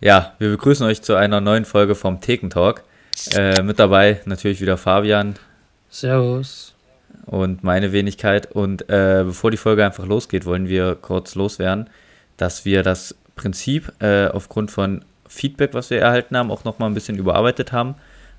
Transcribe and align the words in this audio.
Ja, 0.00 0.34
wir 0.38 0.50
begrüßen 0.50 0.86
euch 0.86 1.00
zu 1.00 1.14
einer 1.14 1.40
neuen 1.40 1.64
Folge 1.64 1.94
vom 1.94 2.20
Thekentalk. 2.20 2.82
Äh, 3.34 3.62
mit 3.62 3.78
dabei 3.78 4.20
natürlich 4.26 4.60
wieder 4.60 4.76
Fabian. 4.76 5.36
Servus. 5.88 6.74
Und 7.24 7.64
meine 7.64 7.92
Wenigkeit. 7.92 8.52
Und 8.52 8.90
äh, 8.90 9.22
bevor 9.24 9.50
die 9.50 9.56
Folge 9.56 9.84
einfach 9.86 10.04
losgeht, 10.04 10.44
wollen 10.44 10.68
wir 10.68 10.96
kurz 10.96 11.34
loswerden, 11.34 11.88
dass 12.36 12.66
wir 12.66 12.82
das 12.82 13.14
Prinzip 13.36 13.90
äh, 14.00 14.26
aufgrund 14.26 14.70
von 14.70 15.02
Feedback, 15.28 15.72
was 15.72 15.88
wir 15.88 15.98
erhalten 15.98 16.36
haben, 16.36 16.50
auch 16.50 16.64
nochmal 16.64 16.90
ein 16.90 16.94
bisschen 16.94 17.16
überarbeitet 17.16 17.72
haben. 17.72 17.94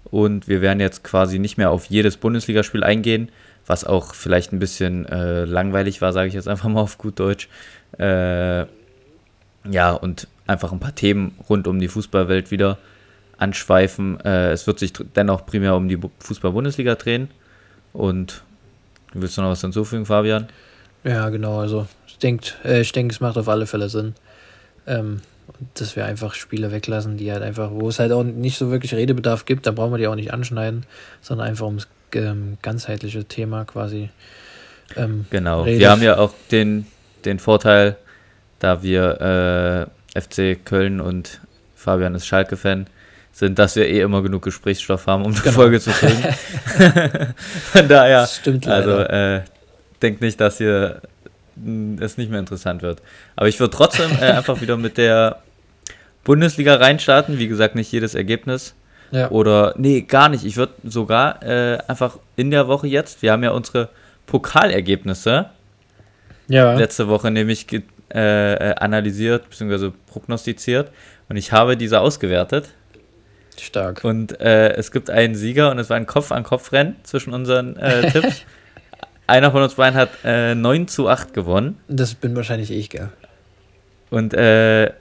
Und 0.05 0.47
wir 0.47 0.61
werden 0.61 0.79
jetzt 0.79 1.03
quasi 1.03 1.39
nicht 1.39 1.57
mehr 1.57 1.71
auf 1.71 1.85
jedes 1.85 2.17
Bundesligaspiel 2.17 2.83
eingehen, 2.83 3.29
was 3.65 3.83
auch 3.83 4.13
vielleicht 4.13 4.53
ein 4.53 4.59
bisschen 4.59 5.07
äh, 5.07 5.45
langweilig 5.45 6.01
war, 6.01 6.13
sage 6.13 6.27
ich 6.27 6.35
jetzt 6.35 6.47
einfach 6.47 6.69
mal 6.69 6.81
auf 6.81 6.99
gut 6.99 7.19
Deutsch. 7.19 7.49
Äh, 7.97 8.65
ja, 9.69 9.91
und 9.91 10.27
einfach 10.48 10.71
ein 10.71 10.79
paar 10.79 10.95
Themen 10.95 11.36
rund 11.50 11.68
um 11.68 11.79
die 11.79 11.88
Fußballwelt 11.88 12.52
wieder 12.52 12.77
anschweifen. 13.38 14.19
Äh, 14.21 14.51
es 14.51 14.65
wird 14.68 14.79
sich 14.79 14.93
dennoch 15.15 15.46
primär 15.46 15.75
um 15.75 15.88
die 15.88 16.00
Fußball-Bundesliga 16.19 16.96
drehen. 16.96 17.29
Und 17.93 18.43
willst 19.14 19.38
du 19.38 19.41
noch 19.41 19.50
was 19.50 19.61
hinzufügen, 19.61 20.05
Fabian? 20.05 20.47
Ja, 21.04 21.29
genau. 21.29 21.60
Also 21.60 21.88
ich 22.07 22.18
denke, 22.18 22.52
äh, 22.65 22.82
ich 22.82 22.91
denk, 22.91 23.11
es 23.11 23.19
macht 23.19 23.38
auf 23.38 23.47
alle 23.47 23.68
Fälle 23.68 23.89
Sinn, 23.89 24.15
ähm, 24.88 25.21
dass 25.75 25.96
wir 25.96 26.05
einfach 26.05 26.33
Spiele 26.33 26.71
weglassen, 26.71 27.18
die 27.18 27.32
halt 27.32 27.43
einfach, 27.43 27.71
wo 27.71 27.88
es 27.89 28.00
halt 28.00 28.11
auch 28.11 28.24
nicht 28.24 28.57
so 28.57 28.71
wirklich 28.71 28.93
Redebedarf 28.93 29.46
gibt, 29.46 29.66
da 29.66 29.71
brauchen 29.71 29.91
wir 29.91 29.97
die 29.97 30.07
auch 30.07 30.16
nicht 30.16 30.33
anschneiden, 30.33 30.86
sondern 31.21 31.47
einfach 31.47 31.66
ums 31.66 31.88
ähm, 32.14 32.58
ganzheitliche 32.61 33.25
Thema 33.25 33.66
quasi. 33.66 34.09
Ähm, 34.95 35.25
genau. 35.30 35.64
Redet. 35.64 35.80
Wir 35.80 35.91
haben 35.91 36.02
ja 36.02 36.17
auch 36.17 36.33
den, 36.52 36.88
den 37.25 37.39
Vorteil, 37.39 37.97
da 38.59 38.81
wir 38.83 39.88
äh, 39.89 39.97
FC 40.19 40.57
Köln 40.63 40.99
und 40.99 41.41
Fabian 41.75 42.16
ist 42.16 42.27
Schalke-Fan 42.27 42.88
sind, 43.38 43.59
dass 43.59 43.75
wir 43.75 43.88
eh 43.88 44.02
immer 44.02 44.23
genug 44.23 44.41
Gesprächsstoff 44.41 45.05
haben, 45.05 45.23
um 45.23 45.31
die 45.31 45.41
genau. 45.41 45.53
Folge 45.53 45.79
zu 45.79 45.91
kriegen. 45.91 46.23
Von 47.71 47.87
daher, 47.87 48.25
Stimmt 48.25 48.67
also 48.67 48.97
äh, 48.97 49.41
denkt 50.01 50.21
nicht, 50.21 50.41
dass 50.41 50.57
hier 50.57 51.01
hm, 51.55 51.99
es 52.01 52.17
nicht 52.17 52.31
mehr 52.31 52.39
interessant 52.39 52.81
wird. 52.81 53.01
Aber 53.35 53.47
ich 53.47 53.59
würde 53.59 53.75
trotzdem 53.75 54.09
äh, 54.19 54.25
einfach 54.31 54.59
wieder 54.61 54.75
mit 54.75 54.97
der 54.97 55.37
Bundesliga 56.23 56.75
reinstarten. 56.75 57.37
Wie 57.37 57.47
gesagt, 57.47 57.75
nicht 57.75 57.91
jedes 57.91 58.15
Ergebnis. 58.15 58.73
Ja. 59.11 59.29
Oder, 59.29 59.75
nee, 59.77 60.02
gar 60.02 60.29
nicht. 60.29 60.43
Ich 60.43 60.57
würde 60.57 60.73
sogar 60.83 61.43
äh, 61.43 61.77
einfach 61.87 62.17
in 62.37 62.49
der 62.49 62.67
Woche 62.67 62.87
jetzt, 62.87 63.21
wir 63.21 63.31
haben 63.31 63.43
ja 63.43 63.52
unsere 63.52 63.89
Pokalergebnisse 64.25 65.52
ja. 66.47 66.73
letzte 66.73 67.07
Woche 67.07 67.29
nämlich 67.31 67.67
äh, 68.13 68.53
äh, 68.53 68.75
analysiert 68.75 69.50
bzw. 69.50 69.91
prognostiziert 70.08 70.91
und 71.30 71.38
ich 71.38 71.52
habe 71.52 71.77
diese 71.77 72.00
ausgewertet. 72.00 72.69
Stark. 73.59 74.03
Und 74.03 74.39
äh, 74.39 74.73
es 74.73 74.91
gibt 74.91 75.09
einen 75.09 75.36
Sieger 75.36 75.72
und 75.72 75.80
es 75.80 75.89
war 75.89 75.97
ein 75.97 76.05
Kopf-an-Kopf-Rennen 76.05 76.95
zwischen 77.03 77.33
unseren 77.33 77.75
äh, 77.77 78.11
Tipps. 78.11 78.44
Einer 79.25 79.52
von 79.52 79.61
uns 79.61 79.73
beiden 79.73 79.99
hat 79.99 80.09
äh, 80.23 80.55
9 80.55 80.88
zu 80.88 81.09
8 81.09 81.33
gewonnen. 81.33 81.77
Das 81.88 82.14
bin 82.14 82.36
wahrscheinlich 82.36 82.72
ich, 82.72 82.89
gell. 82.89 83.09
Und 84.09 84.33
äh, 84.33 84.92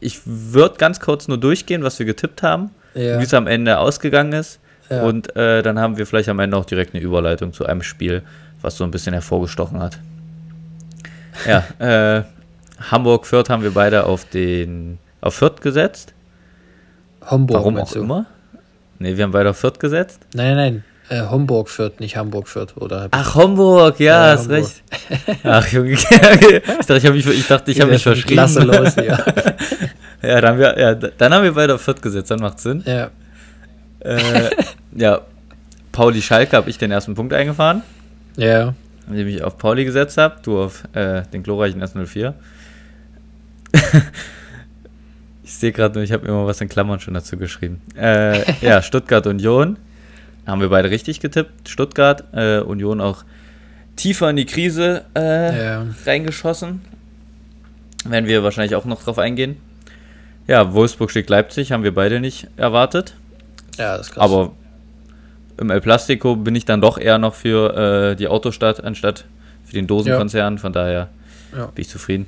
ich 0.00 0.20
würde 0.26 0.76
ganz 0.76 1.00
kurz 1.00 1.28
nur 1.28 1.38
durchgehen, 1.38 1.82
was 1.84 1.98
wir 1.98 2.06
getippt 2.06 2.42
haben, 2.42 2.70
ja. 2.94 3.18
wie 3.18 3.24
es 3.24 3.32
am 3.32 3.46
Ende 3.46 3.78
ausgegangen 3.78 4.32
ist. 4.32 4.60
Ja. 4.90 5.04
Und 5.04 5.34
äh, 5.36 5.62
dann 5.62 5.78
haben 5.78 5.96
wir 5.96 6.06
vielleicht 6.06 6.28
am 6.28 6.38
Ende 6.38 6.56
auch 6.56 6.66
direkt 6.66 6.94
eine 6.94 7.02
Überleitung 7.02 7.54
zu 7.54 7.64
einem 7.64 7.82
Spiel, 7.82 8.22
was 8.60 8.76
so 8.76 8.84
ein 8.84 8.90
bisschen 8.90 9.14
hervorgestochen 9.14 9.80
hat. 9.80 9.98
Ja, 11.46 11.64
äh, 12.18 12.22
Hamburg 12.90 13.26
Fürth 13.26 13.48
haben 13.48 13.62
wir 13.62 13.72
beide 13.72 14.04
auf 14.04 14.24
den 14.24 14.98
auf 15.20 15.34
Fürth 15.34 15.60
gesetzt. 15.60 16.12
Homburg. 17.30 17.58
Warum 17.58 17.78
auch 17.78 17.90
du? 17.90 18.00
immer? 18.00 18.26
Ne, 18.98 19.16
wir 19.16 19.24
haben 19.24 19.32
beide 19.32 19.50
auf 19.50 19.58
Fürth 19.58 19.78
gesetzt. 19.78 20.20
Nein, 20.34 20.56
nein, 20.56 20.56
nein. 20.56 20.84
Äh, 21.10 21.28
Homburg 21.28 21.68
Fürth, 21.68 22.00
nicht 22.00 22.16
Hamburg 22.16 22.48
Fürth, 22.48 22.76
oder? 22.76 23.08
Ach, 23.10 23.34
Homburg, 23.34 24.00
ja, 24.00 24.26
ja 24.26 24.32
hast 24.32 24.48
recht. 24.48 24.82
Ach, 25.44 25.66
Junge, 25.70 25.92
ich 25.92 26.04
dachte, 26.06 26.96
ich 26.96 27.04
habe 27.04 27.14
mich, 27.14 27.26
ich 27.26 27.46
dachte, 27.46 27.70
ich 27.70 27.80
habe 27.80 27.90
mich 27.92 28.02
verschrieben. 28.02 28.34
Klasse 28.34 28.60
los, 28.60 28.96
ja. 28.96 29.18
ja, 30.22 30.40
dann 30.40 30.46
haben 30.46 30.58
wir, 30.58 30.78
ja, 30.78 30.94
dann 30.94 31.34
haben 31.34 31.44
wir 31.44 31.52
beide 31.52 31.74
auf 31.74 31.82
Fürth 31.82 32.00
gesetzt, 32.00 32.30
dann 32.30 32.40
macht 32.40 32.58
Sinn. 32.58 32.82
Ja. 32.86 33.10
Äh, 34.00 34.50
ja, 34.96 35.20
Pauli 35.92 36.22
Schalke 36.22 36.56
habe 36.56 36.70
ich 36.70 36.78
den 36.78 36.90
ersten 36.90 37.14
Punkt 37.14 37.34
eingefahren. 37.34 37.82
Ja 38.36 38.74
indem 39.08 39.28
ich 39.28 39.42
auf 39.42 39.58
Pauli 39.58 39.84
gesetzt 39.84 40.16
habe, 40.18 40.36
du 40.42 40.62
auf 40.62 40.84
äh, 40.94 41.22
den 41.32 41.42
glorreichen 41.42 41.82
S04. 41.82 42.34
ich 45.44 45.52
sehe 45.52 45.72
gerade 45.72 45.94
nur, 45.94 46.04
ich 46.04 46.12
habe 46.12 46.26
immer 46.26 46.46
was 46.46 46.60
in 46.60 46.68
Klammern 46.68 47.00
schon 47.00 47.14
dazu 47.14 47.36
geschrieben. 47.36 47.80
Äh, 47.96 48.44
ja, 48.60 48.82
Stuttgart 48.82 49.26
Union. 49.26 49.76
Haben 50.46 50.60
wir 50.60 50.68
beide 50.68 50.90
richtig 50.90 51.20
getippt. 51.20 51.68
Stuttgart, 51.68 52.24
äh, 52.32 52.58
Union 52.58 53.00
auch 53.00 53.24
tiefer 53.96 54.28
in 54.30 54.36
die 54.36 54.46
Krise 54.46 55.04
äh, 55.16 55.64
ja. 55.64 55.86
reingeschossen. 56.04 56.82
Werden 58.04 58.26
wir 58.26 58.42
wahrscheinlich 58.42 58.74
auch 58.74 58.84
noch 58.84 59.02
drauf 59.02 59.18
eingehen. 59.18 59.56
Ja, 60.46 60.74
Wolfsburg 60.74 61.10
schlägt 61.10 61.30
Leipzig, 61.30 61.72
haben 61.72 61.84
wir 61.84 61.94
beide 61.94 62.20
nicht 62.20 62.48
erwartet. 62.56 63.14
Ja, 63.78 63.96
das 63.96 64.08
ist 64.08 64.12
krass. 64.14 64.24
Aber 64.24 64.52
im 65.58 65.70
El 65.70 65.80
Plastico 65.80 66.36
bin 66.36 66.54
ich 66.54 66.64
dann 66.64 66.80
doch 66.80 66.98
eher 66.98 67.18
noch 67.18 67.34
für 67.34 68.12
äh, 68.12 68.16
die 68.16 68.28
Autostadt 68.28 68.82
anstatt 68.82 69.24
für 69.64 69.74
den 69.74 69.86
Dosenkonzern. 69.86 70.54
Ja. 70.54 70.60
Von 70.60 70.72
daher 70.72 71.08
ja. 71.56 71.66
bin 71.66 71.82
ich 71.82 71.88
zufrieden. 71.88 72.26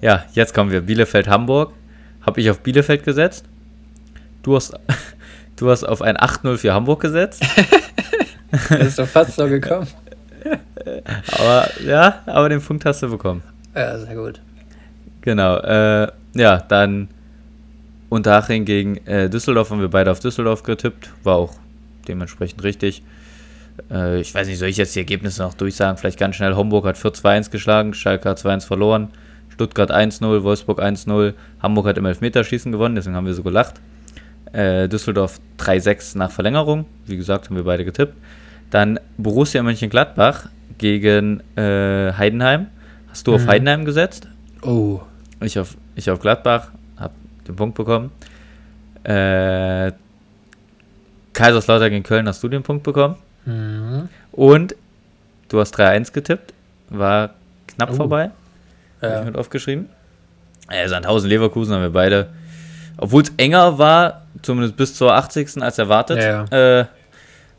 Ja, 0.00 0.24
jetzt 0.32 0.54
kommen 0.54 0.70
wir. 0.70 0.80
Bielefeld-Hamburg. 0.80 1.72
Habe 2.22 2.40
ich 2.40 2.50
auf 2.50 2.60
Bielefeld 2.60 3.04
gesetzt. 3.04 3.44
Du 4.42 4.56
hast, 4.56 4.74
du 5.56 5.70
hast 5.70 5.84
auf 5.84 6.02
ein 6.02 6.16
8-0 6.16 6.56
für 6.58 6.72
Hamburg 6.72 7.00
gesetzt. 7.00 7.42
das 8.70 8.80
ist 8.80 8.98
doch 8.98 9.08
fast 9.08 9.36
so 9.36 9.46
gekommen. 9.48 9.86
aber 11.38 11.68
ja, 11.84 12.22
aber 12.26 12.48
den 12.48 12.60
Punkt 12.60 12.84
hast 12.84 13.02
du 13.02 13.10
bekommen. 13.10 13.42
Ja, 13.74 13.98
sehr 13.98 14.14
gut. 14.14 14.40
Genau. 15.22 15.58
Äh, 15.58 16.08
ja, 16.34 16.58
dann 16.58 17.08
Unterhaching 18.08 18.64
gegen 18.64 18.96
äh, 19.06 19.28
Düsseldorf 19.28 19.70
haben 19.70 19.80
wir 19.80 19.88
beide 19.88 20.10
auf 20.10 20.20
Düsseldorf 20.20 20.62
getippt. 20.62 21.10
War 21.24 21.36
auch 21.36 21.54
dementsprechend 22.08 22.62
richtig. 22.64 23.02
Äh, 23.90 24.20
ich 24.20 24.34
weiß 24.34 24.46
nicht, 24.46 24.58
soll 24.58 24.68
ich 24.68 24.76
jetzt 24.76 24.94
die 24.94 25.00
Ergebnisse 25.00 25.42
noch 25.42 25.54
durchsagen? 25.54 25.96
Vielleicht 25.96 26.18
ganz 26.18 26.36
schnell. 26.36 26.54
Homburg 26.56 26.86
hat 26.86 26.96
4-2-1 26.96 27.50
geschlagen, 27.50 27.94
Schalke 27.94 28.28
hat 28.28 28.38
2-1 28.38 28.66
verloren, 28.66 29.08
Stuttgart 29.48 29.90
1-0, 29.90 30.42
Wolfsburg 30.42 30.80
1-0, 30.80 31.34
Hamburg 31.60 31.86
hat 31.86 31.98
im 31.98 32.06
Elfmeterschießen 32.06 32.72
gewonnen, 32.72 32.94
deswegen 32.94 33.16
haben 33.16 33.26
wir 33.26 33.34
so 33.34 33.42
gelacht. 33.42 33.74
Äh, 34.52 34.88
Düsseldorf 34.88 35.40
3-6 35.58 36.16
nach 36.16 36.30
Verlängerung, 36.30 36.86
wie 37.06 37.16
gesagt, 37.16 37.46
haben 37.46 37.56
wir 37.56 37.64
beide 37.64 37.84
getippt. 37.84 38.14
Dann 38.70 38.98
Borussia 39.16 39.62
Mönchengladbach 39.62 40.48
gegen 40.78 41.42
äh, 41.56 42.12
Heidenheim. 42.12 42.66
Hast 43.08 43.26
du 43.26 43.32
mhm. 43.32 43.36
auf 43.36 43.46
Heidenheim 43.46 43.84
gesetzt? 43.84 44.28
Oh. 44.62 45.00
Ich 45.40 45.58
auf, 45.58 45.76
ich 45.94 46.10
auf 46.10 46.20
Gladbach, 46.20 46.70
hab 46.96 47.12
den 47.46 47.56
Punkt 47.56 47.76
bekommen. 47.76 48.10
Äh, 49.04 49.92
Kaiserslautern 51.38 51.90
gegen 51.90 52.02
Köln 52.02 52.26
hast 52.26 52.42
du 52.42 52.48
den 52.48 52.64
Punkt 52.64 52.82
bekommen. 52.82 53.14
Mhm. 53.44 54.08
Und 54.32 54.74
du 55.48 55.60
hast 55.60 55.78
3-1 55.78 56.12
getippt. 56.12 56.52
War 56.90 57.30
knapp 57.68 57.92
uh. 57.92 57.94
vorbei. 57.94 58.30
Ja. 59.00 59.08
Habe 59.08 59.20
ich 59.20 59.26
mit 59.26 59.36
aufgeschrieben. 59.36 59.88
Äh, 60.68 60.88
Sandhausen, 60.88 61.30
Leverkusen 61.30 61.74
haben 61.74 61.82
wir 61.82 61.90
beide. 61.90 62.30
Obwohl 62.96 63.22
es 63.22 63.32
enger 63.36 63.78
war, 63.78 64.26
zumindest 64.42 64.76
bis 64.76 64.96
zur 64.96 65.14
80. 65.14 65.62
als 65.62 65.78
erwartet, 65.78 66.18
ja, 66.18 66.44
ja. 66.50 66.80
Äh, 66.80 66.86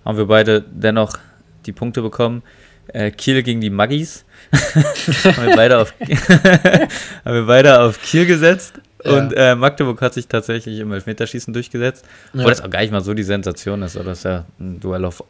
haben 0.03 0.17
wir 0.17 0.25
beide 0.25 0.61
dennoch 0.61 1.17
die 1.65 1.71
Punkte 1.71 2.01
bekommen. 2.01 2.43
Äh, 2.87 3.11
Kiel 3.11 3.41
gegen 3.43 3.61
die 3.61 3.69
Maggis. 3.69 4.25
haben, 4.51 5.47
wir 5.47 5.55
beide 5.55 5.77
auf, 5.77 5.93
haben 7.23 7.33
wir 7.33 7.45
beide 7.45 7.79
auf 7.79 8.01
Kiel 8.01 8.25
gesetzt. 8.25 8.73
Und 9.03 9.33
äh, 9.33 9.55
Magdeburg 9.55 10.01
hat 10.01 10.13
sich 10.13 10.27
tatsächlich 10.27 10.79
im 10.79 10.91
Elfmeterschießen 10.91 11.53
durchgesetzt. 11.53 12.05
Ja. 12.33 12.39
Obwohl 12.39 12.51
das 12.51 12.61
auch 12.61 12.69
gar 12.69 12.81
nicht 12.81 12.91
mal 12.91 13.01
so 13.01 13.13
die 13.13 13.23
Sensation 13.23 13.81
ist, 13.81 13.95
oder? 13.95 14.05
Das 14.05 14.19
ist 14.19 14.23
ja 14.25 14.45
ein 14.59 14.79
Duell 14.79 15.05
auf 15.05 15.23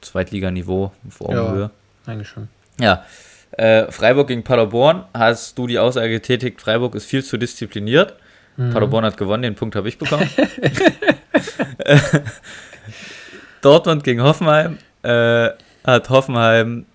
Zweitliganiveau, 0.00 0.92
auf 1.08 1.20
Augenhöhe. 1.20 1.70
Ja, 2.06 2.12
eigentlich 2.12 2.28
schon. 2.28 2.48
Ja. 2.80 3.04
Äh, 3.52 3.90
Freiburg 3.90 4.28
gegen 4.28 4.44
Paderborn. 4.44 5.04
Hast 5.12 5.58
du 5.58 5.66
die 5.66 5.78
Aussage 5.78 6.10
getätigt, 6.10 6.60
Freiburg 6.60 6.94
ist 6.94 7.06
viel 7.06 7.22
zu 7.22 7.36
diszipliniert. 7.36 8.14
Mhm. 8.56 8.70
Paderborn 8.70 9.04
hat 9.04 9.16
gewonnen, 9.16 9.42
den 9.42 9.54
Punkt 9.54 9.76
habe 9.76 9.88
ich 9.88 9.98
bekommen. 9.98 10.28
Dortmund 13.60 14.04
gegen 14.04 14.22
Hoffenheim. 14.22 14.78
Äh, 15.02 15.50
hat 15.84 16.10
Hoffenheim, 16.10 16.86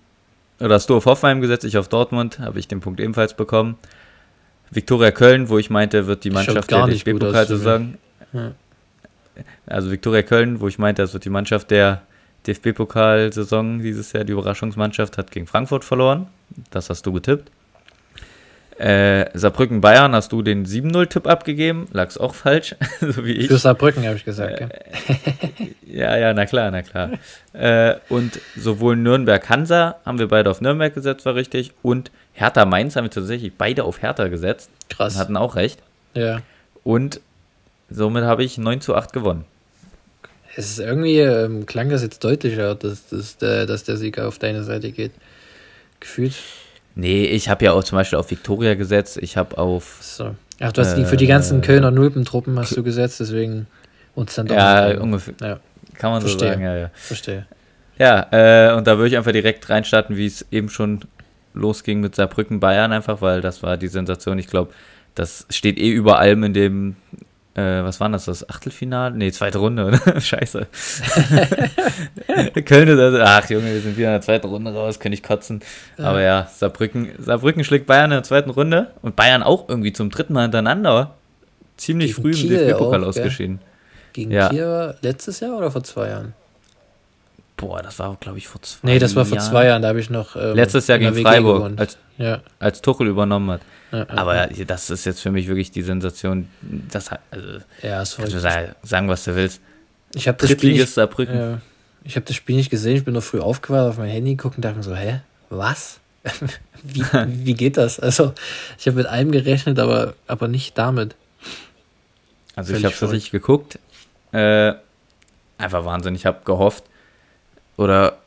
oder 0.60 0.74
hast 0.74 0.88
du 0.90 0.96
auf 0.96 1.06
Hoffenheim 1.06 1.40
gesetzt, 1.40 1.64
ich 1.64 1.78
auf 1.78 1.88
Dortmund, 1.88 2.38
habe 2.38 2.58
ich 2.58 2.68
den 2.68 2.80
Punkt 2.80 3.00
ebenfalls 3.00 3.34
bekommen. 3.34 3.78
Viktoria 4.72 5.10
Köln, 5.10 5.48
wo 5.48 5.58
ich 5.58 5.70
meinte, 5.70 6.06
wird 6.06 6.24
die 6.24 6.30
Mannschaft 6.30 6.70
der 6.70 6.86
DFB-Pokal-Saison. 6.86 7.94
Ja. 8.32 8.52
Also 9.66 9.90
Viktoria 9.90 10.22
Köln, 10.22 10.60
wo 10.60 10.68
ich 10.68 10.78
meinte, 10.78 11.02
das 11.02 11.12
wird 11.12 11.24
die 11.24 11.30
Mannschaft 11.30 11.70
der 11.70 12.02
DFB-Pokal-Saison 12.46 13.80
dieses 13.80 14.12
Jahr. 14.12 14.24
Die 14.24 14.32
Überraschungsmannschaft 14.32 15.18
hat 15.18 15.30
gegen 15.30 15.46
Frankfurt 15.46 15.84
verloren. 15.84 16.26
Das 16.70 16.90
hast 16.90 17.04
du 17.06 17.12
getippt. 17.12 17.50
Äh, 18.82 19.30
Saarbrücken-Bayern 19.34 20.12
hast 20.12 20.32
du 20.32 20.42
den 20.42 20.66
7-0-Tipp 20.66 21.28
abgegeben, 21.28 21.86
lag's 21.92 22.18
auch 22.18 22.34
falsch, 22.34 22.74
so 23.00 23.24
wie 23.24 23.30
ich. 23.30 23.46
Für 23.46 23.58
Saarbrücken 23.58 24.04
habe 24.04 24.16
ich 24.16 24.24
gesagt, 24.24 24.60
äh, 24.60 24.68
ja. 25.86 26.16
ja, 26.16 26.34
na 26.34 26.46
klar, 26.46 26.72
na 26.72 26.82
klar. 26.82 27.10
äh, 27.52 27.94
und 28.08 28.40
sowohl 28.56 28.96
Nürnberg-Hansa 28.96 29.98
haben 30.04 30.18
wir 30.18 30.26
beide 30.26 30.50
auf 30.50 30.60
Nürnberg 30.60 30.92
gesetzt, 30.92 31.24
war 31.26 31.36
richtig. 31.36 31.70
Und 31.82 32.10
Hertha-Mainz 32.32 32.96
haben 32.96 33.04
wir 33.04 33.12
tatsächlich 33.12 33.52
beide 33.56 33.84
auf 33.84 34.02
Hertha 34.02 34.26
gesetzt. 34.26 34.68
Krass. 34.88 35.14
Und 35.14 35.20
hatten 35.20 35.36
auch 35.36 35.54
recht. 35.54 35.78
Ja. 36.14 36.40
Und 36.82 37.20
somit 37.88 38.24
habe 38.24 38.42
ich 38.42 38.58
9 38.58 38.80
zu 38.80 38.96
8 38.96 39.12
gewonnen. 39.12 39.44
Es 40.56 40.70
ist 40.70 40.80
irgendwie, 40.80 41.20
ähm, 41.20 41.66
klang 41.66 41.88
das 41.88 42.02
jetzt 42.02 42.24
deutlicher, 42.24 42.74
dass, 42.74 43.06
dass, 43.06 43.36
der, 43.36 43.66
dass 43.66 43.84
der 43.84 43.96
Sieger 43.96 44.26
auf 44.26 44.40
deine 44.40 44.64
Seite 44.64 44.90
geht. 44.90 45.12
Gefühlt. 46.00 46.34
Nee, 46.94 47.24
ich 47.24 47.48
habe 47.48 47.64
ja 47.64 47.72
auch 47.72 47.84
zum 47.84 47.96
Beispiel 47.96 48.18
auf 48.18 48.30
Victoria 48.30 48.74
gesetzt. 48.74 49.18
Ich 49.20 49.36
habe 49.36 49.56
auf. 49.58 49.98
So. 50.00 50.34
Ach, 50.60 50.72
du 50.72 50.80
hast 50.80 50.94
die 50.94 51.04
für 51.04 51.16
die 51.16 51.26
ganzen 51.26 51.60
Kölner 51.60 51.90
Nulpentruppen 51.90 52.58
hast 52.58 52.76
du 52.76 52.82
gesetzt, 52.82 53.20
deswegen 53.20 53.66
uns 54.14 54.34
dann 54.34 54.46
doch. 54.46 54.56
Ja, 54.56 55.00
ungefähr. 55.00 55.34
Ja. 55.40 55.60
Kann 55.94 56.12
man 56.12 56.20
Verstehe. 56.20 56.48
so 56.48 56.52
sagen, 56.52 56.62
ja, 56.62 56.76
ja. 56.76 56.90
Verstehe. 56.94 57.46
Ja, 57.98 58.26
äh, 58.30 58.74
und 58.76 58.86
da 58.86 58.96
würde 58.96 59.08
ich 59.08 59.16
einfach 59.16 59.32
direkt 59.32 59.68
reinstarten, 59.68 60.16
wie 60.16 60.26
es 60.26 60.46
eben 60.50 60.68
schon 60.68 61.00
losging 61.54 62.00
mit 62.00 62.14
Saarbrücken 62.14 62.60
Bayern, 62.60 62.92
einfach, 62.92 63.20
weil 63.20 63.40
das 63.40 63.62
war 63.62 63.76
die 63.76 63.88
Sensation. 63.88 64.38
Ich 64.38 64.46
glaube, 64.46 64.72
das 65.14 65.46
steht 65.50 65.78
eh 65.78 65.90
über 65.90 66.18
allem 66.18 66.44
in 66.44 66.54
dem 66.54 66.96
äh, 67.54 67.84
was 67.84 68.00
war 68.00 68.08
das, 68.08 68.24
das 68.24 68.48
Achtelfinale? 68.48 69.14
Nee, 69.14 69.30
zweite 69.30 69.58
Runde, 69.58 69.84
oder? 69.84 70.20
Scheiße. 70.20 70.66
Köln 72.64 72.88
ist 72.88 73.20
ach 73.20 73.50
Junge, 73.50 73.74
wir 73.74 73.80
sind 73.80 73.96
wieder 73.96 74.08
in 74.08 74.14
der 74.14 74.20
zweiten 74.22 74.46
Runde 74.46 74.72
raus, 74.72 74.98
könnte 74.98 75.14
ich 75.14 75.22
kotzen. 75.22 75.60
Ja. 75.98 76.04
Aber 76.06 76.22
ja, 76.22 76.48
Saarbrücken, 76.54 77.10
Saarbrücken 77.18 77.62
schlägt 77.64 77.86
Bayern 77.86 78.06
in 78.06 78.16
der 78.16 78.22
zweiten 78.22 78.50
Runde 78.50 78.92
und 79.02 79.16
Bayern 79.16 79.42
auch 79.42 79.68
irgendwie 79.68 79.92
zum 79.92 80.08
dritten 80.08 80.32
Mal 80.32 80.42
hintereinander. 80.42 81.14
Ziemlich 81.76 82.16
Gegen 82.16 82.22
früh 82.22 82.40
im 82.40 82.48
DFB-Pokal 82.48 83.04
ausgeschieden. 83.04 83.60
Gegen 84.12 84.30
ja. 84.30 84.48
Kiel 84.48 84.94
letztes 85.02 85.40
Jahr 85.40 85.56
oder 85.56 85.70
vor 85.70 85.84
zwei 85.84 86.08
Jahren? 86.08 86.34
Boah, 87.62 87.80
das 87.80 88.00
war, 88.00 88.16
glaube 88.18 88.38
ich, 88.38 88.48
vor 88.48 88.60
zwei 88.60 88.88
Jahren. 88.88 88.94
Nee, 88.94 88.98
das 88.98 89.14
war 89.14 89.24
vor 89.24 89.36
Jahren. 89.36 89.50
zwei 89.50 89.66
Jahren, 89.66 89.82
da 89.82 89.88
habe 89.88 90.00
ich 90.00 90.10
noch. 90.10 90.34
Ähm, 90.34 90.56
Letztes 90.56 90.88
Jahr 90.88 90.98
gegen 90.98 91.14
Freiburg, 91.14 91.78
als, 91.78 91.96
ja. 92.18 92.40
als 92.58 92.82
Tuchel 92.82 93.06
übernommen 93.06 93.52
hat. 93.52 93.60
Aber 94.08 94.48
das 94.66 94.90
ist 94.90 95.04
jetzt 95.04 95.20
für 95.20 95.30
mich 95.30 95.46
wirklich 95.46 95.70
die 95.70 95.82
Sensation. 95.82 96.48
Das, 96.90 97.10
also, 97.30 97.48
ja, 97.82 98.00
das 98.00 98.16
kannst 98.16 98.34
du 98.34 98.40
sagen, 98.40 98.74
sagen, 98.82 99.08
was 99.08 99.22
du 99.22 99.36
willst. 99.36 99.60
Ich 100.14 100.26
habe 100.26 100.38
das, 100.38 100.50
Spiel 100.50 100.72
nicht, 100.72 100.96
ja, 100.96 101.60
ich 102.02 102.14
das 102.14 102.34
Spiel 102.34 102.56
nicht 102.56 102.70
gesehen. 102.70 102.96
Ich 102.96 103.04
bin 103.04 103.14
noch 103.14 103.22
früh 103.22 103.38
aufgewacht, 103.38 103.90
auf 103.90 103.98
mein 103.98 104.10
Handy 104.10 104.34
geguckt 104.34 104.56
und 104.56 104.64
dachte 104.64 104.78
mir 104.78 104.82
so, 104.82 104.96
hä, 104.96 105.20
was? 105.48 106.00
wie, 106.82 107.04
wie 107.26 107.54
geht 107.54 107.76
das? 107.76 108.00
Also, 108.00 108.32
ich 108.76 108.88
habe 108.88 108.96
mit 108.96 109.06
allem 109.06 109.30
gerechnet, 109.30 109.78
aber, 109.78 110.14
aber 110.26 110.48
nicht 110.48 110.76
damit. 110.76 111.14
Also, 112.56 112.72
Völlig 112.72 112.80
ich 112.80 112.84
habe 112.86 112.98
tatsächlich 112.98 113.30
geguckt. 113.30 113.78
Äh, 114.32 114.72
einfach 115.58 115.84
Wahnsinn. 115.84 116.16
Ich 116.16 116.26
habe 116.26 116.40
gehofft, 116.44 116.84
oder 117.76 118.18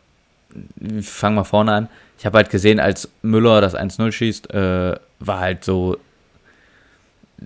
fangen 1.02 1.36
wir 1.36 1.46
vorne 1.46 1.74
an. 1.74 1.90
Ich 2.18 2.26
habe 2.26 2.38
halt 2.38 2.50
gesehen, 2.50 2.80
als 2.80 3.10
Müller 3.22 3.62
das 3.62 3.76
1-0 3.76 4.12
schießt, 4.12 4.54
äh, 4.54 4.96
war 5.20 5.40
halt 5.40 5.64
so. 5.64 5.98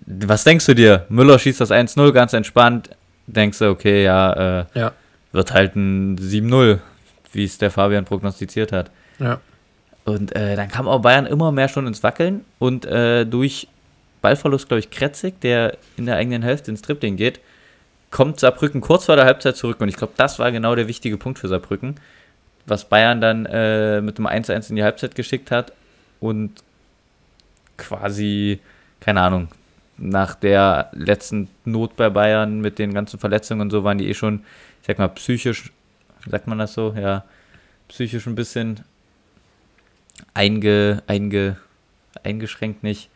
Was 0.05 0.43
denkst 0.43 0.67
du 0.67 0.75
dir? 0.75 1.05
Müller 1.09 1.39
schießt 1.39 1.59
das 1.59 1.71
1-0 1.71 2.11
ganz 2.11 2.33
entspannt. 2.33 2.89
Denkst 3.25 3.59
du, 3.59 3.69
okay, 3.69 4.03
ja, 4.03 4.59
äh, 4.61 4.65
ja. 4.75 4.91
wird 5.31 5.53
halt 5.53 5.75
ein 5.75 6.17
7-0, 6.17 6.79
wie 7.33 7.43
es 7.43 7.57
der 7.57 7.71
Fabian 7.71 8.05
prognostiziert 8.05 8.71
hat. 8.71 8.91
Ja. 9.19 9.39
Und 10.05 10.35
äh, 10.35 10.55
dann 10.55 10.69
kam 10.69 10.87
auch 10.87 11.01
Bayern 11.01 11.25
immer 11.25 11.51
mehr 11.51 11.67
schon 11.67 11.85
ins 11.85 12.01
Wackeln 12.03 12.45
und 12.57 12.85
äh, 12.85 13.25
durch 13.25 13.67
Ballverlust, 14.21 14.67
glaube 14.67 14.79
ich, 14.79 14.89
Kretzig, 14.89 15.39
der 15.41 15.77
in 15.97 16.05
der 16.05 16.15
eigenen 16.15 16.41
Hälfte 16.41 16.71
ins 16.71 16.81
Tripling 16.81 17.15
geht, 17.15 17.39
kommt 18.11 18.39
Saarbrücken 18.39 18.81
kurz 18.81 19.05
vor 19.05 19.15
der 19.15 19.25
Halbzeit 19.25 19.55
zurück. 19.55 19.81
Und 19.81 19.89
ich 19.89 19.95
glaube, 19.95 20.13
das 20.17 20.39
war 20.39 20.51
genau 20.51 20.75
der 20.75 20.87
wichtige 20.87 21.17
Punkt 21.17 21.39
für 21.39 21.47
Saarbrücken, 21.47 21.95
was 22.65 22.85
Bayern 22.85 23.21
dann 23.21 23.45
äh, 23.45 24.01
mit 24.01 24.17
dem 24.17 24.27
1-1 24.27 24.69
in 24.69 24.75
die 24.75 24.83
Halbzeit 24.83 25.15
geschickt 25.15 25.51
hat 25.51 25.73
und 26.19 26.63
quasi, 27.77 28.59
keine 28.99 29.21
Ahnung, 29.21 29.47
nach 29.97 30.35
der 30.35 30.89
letzten 30.93 31.49
Not 31.65 31.95
bei 31.95 32.09
Bayern 32.09 32.61
mit 32.61 32.79
den 32.79 32.93
ganzen 32.93 33.19
Verletzungen 33.19 33.61
und 33.61 33.71
so 33.71 33.83
waren 33.83 33.97
die 33.97 34.07
eh 34.09 34.13
schon, 34.13 34.43
ich 34.81 34.87
sag 34.87 34.97
mal, 34.97 35.09
psychisch, 35.09 35.71
sagt 36.25 36.47
man 36.47 36.57
das 36.57 36.73
so, 36.73 36.93
ja, 36.97 37.23
psychisch 37.89 38.27
ein 38.27 38.35
bisschen 38.35 38.81
einge, 40.33 41.03
einge, 41.07 41.57
eingeschränkt 42.23 42.83
nicht, 42.83 43.09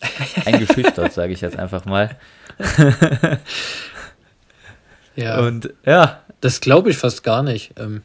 eingeschüchtert, 0.44 1.12
sage 1.12 1.32
ich 1.32 1.40
jetzt 1.40 1.58
einfach 1.58 1.84
mal. 1.84 2.16
ja. 5.16 5.40
Und 5.40 5.72
ja. 5.84 6.20
Das 6.40 6.60
glaube 6.60 6.90
ich 6.90 6.98
fast 6.98 7.22
gar 7.22 7.42
nicht. 7.42 7.72
Ähm, 7.78 8.02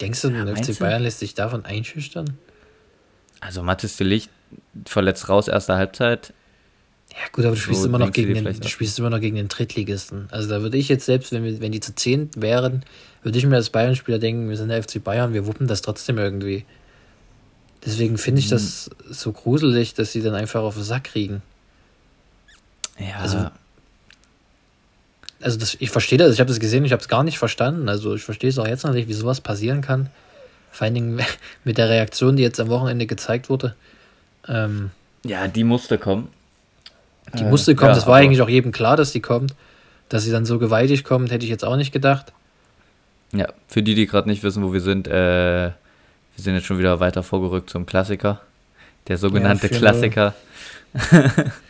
denkst 0.00 0.22
du, 0.22 0.30
der 0.30 0.56
FC 0.56 0.78
Bayern 0.78 1.02
lässt 1.02 1.20
sich 1.20 1.34
davon 1.34 1.64
einschüchtern? 1.64 2.36
Also 3.40 3.62
Mathis 3.62 3.96
de 3.96 4.06
Licht 4.06 4.30
verletzt 4.86 5.28
raus, 5.28 5.46
erste 5.46 5.76
Halbzeit. 5.76 6.32
Ja 7.10 7.28
gut, 7.32 7.44
aber 7.44 7.54
du 7.54 7.60
spielst, 7.60 7.82
so 7.82 7.88
immer, 7.88 7.98
noch 7.98 8.12
gegen 8.12 8.34
den, 8.34 8.60
du 8.60 8.68
spielst 8.68 8.98
immer 8.98 9.10
noch 9.10 9.20
gegen 9.20 9.36
den 9.36 9.48
Drittligisten. 9.48 10.28
Also 10.30 10.48
da 10.48 10.62
würde 10.62 10.76
ich 10.76 10.88
jetzt 10.88 11.06
selbst, 11.06 11.32
wenn, 11.32 11.44
wir, 11.44 11.60
wenn 11.60 11.72
die 11.72 11.80
zu 11.80 11.94
zehn 11.94 12.30
wären, 12.36 12.84
würde 13.22 13.38
ich 13.38 13.46
mir 13.46 13.56
als 13.56 13.70
Bayern-Spieler 13.70 14.18
denken, 14.18 14.48
wir 14.48 14.56
sind 14.56 14.68
der 14.68 14.82
FC 14.82 15.02
Bayern, 15.02 15.32
wir 15.32 15.46
wuppen 15.46 15.66
das 15.66 15.82
trotzdem 15.82 16.18
irgendwie. 16.18 16.64
Deswegen 17.84 18.18
finde 18.18 18.40
ich 18.40 18.46
hm. 18.46 18.50
das 18.50 18.90
so 19.08 19.32
gruselig, 19.32 19.94
dass 19.94 20.12
sie 20.12 20.22
dann 20.22 20.34
einfach 20.34 20.62
auf 20.62 20.74
den 20.74 20.82
Sack 20.82 21.04
kriegen. 21.04 21.42
Ja. 22.98 23.16
Also, 23.20 23.50
also 25.40 25.58
das, 25.58 25.76
ich 25.78 25.90
verstehe 25.90 26.18
das, 26.18 26.34
ich 26.34 26.40
habe 26.40 26.48
das 26.48 26.60
gesehen, 26.60 26.84
ich 26.84 26.92
habe 26.92 27.00
es 27.00 27.08
gar 27.08 27.22
nicht 27.22 27.38
verstanden. 27.38 27.88
Also 27.88 28.14
ich 28.14 28.22
verstehe 28.22 28.50
es 28.50 28.58
auch 28.58 28.66
jetzt 28.66 28.84
noch 28.84 28.92
nicht, 28.92 29.08
wie 29.08 29.14
sowas 29.14 29.40
passieren 29.40 29.80
kann. 29.80 30.10
Vor 30.72 30.84
allen 30.84 30.94
Dingen 30.94 31.20
mit 31.64 31.78
der 31.78 31.88
Reaktion, 31.88 32.36
die 32.36 32.42
jetzt 32.42 32.60
am 32.60 32.68
Wochenende 32.68 33.06
gezeigt 33.06 33.48
wurde. 33.48 33.74
Ähm, 34.48 34.90
ja, 35.24 35.48
die 35.48 35.64
musste 35.64 35.98
kommen. 35.98 36.28
Die 37.34 37.42
äh, 37.42 37.48
musste 37.48 37.74
kommen, 37.74 37.90
ja, 37.90 37.94
das 37.94 38.06
war 38.06 38.16
eigentlich 38.16 38.40
auch 38.42 38.48
jedem 38.48 38.72
klar, 38.72 38.96
dass 38.96 39.12
die 39.12 39.20
kommt. 39.20 39.54
Dass 40.08 40.24
sie 40.24 40.30
dann 40.30 40.46
so 40.46 40.58
gewaltig 40.58 41.04
kommt, 41.04 41.30
hätte 41.30 41.44
ich 41.44 41.50
jetzt 41.50 41.64
auch 41.64 41.76
nicht 41.76 41.92
gedacht. 41.92 42.32
Ja, 43.32 43.48
für 43.68 43.82
die, 43.82 43.94
die 43.94 44.06
gerade 44.06 44.28
nicht 44.28 44.42
wissen, 44.42 44.64
wo 44.64 44.72
wir 44.72 44.80
sind, 44.80 45.06
äh, 45.06 45.66
wir 45.66 45.74
sind 46.36 46.54
jetzt 46.54 46.66
schon 46.66 46.78
wieder 46.78 46.98
weiter 46.98 47.22
vorgerückt 47.22 47.68
zum 47.68 47.84
Klassiker. 47.84 48.40
Der 49.06 49.18
sogenannte 49.18 49.70
ja, 49.70 49.76
Klassiker. 49.76 50.34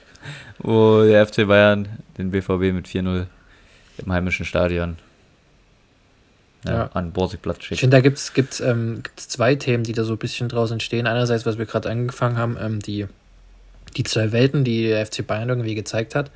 wo 0.58 1.02
der 1.02 1.26
FC 1.26 1.46
Bayern 1.46 1.88
den 2.16 2.30
BVB 2.30 2.74
mit 2.74 2.86
4-0 2.86 3.26
im 3.98 4.12
heimischen 4.12 4.44
Stadion 4.44 4.96
ja, 6.64 6.72
ja. 6.72 6.90
an 6.94 7.12
Borsigplatz 7.12 7.62
schickt. 7.62 7.72
Ich 7.72 7.80
finde, 7.80 7.96
da 7.96 8.00
gibt 8.00 8.18
es 8.18 8.32
gibt's, 8.32 8.60
ähm, 8.60 9.00
gibt's 9.02 9.28
zwei 9.28 9.54
Themen, 9.54 9.84
die 9.84 9.92
da 9.92 10.04
so 10.04 10.14
ein 10.14 10.18
bisschen 10.18 10.48
draus 10.48 10.70
entstehen. 10.70 11.06
Einerseits, 11.06 11.46
was 11.46 11.58
wir 11.58 11.66
gerade 11.66 11.88
angefangen 11.90 12.36
haben, 12.36 12.56
ähm, 12.60 12.80
die, 12.80 13.06
die 13.96 14.04
zwei 14.04 14.32
Welten, 14.32 14.64
die 14.64 14.88
der 14.88 15.04
FC 15.06 15.26
Bayern 15.26 15.48
irgendwie 15.48 15.74
gezeigt 15.74 16.14
hat 16.14 16.30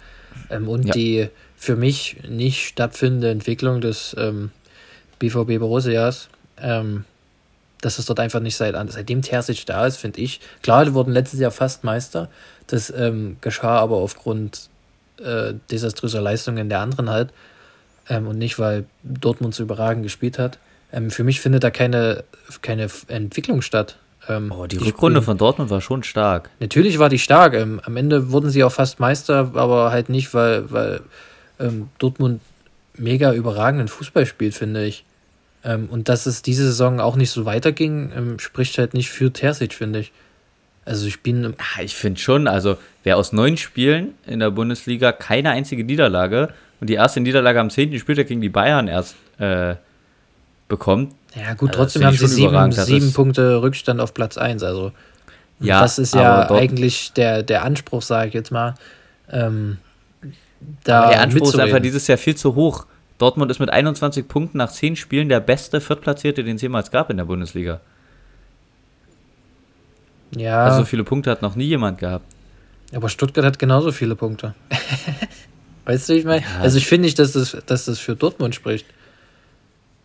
ähm, 0.51 0.69
und 0.69 0.87
ja. 0.87 0.93
die 0.93 1.29
für 1.57 1.77
mich 1.77 2.17
nicht 2.29 2.67
stattfindende 2.67 3.31
Entwicklung 3.31 3.81
des 3.81 4.17
ähm, 4.19 4.51
BVB 5.19 5.59
Borussias. 5.59 6.29
Ähm, 6.61 7.05
dass 7.83 7.99
es 7.99 8.07
dort 8.07 8.21
einfach 8.21 8.41
nicht 8.41 8.57
seit, 8.57 8.77
seitdem 8.93 9.23
Terzic 9.23 9.67
da 9.67 9.87
ist, 9.87 9.97
finde 9.97 10.21
ich. 10.21 10.41
Klar, 10.63 10.85
die 10.85 10.95
wurden 10.95 11.13
letztes 11.13 11.41
Jahr 11.41 11.51
fast 11.51 11.83
Meister. 11.83 12.31
Das 12.67 12.91
ähm, 12.91 13.37
geschah 13.41 13.79
aber 13.79 13.97
aufgrund 13.97 14.69
äh, 15.23 15.55
desaströser 15.71 16.21
Leistungen 16.21 16.69
der 16.69 16.81
anderen 16.81 17.11
halt. 17.11 17.31
Ähm, 18.09 18.27
und 18.27 18.39
nicht, 18.39 18.59
weil 18.59 18.85
Dortmund 19.03 19.55
so 19.55 19.63
überragend 19.63 20.03
gespielt 20.03 20.39
hat. 20.39 20.59
Ähm, 20.93 21.11
für 21.11 21.25
mich 21.25 21.41
findet 21.41 21.65
da 21.65 21.71
keine, 21.71 22.25
keine 22.61 22.89
Entwicklung 23.09 23.63
statt. 23.63 23.97
Ähm, 24.29 24.53
oh, 24.57 24.67
die, 24.67 24.77
Rückrunde 24.77 25.19
spielen. 25.19 25.25
von 25.25 25.39
Dortmund 25.39 25.71
war 25.71 25.81
schon 25.81 26.03
stark. 26.03 26.51
Natürlich 26.61 26.99
war 26.99 27.09
die 27.09 27.19
stark. 27.19 27.55
Ähm, 27.55 27.81
am 27.85 27.97
Ende 27.97 28.31
wurden 28.31 28.51
sie 28.51 28.63
auch 28.65 28.73
fast 28.73 29.01
Meister, 29.01 29.53
aber 29.55 29.91
halt 29.91 30.09
nicht, 30.09 30.35
weil, 30.35 30.71
weil 30.71 31.01
ähm, 31.59 31.89
Dortmund 31.99 32.41
mega 32.97 33.33
überragenden 33.33 33.89
Fußball 33.89 34.27
spielt, 34.27 34.55
finde 34.55 34.85
ich. 34.85 35.05
Ähm, 35.65 35.89
und 35.91 36.09
dass 36.09 36.27
es 36.27 36.43
diese 36.43 36.65
Saison 36.65 37.01
auch 37.01 37.17
nicht 37.17 37.31
so 37.31 37.45
weiterging, 37.45 38.13
ähm, 38.17 38.39
spricht 38.39 38.79
halt 38.79 38.95
nicht 38.95 39.11
für 39.11 39.33
Terzic, 39.33 39.75
finde 39.75 40.01
ich. 40.01 40.13
Also 40.85 41.07
ich 41.07 41.23
bin. 41.23 41.55
Ich 41.81 41.95
finde 41.95 42.21
schon, 42.21 42.49
also 42.49 42.77
wer 43.05 43.17
aus 43.17 43.33
neun 43.33 43.57
Spielen 43.57 44.15
in 44.27 44.41
der 44.41 44.51
Bundesliga 44.51 45.13
keine 45.13 45.51
einzige 45.51 45.85
Niederlage 45.85 46.49
und 46.81 46.91
die 46.91 46.95
erste 46.95 47.21
Niederlage 47.21 47.61
am 47.61 47.71
zehnten 47.71 47.99
Spieltag 47.99 48.27
gegen 48.27 48.41
die 48.41 48.49
Bayern 48.49 48.89
erst 48.89 49.15
äh, 49.39 49.77
bekommt. 50.69 51.15
Ja, 51.35 51.55
gut, 51.55 51.71
also 51.71 51.83
trotzdem 51.83 52.05
haben 52.05 52.17
sie 52.17 52.27
sieben, 52.27 52.73
sieben 52.73 53.13
Punkte 53.13 53.63
Rückstand 53.63 54.01
auf 54.01 54.13
Platz 54.13 54.37
1. 54.37 54.63
Also, 54.63 54.93
ja, 55.61 55.81
das 55.81 55.99
ist 55.99 56.15
ja 56.15 56.51
eigentlich 56.51 57.13
der, 57.13 57.43
der 57.43 57.65
Anspruch, 57.65 58.03
sage 58.03 58.29
ich 58.29 58.35
jetzt 58.35 58.51
mal. 58.51 58.75
Ähm, 59.31 59.79
da 60.85 61.09
der 61.09 61.21
Anspruch 61.21 61.49
ist 61.49 61.59
einfach 61.59 61.81
dieses 61.81 62.07
Jahr 62.07 62.19
viel 62.19 62.35
zu 62.35 62.55
hoch. 62.55 62.87
Dortmund 63.19 63.51
ist 63.51 63.61
mit 63.61 63.71
21 63.71 64.27
Punkten 64.27 64.59
nach 64.59 64.73
10 64.73 64.97
Spielen 64.97 65.29
der 65.29 65.41
beste 65.41 65.81
Viertplatzierte, 65.81 66.43
den 66.43 66.57
es 66.57 66.63
jemals 66.63 66.91
gab 66.91 67.09
in 67.11 67.17
der 67.17 67.25
Bundesliga. 67.25 67.81
Ja. 70.37 70.65
Also 70.65 70.81
so 70.81 70.85
viele 70.85 71.05
Punkte 71.05 71.31
hat 71.31 71.43
noch 71.43 71.57
nie 71.57 71.67
jemand 71.67 71.99
gehabt. 71.99 72.25
Aber 72.95 73.09
Stuttgart 73.09 73.45
hat 73.45 73.59
genauso 73.59 73.93
viele 73.93 74.17
Punkte. 74.17 74.55
weißt 75.85 76.09
du, 76.09 76.15
ich 76.15 76.25
meine? 76.25 76.43
Ja. 76.43 76.61
Also 76.61 76.79
ich 76.79 76.87
finde 76.87 77.07
nicht, 77.07 77.19
dass 77.19 77.33
das, 77.33 77.57
dass 77.67 77.87
das 77.87 77.99
für 77.99 78.17
Dortmund 78.17 78.55
spricht. 78.55 78.87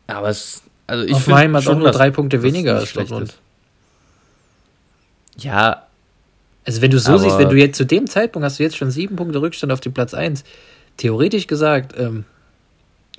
Aber 0.07 0.29
es. 0.29 0.63
Also 0.86 1.03
ich 1.03 1.13
Hoffenheim 1.13 1.55
hat 1.55 1.67
auch 1.67 1.77
nur 1.77 1.91
drei 1.91 2.12
Punkte 2.12 2.41
weniger 2.43 2.77
als 2.77 2.93
Dortmund. 2.93 3.29
Ist. 3.29 3.39
Ja. 5.43 5.84
Also 6.65 6.81
wenn 6.81 6.91
du 6.91 7.00
so 7.00 7.17
siehst, 7.17 7.38
wenn 7.38 7.50
du 7.50 7.55
jetzt 7.55 7.77
zu 7.77 7.86
dem 7.86 8.07
Zeitpunkt 8.07 8.46
hast 8.46 8.60
du 8.60 8.63
jetzt 8.63 8.77
schon 8.77 8.91
sieben 8.91 9.15
Punkte 9.15 9.41
Rückstand 9.41 9.72
auf 9.72 9.79
den 9.79 9.93
Platz 9.93 10.13
1. 10.13 10.43
Theoretisch 10.98 11.48
gesagt, 11.48 11.98
ähm, 11.98 12.25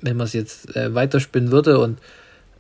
wenn 0.01 0.17
man 0.17 0.27
es 0.27 0.33
jetzt 0.33 0.75
äh, 0.77 0.95
weiterspinnen 0.95 1.51
würde 1.51 1.79
und 1.79 1.99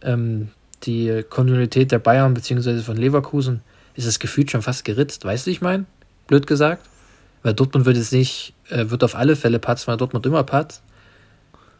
ähm, 0.02 0.48
die 0.84 1.24
Kontinuität 1.28 1.92
der 1.92 1.98
Bayern 1.98 2.34
bzw. 2.34 2.80
von 2.80 2.96
Leverkusen 2.96 3.62
ist 3.98 4.06
es 4.06 4.20
gefühlt 4.20 4.50
schon 4.50 4.62
fast 4.62 4.84
geritzt, 4.84 5.24
weißt 5.24 5.46
du, 5.46 5.50
ich 5.50 5.60
meine? 5.60 5.84
Blöd 6.28 6.46
gesagt. 6.46 6.86
Weil 7.42 7.52
Dortmund 7.54 7.84
wird 7.84 7.96
es 7.96 8.12
nicht, 8.12 8.54
äh, 8.68 8.90
wird 8.90 9.02
auf 9.02 9.16
alle 9.16 9.34
Fälle 9.34 9.58
patzen, 9.58 9.88
weil 9.88 9.96
Dortmund 9.96 10.24
immer 10.24 10.44
patzt. 10.44 10.82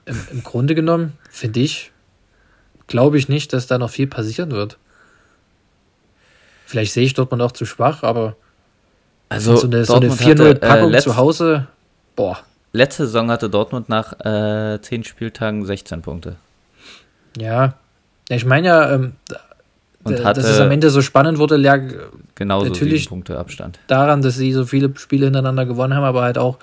Im, 0.05 0.21
Im 0.33 0.43
Grunde 0.43 0.75
genommen, 0.75 1.17
finde 1.31 1.61
ich, 1.61 1.93
glaube 2.89 3.19
ich 3.19 3.29
nicht, 3.29 3.53
dass 3.53 3.69
da 3.69 3.79
noch 3.79 3.91
viel 3.91 4.09
passieren 4.09 4.51
wird. 4.51 4.79
Vielleicht 6.67 6.93
sehe 6.93 7.05
ich 7.05 7.15
Dortmund 7.15 7.41
auch 7.41 7.53
zu 7.53 7.65
schwach, 7.65 8.03
aber 8.03 8.37
also 9.29 9.57
so 9.57 9.69
eine, 9.69 9.85
so 9.85 9.95
eine 9.95 10.11
4-0-Packung 10.11 10.93
äh, 10.93 10.99
zu 10.99 11.17
Hause, 11.17 11.69
boah. 12.17 12.39
Letzte 12.73 13.07
Saison 13.07 13.31
hatte 13.31 13.49
Dortmund 13.49 13.89
nach 13.89 14.19
äh, 14.25 14.81
10 14.81 15.05
Spieltagen 15.05 15.65
16 15.65 16.03
Punkte. 16.03 16.37
Ja, 17.37 17.75
ich 18.29 18.45
meine 18.45 18.67
ja, 18.67 18.93
ähm, 18.93 19.15
und 20.09 20.25
hatte 20.25 20.41
dass 20.41 20.51
es 20.51 20.61
am 20.61 20.71
Ende 20.71 20.91
so 20.91 21.03
spannend 21.03 21.39
wurde, 21.39 21.57
lag 21.57 21.81
genauso 22.35 22.67
natürlich 22.67 23.09
Punkte 23.09 23.39
Abstand. 23.39 23.79
daran, 23.87 24.23
dass 24.23 24.37
sie 24.37 24.53
so 24.53 24.65
viele 24.65 24.93
Spiele 24.97 25.27
hintereinander 25.27 25.67
gewonnen 25.67 25.95
haben, 25.95 26.05
aber 26.05 26.23
halt 26.23 26.39
auch 26.39 26.59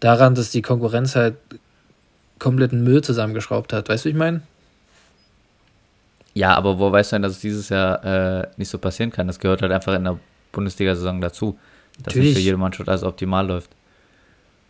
daran, 0.00 0.34
dass 0.34 0.50
die 0.50 0.62
Konkurrenz 0.62 1.16
halt 1.16 1.34
kompletten 2.38 2.84
Müll 2.84 3.02
zusammengeschraubt 3.02 3.72
hat. 3.72 3.88
Weißt 3.88 4.04
du, 4.04 4.08
wie 4.08 4.12
ich 4.12 4.18
meine? 4.18 4.42
Ja, 6.34 6.54
aber 6.54 6.78
wo 6.78 6.92
weißt 6.92 7.12
du 7.12 7.16
denn, 7.16 7.22
dass 7.22 7.32
es 7.32 7.40
dieses 7.40 7.68
Jahr 7.68 8.04
äh, 8.04 8.46
nicht 8.56 8.68
so 8.68 8.78
passieren 8.78 9.10
kann? 9.10 9.26
Das 9.26 9.40
gehört 9.40 9.62
halt 9.62 9.72
einfach 9.72 9.94
in 9.94 10.04
der 10.04 10.18
Bundesliga-Saison 10.52 11.20
dazu, 11.20 11.58
dass 11.96 12.14
natürlich. 12.14 12.28
nicht 12.28 12.36
für 12.36 12.42
jede 12.44 12.56
Mannschaft 12.56 12.88
alles 12.88 13.02
optimal 13.02 13.46
läuft. 13.46 13.70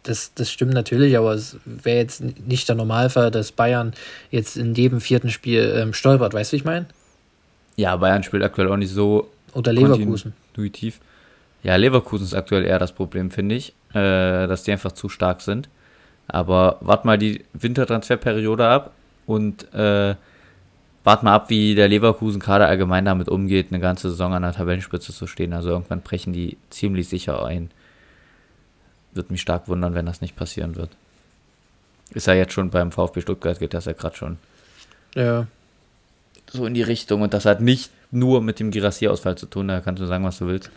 Das, 0.05 0.33
das 0.35 0.51
stimmt 0.51 0.73
natürlich, 0.73 1.19
aber 1.19 1.35
es 1.35 1.59
wäre 1.67 1.99
jetzt 1.99 2.23
nicht 2.47 2.69
der 2.69 2.77
Normalfall, 2.77 3.31
dass 3.31 3.53
Bayern 3.53 3.93
jetzt 4.31 4.57
in 4.57 4.75
jedem 4.75 5.01
vierten 5.03 5.29
Spiel 5.29 5.75
ähm, 5.77 5.93
stolpert, 5.93 6.33
weißt 6.33 6.53
du, 6.53 6.55
wie 6.55 6.59
ich 6.59 6.65
meine? 6.65 6.87
Ja, 7.79 7.97
Bayern 7.97 8.25
spielt 8.25 8.43
aktuell 8.43 8.73
auch 8.73 8.77
nicht 8.77 8.91
so. 8.93 9.31
Oder 9.55 9.73
Leverkusen. 9.73 10.35
Intuitiv. 10.49 10.99
Ja, 11.63 11.77
Leverkusen 11.77 12.25
ist 12.25 12.35
aktuell 12.35 12.65
eher 12.65 12.81
das 12.81 12.91
Problem, 12.91 13.31
finde 13.31 13.55
ich, 13.55 13.73
äh, 13.91 14.49
dass 14.49 14.65
die 14.65 14.73
einfach 14.73 14.91
zu 14.91 15.09
stark 15.09 15.41
sind. 15.41 15.69
Aber 16.27 16.79
wart 16.81 17.05
mal 17.05 17.17
die 17.17 17.45
Wintertransferperiode 17.53 18.67
ab 18.67 18.91
und 19.27 19.73
äh, 19.73 20.17
wart 21.05 21.23
mal 21.23 21.35
ab, 21.37 21.51
wie 21.51 21.77
der 21.77 21.87
Leverkusen-Kader 21.87 22.67
allgemein 22.67 23.05
damit 23.05 23.29
umgeht, 23.29 23.69
eine 23.71 23.79
ganze 23.79 24.11
Saison 24.11 24.35
an 24.35 24.43
der 24.43 24.55
Tabellenspitze 24.55 25.13
zu 25.13 25.29
stehen. 25.29 25.53
Also 25.53 25.71
irgendwann 25.71 26.03
brechen 26.03 26.33
die 26.33 26.59
ziemlich 26.71 27.09
sicher 27.09 27.45
ein. 27.47 27.71
Würde 29.13 29.31
mich 29.31 29.41
stark 29.41 29.69
wundern, 29.69 29.95
wenn 29.95 30.05
das 30.05 30.21
nicht 30.21 30.35
passieren 30.35 30.75
wird. 30.75 30.91
Ist 32.11 32.27
ja 32.27 32.35
jetzt 32.35 32.55
schon 32.55 32.71
beim 32.71 32.91
VfB 32.91 33.21
Stuttgart, 33.21 33.61
geht 33.61 33.73
das 33.73 33.85
ja 33.85 33.93
gerade 33.93 34.17
schon. 34.17 34.39
Ja. 35.15 35.47
So 36.53 36.67
in 36.67 36.75
die 36.75 36.83
Richtung. 36.83 37.23
Und 37.23 37.35
das 37.35 37.45
hat 37.45 37.61
nicht 37.61 37.91
nur 38.11 38.41
mit 38.41 38.61
dem 38.61 38.71
Girassi-Ausfall 38.71 39.37
zu 39.37 39.47
tun, 39.47 39.69
da 39.69 39.81
kannst 39.81 40.03
du 40.03 40.07
sagen, 40.07 40.25
was 40.25 40.39
du 40.39 40.47
willst. 40.47 40.71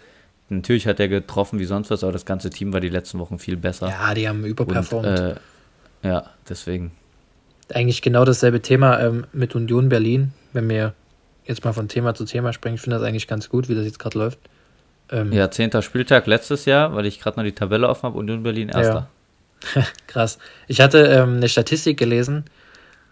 Natürlich 0.49 0.85
hat 0.85 0.99
er 0.99 1.07
getroffen 1.07 1.59
wie 1.59 1.65
sonst 1.65 1.89
was, 1.91 2.03
aber 2.03 2.11
das 2.11 2.25
ganze 2.25 2.49
Team 2.49 2.73
war 2.73 2.81
die 2.81 2.89
letzten 2.89 3.19
Wochen 3.19 3.39
viel 3.39 3.55
besser. 3.55 3.87
Ja, 3.87 4.13
die 4.13 4.27
haben 4.27 4.43
überperformt. 4.43 5.07
Und, 5.07 5.17
äh, 5.17 5.35
ja, 6.03 6.29
deswegen. 6.49 6.91
Eigentlich 7.73 8.01
genau 8.01 8.25
dasselbe 8.25 8.61
Thema 8.61 8.99
ähm, 8.99 9.25
mit 9.31 9.55
Union 9.55 9.87
Berlin, 9.87 10.33
wenn 10.51 10.67
wir 10.67 10.93
jetzt 11.45 11.63
mal 11.63 11.71
von 11.71 11.87
Thema 11.87 12.15
zu 12.15 12.25
Thema 12.25 12.51
springen. 12.51 12.75
Ich 12.75 12.81
finde 12.81 12.97
das 12.97 13.07
eigentlich 13.07 13.27
ganz 13.27 13.47
gut, 13.47 13.69
wie 13.69 13.75
das 13.75 13.85
jetzt 13.85 13.99
gerade 13.99 14.17
läuft. 14.17 14.39
Ähm, 15.09 15.31
ja, 15.31 15.49
zehnter 15.49 15.81
Spieltag 15.81 16.27
letztes 16.27 16.65
Jahr, 16.65 16.95
weil 16.95 17.05
ich 17.05 17.21
gerade 17.21 17.39
noch 17.39 17.45
die 17.45 17.53
Tabelle 17.53 17.87
offen 17.87 18.03
habe, 18.03 18.17
Union 18.17 18.43
Berlin 18.43 18.69
erster. 18.69 19.07
Ja. 19.75 19.87
Krass. 20.07 20.37
Ich 20.67 20.81
hatte 20.81 20.99
ähm, 21.05 21.37
eine 21.37 21.47
Statistik 21.47 21.97
gelesen, 21.97 22.45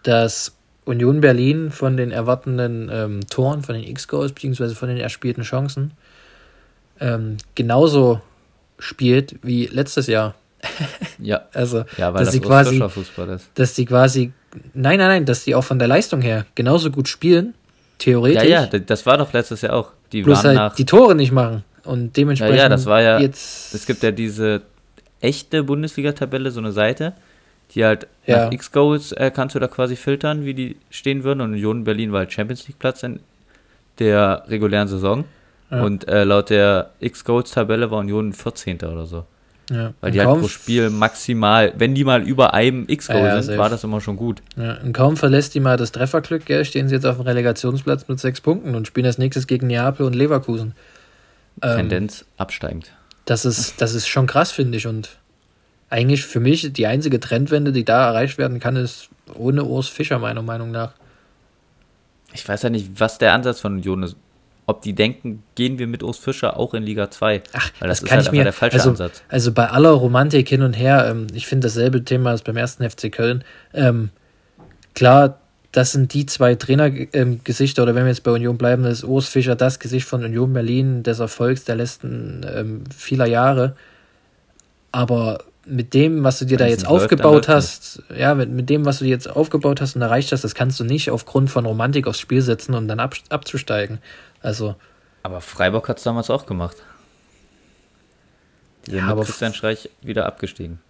dass 0.02 0.56
Union 0.84 1.20
Berlin 1.20 1.70
von 1.70 1.96
den 1.96 2.10
erwartenden 2.10 2.90
ähm, 2.92 3.20
Toren, 3.28 3.62
von 3.62 3.74
den 3.74 3.84
X-Goals, 3.84 4.32
beziehungsweise 4.32 4.74
von 4.74 4.88
den 4.88 4.98
erspielten 4.98 5.42
Chancen, 5.42 5.92
ähm, 7.00 7.36
genauso 7.54 8.20
spielt 8.78 9.36
wie 9.42 9.66
letztes 9.66 10.06
Jahr. 10.06 10.34
ja. 11.18 11.42
Also, 11.52 11.84
ja, 11.96 12.12
weil 12.12 12.20
dass 12.20 12.28
das 12.28 12.32
sie 12.32 12.40
quasi, 12.40 12.88
Fußball 12.88 13.28
ist. 13.30 13.50
dass 13.54 13.74
sie 13.74 13.84
quasi, 13.84 14.32
nein, 14.74 14.98
nein, 14.98 15.08
nein, 15.08 15.24
dass 15.24 15.44
sie 15.44 15.54
auch 15.54 15.64
von 15.64 15.78
der 15.78 15.88
Leistung 15.88 16.20
her 16.20 16.46
genauso 16.54 16.90
gut 16.90 17.08
spielen, 17.08 17.54
theoretisch. 17.98 18.48
Ja, 18.48 18.66
ja, 18.66 18.78
das 18.78 19.06
war 19.06 19.18
doch 19.18 19.32
letztes 19.32 19.62
Jahr 19.62 19.74
auch. 19.74 19.92
Die 20.12 20.22
bloß 20.22 20.44
halt 20.44 20.56
nach, 20.56 20.74
die 20.74 20.84
Tore 20.84 21.14
nicht 21.14 21.32
machen. 21.32 21.64
Und 21.84 22.16
dementsprechend. 22.16 22.56
Ja, 22.56 22.64
ja, 22.64 22.68
das 22.68 22.86
war 22.86 23.00
ja. 23.00 23.18
Jetzt 23.20 23.74
es 23.74 23.86
gibt 23.86 24.02
ja 24.02 24.10
diese 24.10 24.62
echte 25.20 25.62
Bundesliga-Tabelle, 25.62 26.50
so 26.50 26.60
eine 26.60 26.72
Seite, 26.72 27.14
die 27.74 27.84
halt 27.84 28.06
ja. 28.26 28.44
nach 28.44 28.52
X-Goals 28.52 29.12
äh, 29.12 29.30
kannst 29.34 29.54
du 29.54 29.58
da 29.58 29.68
quasi 29.68 29.96
filtern, 29.96 30.44
wie 30.44 30.54
die 30.54 30.76
stehen 30.90 31.24
würden. 31.24 31.40
Und 31.40 31.52
Union 31.52 31.84
Berlin 31.84 32.12
war 32.12 32.20
halt 32.20 32.32
Champions 32.32 32.66
League-Platz 32.68 33.02
in 33.02 33.20
der 33.98 34.44
regulären 34.48 34.88
Saison. 34.88 35.24
Ja. 35.70 35.82
Und 35.82 36.08
äh, 36.08 36.24
laut 36.24 36.50
der 36.50 36.90
X-Goals-Tabelle 37.00 37.90
war 37.90 37.98
Union 37.98 38.32
14. 38.32 38.78
oder 38.78 39.06
so. 39.06 39.24
Ja. 39.70 39.94
Weil 40.00 40.10
die 40.10 40.20
halt 40.20 40.40
pro 40.40 40.48
Spiel 40.48 40.90
maximal, 40.90 41.72
wenn 41.76 41.94
die 41.94 42.02
mal 42.02 42.22
über 42.22 42.54
einem 42.54 42.86
X-Goal 42.88 43.20
ja, 43.20 43.34
sind, 43.34 43.52
safe. 43.52 43.58
war 43.58 43.70
das 43.70 43.84
immer 43.84 44.00
schon 44.00 44.16
gut. 44.16 44.42
Ja, 44.56 44.78
und 44.78 44.92
kaum 44.92 45.16
verlässt 45.16 45.54
die 45.54 45.60
mal 45.60 45.76
das 45.76 45.92
Trefferglück, 45.92 46.44
gell, 46.44 46.64
stehen 46.64 46.88
sie 46.88 46.96
jetzt 46.96 47.06
auf 47.06 47.16
dem 47.18 47.26
Relegationsplatz 47.26 48.08
mit 48.08 48.18
sechs 48.18 48.40
Punkten 48.40 48.74
und 48.74 48.88
spielen 48.88 49.06
als 49.06 49.18
nächstes 49.18 49.46
gegen 49.46 49.68
Neapel 49.68 50.06
und 50.06 50.16
Leverkusen. 50.16 50.74
Ähm, 51.62 51.76
Tendenz 51.76 52.24
absteigend. 52.36 52.90
Das 53.26 53.44
ist, 53.44 53.80
das 53.80 53.94
ist 53.94 54.08
schon 54.08 54.26
krass, 54.26 54.50
finde 54.50 54.76
ich. 54.76 54.88
Und 54.88 55.19
eigentlich 55.90 56.24
für 56.24 56.40
mich 56.40 56.72
die 56.72 56.86
einzige 56.86 57.20
Trendwende, 57.20 57.72
die 57.72 57.84
da 57.84 58.08
erreicht 58.08 58.38
werden 58.38 58.60
kann, 58.60 58.76
ist 58.76 59.08
ohne 59.34 59.64
Urs 59.64 59.88
Fischer, 59.88 60.18
meiner 60.18 60.42
Meinung 60.42 60.70
nach. 60.70 60.92
Ich 62.32 62.48
weiß 62.48 62.62
ja 62.62 62.70
nicht, 62.70 62.88
was 62.98 63.18
der 63.18 63.34
Ansatz 63.34 63.60
von 63.60 63.74
Union 63.74 64.04
ist. 64.04 64.16
Ob 64.66 64.82
die 64.82 64.92
denken, 64.92 65.42
gehen 65.56 65.80
wir 65.80 65.88
mit 65.88 66.04
Urs 66.04 66.16
Fischer 66.16 66.56
auch 66.56 66.74
in 66.74 66.84
Liga 66.84 67.10
2? 67.10 67.42
Ach, 67.52 67.72
Weil 67.80 67.88
das, 67.88 68.00
das 68.00 68.08
ist 68.08 68.16
halt 68.16 68.32
mir, 68.32 68.44
der 68.44 68.52
falsche 68.52 68.76
also, 68.76 68.90
Ansatz. 68.90 69.22
Also 69.28 69.50
bei 69.50 69.68
aller 69.68 69.90
Romantik 69.90 70.48
hin 70.48 70.62
und 70.62 70.74
her, 70.74 71.08
ähm, 71.10 71.26
ich 71.34 71.48
finde 71.48 71.66
dasselbe 71.66 72.04
Thema 72.04 72.30
als 72.30 72.42
beim 72.42 72.56
ersten 72.56 72.88
FC 72.88 73.10
Köln. 73.10 73.42
Ähm, 73.74 74.10
klar, 74.94 75.40
das 75.72 75.90
sind 75.90 76.14
die 76.14 76.26
zwei 76.26 76.54
Trainergesichter, 76.54 77.82
ähm, 77.82 77.84
oder 77.84 77.94
wenn 77.96 78.04
wir 78.04 78.10
jetzt 78.10 78.22
bei 78.22 78.30
Union 78.30 78.58
bleiben, 78.58 78.84
ist 78.84 79.02
Urs 79.02 79.28
Fischer 79.28 79.56
das 79.56 79.80
Gesicht 79.80 80.06
von 80.06 80.22
Union 80.24 80.52
Berlin, 80.52 81.02
des 81.02 81.18
Erfolgs 81.18 81.64
der 81.64 81.74
letzten 81.74 82.46
ähm, 82.48 82.84
vieler 82.96 83.26
Jahre. 83.26 83.74
Aber 84.92 85.38
mit 85.66 85.94
dem, 85.94 86.24
was 86.24 86.38
du 86.38 86.46
dir 86.46 86.58
da 86.58 86.66
jetzt 86.66 86.86
aufgebaut 86.86 87.48
hast, 87.48 88.02
ja, 88.16 88.34
mit, 88.34 88.50
mit 88.50 88.70
dem, 88.70 88.84
was 88.84 88.98
du 88.98 89.04
dir 89.04 89.10
jetzt 89.10 89.28
aufgebaut 89.28 89.80
hast 89.80 89.94
und 89.94 90.02
erreicht 90.02 90.32
hast, 90.32 90.42
das 90.42 90.54
kannst 90.54 90.80
du 90.80 90.84
nicht 90.84 91.10
aufgrund 91.10 91.50
von 91.50 91.66
Romantik 91.66 92.06
aufs 92.06 92.18
Spiel 92.18 92.42
setzen 92.42 92.74
und 92.74 92.88
dann 92.88 93.00
ab, 93.00 93.14
abzusteigen. 93.28 93.98
Also. 94.40 94.74
Aber 95.22 95.40
Freiburg 95.40 95.88
hat 95.88 95.98
es 95.98 96.04
damals 96.04 96.30
auch 96.30 96.46
gemacht. 96.46 96.76
Die 98.86 98.92
sind 98.92 99.00
ja, 99.00 99.14
mit 99.14 99.24
Christian 99.24 99.52
Streich 99.52 99.90
wieder 100.00 100.26
abgestiegen. 100.26 100.80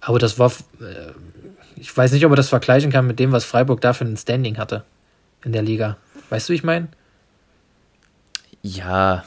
Aber 0.00 0.18
das 0.18 0.38
war, 0.38 0.50
äh, 0.80 1.12
ich 1.76 1.96
weiß 1.96 2.12
nicht, 2.12 2.24
ob 2.24 2.30
man 2.30 2.36
das 2.36 2.48
vergleichen 2.48 2.90
kann 2.90 3.06
mit 3.06 3.20
dem, 3.20 3.30
was 3.30 3.44
Freiburg 3.44 3.80
da 3.80 3.92
für 3.92 4.04
ein 4.04 4.16
Standing 4.16 4.58
hatte 4.58 4.84
in 5.44 5.52
der 5.52 5.62
Liga. 5.62 5.96
Weißt 6.28 6.48
du, 6.48 6.52
wie 6.52 6.56
ich 6.56 6.64
meine? 6.64 6.88
Ja. 8.62 9.24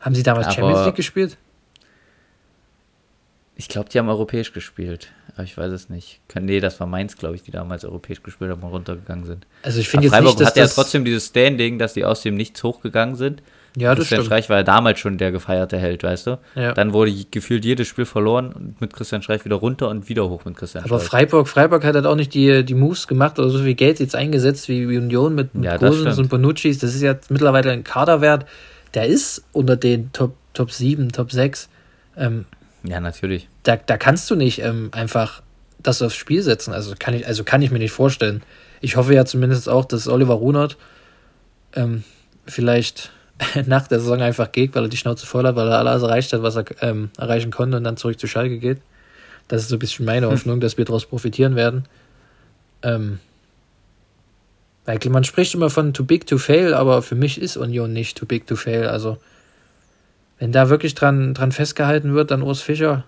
Haben 0.00 0.14
sie 0.14 0.22
damals 0.24 0.52
Champions 0.52 0.86
League 0.86 0.96
gespielt? 0.96 1.36
Ich 3.60 3.68
glaube, 3.68 3.90
die 3.90 3.98
haben 3.98 4.08
europäisch 4.08 4.54
gespielt. 4.54 5.08
Aber 5.34 5.42
ich 5.42 5.54
weiß 5.54 5.70
es 5.70 5.90
nicht. 5.90 6.20
Nee, 6.40 6.60
das 6.60 6.80
war 6.80 6.86
Mainz, 6.86 7.18
glaube 7.18 7.34
ich, 7.36 7.42
die 7.42 7.50
damals 7.50 7.84
europäisch 7.84 8.22
gespielt 8.22 8.50
haben 8.50 8.62
und 8.62 8.70
runtergegangen 8.70 9.26
sind. 9.26 9.46
Also 9.62 9.80
ich 9.80 9.88
finde 9.90 10.06
jetzt 10.06 10.14
Freiburg 10.14 10.30
nicht, 10.30 10.40
dass 10.40 10.48
hat 10.48 10.56
ja 10.56 10.66
trotzdem 10.66 11.04
dieses 11.04 11.26
Standing, 11.26 11.78
dass 11.78 11.92
die 11.92 12.06
aus 12.06 12.22
dem 12.22 12.36
Nichts 12.36 12.62
hochgegangen 12.62 13.16
sind. 13.16 13.42
Ja, 13.76 13.90
das 13.90 13.98
Christian 13.98 14.20
stimmt. 14.20 14.26
Streich 14.28 14.48
war 14.48 14.56
ja 14.56 14.62
damals 14.62 14.98
schon 14.98 15.18
der 15.18 15.30
gefeierte 15.30 15.76
Held, 15.76 16.02
weißt 16.02 16.28
du? 16.28 16.38
Ja. 16.54 16.72
Dann 16.72 16.94
wurde 16.94 17.12
gefühlt 17.30 17.66
jedes 17.66 17.86
Spiel 17.86 18.06
verloren 18.06 18.54
und 18.54 18.80
mit 18.80 18.94
Christian 18.94 19.20
Streich 19.20 19.44
wieder 19.44 19.56
runter 19.56 19.90
und 19.90 20.08
wieder 20.08 20.30
hoch 20.30 20.46
mit 20.46 20.56
Christian 20.56 20.84
Aber 20.84 20.98
Streich. 20.98 21.10
Freiburg, 21.10 21.46
Freiburg 21.46 21.84
hat 21.84 21.96
halt 21.96 22.06
auch 22.06 22.16
nicht 22.16 22.32
die, 22.32 22.64
die 22.64 22.74
Moves 22.74 23.08
gemacht 23.08 23.38
oder 23.38 23.50
so 23.50 23.58
viel 23.58 23.74
Geld 23.74 24.00
jetzt 24.00 24.14
eingesetzt 24.14 24.70
wie 24.70 24.86
Union 24.86 25.34
mit, 25.34 25.54
mit 25.54 25.66
ja, 25.66 25.76
Gosens 25.76 26.18
und 26.18 26.30
Bonuccis. 26.30 26.78
Das 26.78 26.94
ist 26.94 27.02
ja 27.02 27.14
mittlerweile 27.28 27.72
ein 27.72 27.84
Kaderwert, 27.84 28.46
der 28.94 29.04
ist 29.04 29.44
unter 29.52 29.76
den 29.76 30.12
Top, 30.12 30.32
Top 30.54 30.72
7, 30.72 31.12
Top 31.12 31.30
6. 31.30 31.68
Ähm, 32.16 32.46
ja, 32.82 33.00
natürlich. 33.00 33.48
Da, 33.62 33.76
da 33.76 33.96
kannst 33.96 34.30
du 34.30 34.36
nicht 34.36 34.60
ähm, 34.60 34.90
einfach 34.92 35.42
das 35.78 36.02
aufs 36.02 36.16
Spiel 36.16 36.42
setzen. 36.42 36.72
Also 36.72 36.94
kann 36.98 37.14
ich, 37.14 37.26
also 37.26 37.44
kann 37.44 37.62
ich 37.62 37.70
mir 37.70 37.78
nicht 37.78 37.92
vorstellen. 37.92 38.42
Ich 38.80 38.96
hoffe 38.96 39.14
ja 39.14 39.24
zumindest 39.24 39.68
auch, 39.68 39.84
dass 39.84 40.08
Oliver 40.08 40.34
Runert 40.34 40.76
ähm, 41.74 42.04
vielleicht 42.46 43.12
nach 43.66 43.86
der 43.88 44.00
Saison 44.00 44.20
einfach 44.20 44.52
geht, 44.52 44.74
weil 44.74 44.84
er 44.84 44.88
die 44.88 44.96
Schnauze 44.96 45.26
voll 45.26 45.46
hat, 45.46 45.56
weil 45.56 45.68
er 45.68 45.78
alles 45.78 46.02
erreicht 46.02 46.32
hat, 46.32 46.42
was 46.42 46.56
er 46.56 46.64
ähm, 46.82 47.10
erreichen 47.18 47.50
konnte 47.50 47.76
und 47.76 47.84
dann 47.84 47.96
zurück 47.96 48.18
zu 48.18 48.26
Schalke 48.26 48.58
geht. 48.58 48.80
Das 49.48 49.62
ist 49.62 49.68
so 49.68 49.76
ein 49.76 49.80
bisschen 49.80 50.06
meine 50.06 50.26
hm. 50.26 50.32
Hoffnung, 50.32 50.60
dass 50.60 50.78
wir 50.78 50.84
daraus 50.84 51.06
profitieren 51.06 51.56
werden. 51.56 51.84
Ähm, 52.82 53.18
weil 54.84 54.98
man 55.10 55.24
spricht 55.24 55.54
immer 55.54 55.70
von 55.70 55.92
too 55.92 56.04
big 56.04 56.26
to 56.26 56.38
fail, 56.38 56.74
aber 56.74 57.02
für 57.02 57.14
mich 57.14 57.40
ist 57.40 57.56
Union 57.56 57.92
nicht 57.92 58.16
too 58.16 58.26
big 58.26 58.46
to 58.46 58.56
fail. 58.56 58.86
Also, 58.86 59.18
wenn 60.40 60.52
da 60.52 60.70
wirklich 60.70 60.94
dran, 60.94 61.34
dran 61.34 61.52
festgehalten 61.52 62.14
wird, 62.14 62.30
dann 62.30 62.42
Urs 62.42 62.62
Fischer. 62.62 63.04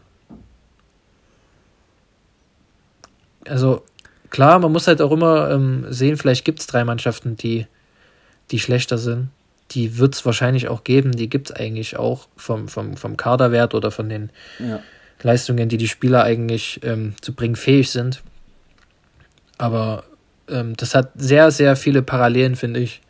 Also, 3.49 3.83
klar, 4.29 4.59
man 4.59 4.71
muss 4.71 4.87
halt 4.87 5.01
auch 5.01 5.11
immer 5.11 5.51
ähm, 5.51 5.87
sehen, 5.89 6.19
vielleicht 6.19 6.45
gibt 6.45 6.61
es 6.61 6.67
drei 6.67 6.85
Mannschaften, 6.85 7.37
die, 7.37 7.67
die 8.51 8.61
schlechter 8.61 8.99
sind. 8.99 9.31
Die 9.71 9.97
wird 9.97 10.15
es 10.15 10.27
wahrscheinlich 10.27 10.69
auch 10.69 10.85
geben, 10.85 11.13
die 11.13 11.31
gibt 11.31 11.51
es 11.51 11.57
eigentlich 11.57 11.97
auch 11.97 12.29
vom, 12.37 12.69
vom, 12.69 12.99
vom 12.99 13.17
Kaderwert 13.17 13.75
oder 13.75 13.91
von 13.91 14.11
den 14.11 14.31
ja. 14.59 14.81
Leistungen, 15.23 15.71
die 15.71 15.79
die 15.79 15.89
Spieler 15.89 16.25
eigentlich 16.25 16.81
ähm, 16.85 17.15
zu 17.23 17.33
bringen 17.33 17.57
fähig 17.57 17.91
sind. 17.91 18.23
Aber 19.57 20.05
ähm, 20.49 20.77
das 20.77 20.95
hat 20.95 21.13
sehr, 21.15 21.51
sehr 21.51 21.77
viele 21.77 22.03
Parallelen, 22.03 22.57
finde 22.57 22.81
ich, 22.81 23.01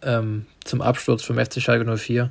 ähm, 0.00 0.46
zum 0.64 0.80
Absturz 0.80 1.22
vom 1.22 1.36
FC 1.36 1.60
Schalke 1.60 1.84
04. 1.84 2.30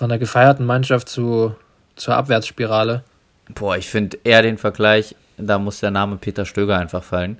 Von 0.00 0.08
der 0.08 0.18
gefeierten 0.18 0.64
Mannschaft 0.64 1.10
zu, 1.10 1.54
zur 1.94 2.16
Abwärtsspirale. 2.16 3.04
Boah, 3.50 3.76
ich 3.76 3.86
finde 3.86 4.18
eher 4.24 4.40
den 4.40 4.56
Vergleich, 4.56 5.14
da 5.36 5.58
muss 5.58 5.80
der 5.80 5.90
Name 5.90 6.16
Peter 6.16 6.46
Stöger 6.46 6.78
einfach 6.78 7.04
fallen, 7.04 7.36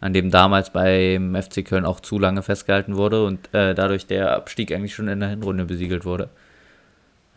an 0.00 0.12
dem 0.12 0.30
damals 0.30 0.70
beim 0.70 1.34
FC 1.34 1.64
Köln 1.64 1.84
auch 1.84 1.98
zu 1.98 2.20
lange 2.20 2.44
festgehalten 2.44 2.94
wurde 2.94 3.24
und 3.24 3.52
äh, 3.52 3.74
dadurch 3.74 4.06
der 4.06 4.36
Abstieg 4.36 4.70
eigentlich 4.70 4.94
schon 4.94 5.08
in 5.08 5.18
der 5.18 5.30
Hinrunde 5.30 5.64
besiegelt 5.64 6.04
wurde. 6.04 6.28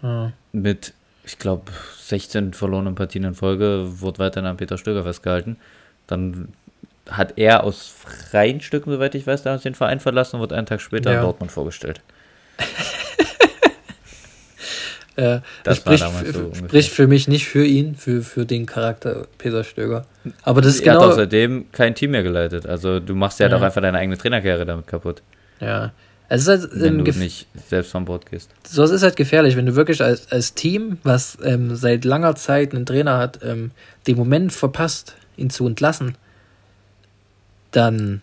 Ah. 0.03 0.29
Mit, 0.51 0.93
ich 1.25 1.39
glaube, 1.39 1.71
16 2.01 2.53
verlorenen 2.53 2.93
Partien 2.93 3.23
in 3.23 3.33
Folge 3.33 3.99
wurde 3.99 4.19
weiterhin 4.19 4.47
an 4.47 4.57
Peter 4.57 4.77
Stöger 4.77 5.01
festgehalten. 5.01 5.57
Dann 6.05 6.49
hat 7.09 7.39
er 7.39 7.63
aus 7.63 7.87
freien 7.87 8.61
Stücken, 8.61 8.91
soweit 8.91 9.15
ich 9.15 9.25
weiß, 9.25 9.41
damals 9.41 9.63
den 9.63 9.73
Verein 9.73 9.99
verlassen 9.99 10.35
und 10.35 10.41
wird 10.41 10.53
einen 10.53 10.67
Tag 10.67 10.81
später 10.81 11.13
ja. 11.13 11.17
in 11.17 11.23
Dortmund 11.23 11.51
vorgestellt. 11.51 11.99
äh, 15.17 15.41
das 15.63 15.77
spricht, 15.77 16.05
so 16.31 16.53
spricht 16.53 16.91
für 16.91 17.07
mich 17.07 17.27
nicht 17.27 17.47
für 17.47 17.65
ihn, 17.65 17.95
für, 17.95 18.21
für 18.21 18.45
den 18.45 18.65
Charakter 18.65 19.27
Peter 19.37 19.63
Stöger. 19.63 20.05
Aber 20.43 20.61
das 20.61 20.75
ist 20.75 20.81
er 20.81 20.93
genau. 20.93 21.05
hat 21.05 21.11
außerdem 21.13 21.65
kein 21.71 21.95
Team 21.95 22.11
mehr 22.11 22.23
geleitet. 22.23 22.65
Also 22.65 22.99
du 22.99 23.15
machst 23.15 23.39
ja, 23.39 23.47
ja. 23.47 23.49
doch 23.49 23.61
einfach 23.61 23.81
deine 23.81 23.97
eigene 23.97 24.17
Trainerkarriere 24.17 24.65
damit 24.65 24.87
kaputt. 24.87 25.21
Ja. 25.59 25.91
Es 26.29 26.41
ist 26.41 26.47
halt, 26.47 26.69
wenn 26.73 27.03
du 27.03 27.11
nicht 27.11 27.47
selbst 27.69 27.91
vom 27.91 28.05
Bord 28.05 28.29
gehst. 28.29 28.49
So, 28.67 28.83
es 28.83 28.91
ist 28.91 29.01
halt 29.01 29.15
gefährlich, 29.15 29.55
wenn 29.55 29.65
du 29.65 29.75
wirklich 29.75 30.01
als, 30.03 30.29
als 30.29 30.53
Team, 30.53 30.97
was 31.03 31.37
ähm, 31.41 31.75
seit 31.75 32.03
langer 32.03 32.35
Zeit 32.35 32.73
einen 32.73 32.85
Trainer 32.85 33.17
hat, 33.17 33.39
ähm, 33.43 33.71
den 34.07 34.17
Moment 34.17 34.51
verpasst, 34.51 35.15
ihn 35.37 35.49
zu 35.49 35.65
entlassen 35.65 36.15
dann, 37.71 38.21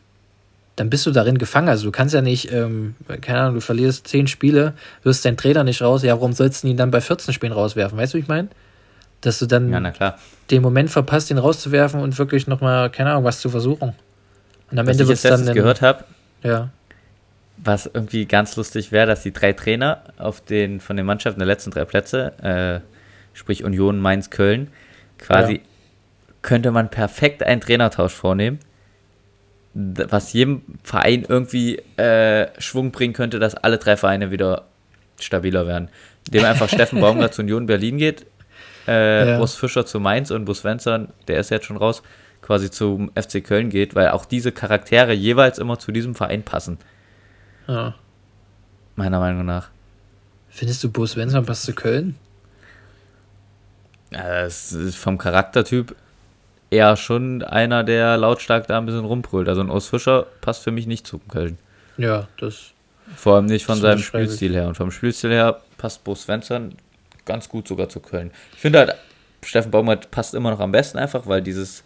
dann 0.77 0.91
bist 0.91 1.07
du 1.07 1.11
darin 1.11 1.39
gefangen. 1.39 1.69
Also 1.69 1.85
du 1.85 1.93
kannst 1.93 2.15
ja 2.15 2.23
nicht, 2.23 2.53
ähm, 2.53 2.97
keine 3.21 3.41
Ahnung, 3.41 3.55
du 3.55 3.61
verlierst 3.61 4.09
zehn 4.09 4.27
Spiele, 4.27 4.75
wirst 5.03 5.25
deinen 5.25 5.37
Trainer 5.37 5.65
nicht 5.65 5.83
raus, 5.83 6.03
ja, 6.03 6.15
warum 6.15 6.33
sollst 6.33 6.65
du 6.65 6.69
ihn 6.69 6.77
dann 6.77 6.91
bei 6.91 7.01
14 7.01 7.33
Spielen 7.33 7.53
rauswerfen? 7.53 7.97
Weißt 7.97 8.15
du, 8.15 8.19
wie 8.19 8.23
ich 8.23 8.29
meine? 8.29 8.49
Dass 9.21 9.39
du 9.39 9.47
dann 9.47 9.71
ja, 9.71 10.17
den 10.51 10.63
Moment 10.63 10.91
verpasst, 10.91 11.31
ihn 11.31 11.39
rauszuwerfen 11.39 12.01
und 12.01 12.19
wirklich 12.19 12.47
nochmal, 12.47 12.91
keine 12.91 13.11
Ahnung, 13.11 13.25
was 13.25 13.41
zu 13.41 13.49
versuchen. 13.49 13.95
Und 14.71 14.79
am 14.79 14.87
was 14.87 14.93
Ende 14.93 15.09
wird 15.09 15.17
es 15.17 15.23
dann. 15.23 15.47
Ich 15.47 15.55
gehört 15.55 15.81
habe, 15.81 16.05
ja. 16.43 16.71
was 17.57 17.87
irgendwie 17.87 18.27
ganz 18.27 18.57
lustig 18.57 18.93
wäre, 18.93 19.07
dass 19.07 19.23
die 19.23 19.33
drei 19.33 19.53
Trainer 19.53 20.03
auf 20.19 20.41
den, 20.41 20.81
von 20.81 20.97
den 20.97 21.07
Mannschaften 21.07 21.41
der 21.41 21.47
letzten 21.47 21.71
drei 21.71 21.85
Plätze, 21.85 22.33
äh, 22.43 23.37
sprich 23.37 23.65
Union, 23.65 23.99
Mainz, 23.99 24.29
Köln, 24.31 24.69
quasi 25.19 25.55
ja. 25.55 25.61
könnte 26.43 26.71
man 26.71 26.91
perfekt 26.91 27.43
einen 27.43 27.61
Trainertausch 27.61 28.13
vornehmen 28.13 28.59
was 29.75 30.33
jedem 30.33 30.63
Verein 30.83 31.25
irgendwie 31.29 31.79
äh, 31.97 32.49
Schwung 32.61 32.93
bringen 32.93 33.13
könnte, 33.13 33.41
dass 33.41 33.55
alle 33.55 33.79
drei 33.79 33.97
Vereine 33.97 34.31
wieder 34.31 34.67
stabiler 35.19 35.67
werden. 35.67 35.89
Indem 36.27 36.45
einfach 36.45 36.69
Steffen 36.73 37.01
Baumgart 37.01 37.35
zu 37.35 37.43
Union 37.43 37.67
Berlin 37.67 37.99
geht, 37.99 38.25
äh, 38.87 39.31
ja. 39.31 39.41
Urs 39.41 39.57
Fischer 39.57 39.85
zu 39.85 39.99
Mainz 39.99 40.31
und 40.31 40.45
Bus 40.45 40.61
Svensson, 40.61 41.09
der 41.27 41.41
ist 41.41 41.51
jetzt 41.51 41.67
schon 41.67 41.77
raus, 41.77 42.03
quasi 42.43 42.71
zum 42.71 43.11
FC 43.15 43.43
Köln 43.43 43.71
geht, 43.71 43.95
weil 43.95 44.11
auch 44.11 44.27
diese 44.27 44.53
Charaktere 44.53 45.13
jeweils 45.13 45.59
immer 45.59 45.79
zu 45.79 45.91
diesem 45.91 46.15
Verein 46.15 46.43
passen. 46.45 46.79
Ja. 47.67 47.95
Meiner 48.97 49.19
Meinung 49.19 49.45
nach. 49.45 49.71
Findest 50.51 50.85
du 50.85 50.91
Bus 50.91 51.13
Svensson 51.13 51.47
passt 51.47 51.65
zu 51.65 51.73
Köln? 51.73 52.15
Ja, 54.13 54.43
das 54.43 54.73
ist 54.73 54.97
vom 54.97 55.19
Charaktertyp 55.19 55.97
eher 56.71 56.97
schon 56.97 57.43
einer, 57.43 57.85
der 57.85 58.17
lautstark 58.17 58.67
da 58.67 58.79
ein 58.79 58.87
bisschen 58.87 59.05
rumbrüllt. 59.05 59.49
Also 59.49 59.61
ein 59.61 59.71
Urs 59.71 59.89
Fischer 59.89 60.27
passt 60.41 60.63
für 60.63 60.71
mich 60.71 60.87
nicht 60.87 61.07
zu 61.07 61.19
Köln. 61.19 61.59
Ja, 61.97 62.29
das. 62.39 62.73
Vor 63.17 63.37
allem 63.37 63.47
nicht 63.47 63.67
von 63.67 63.81
seinem 63.81 63.99
Spielstil 63.99 64.55
her. 64.55 64.67
Und 64.69 64.77
vom 64.77 64.91
Spielstil 64.91 65.31
her 65.31 65.61
passt 65.77 66.05
Bo 66.05 66.15
Svensson 66.15 66.75
ganz 67.25 67.49
gut 67.49 67.69
sogar 67.69 67.89
zu 67.89 68.01
Köln. 68.01 68.31
Ich 68.55 68.61
finde 68.61 68.81
halt, 68.81 68.95
Steffen 69.43 69.71
Baumgart 69.71 70.11
passt 70.11 70.35
immer 70.35 70.51
noch 70.51 70.61
am 70.61 70.73
besten 70.73 70.99
einfach, 70.99 71.27
weil 71.27 71.43
dieses 71.43 71.85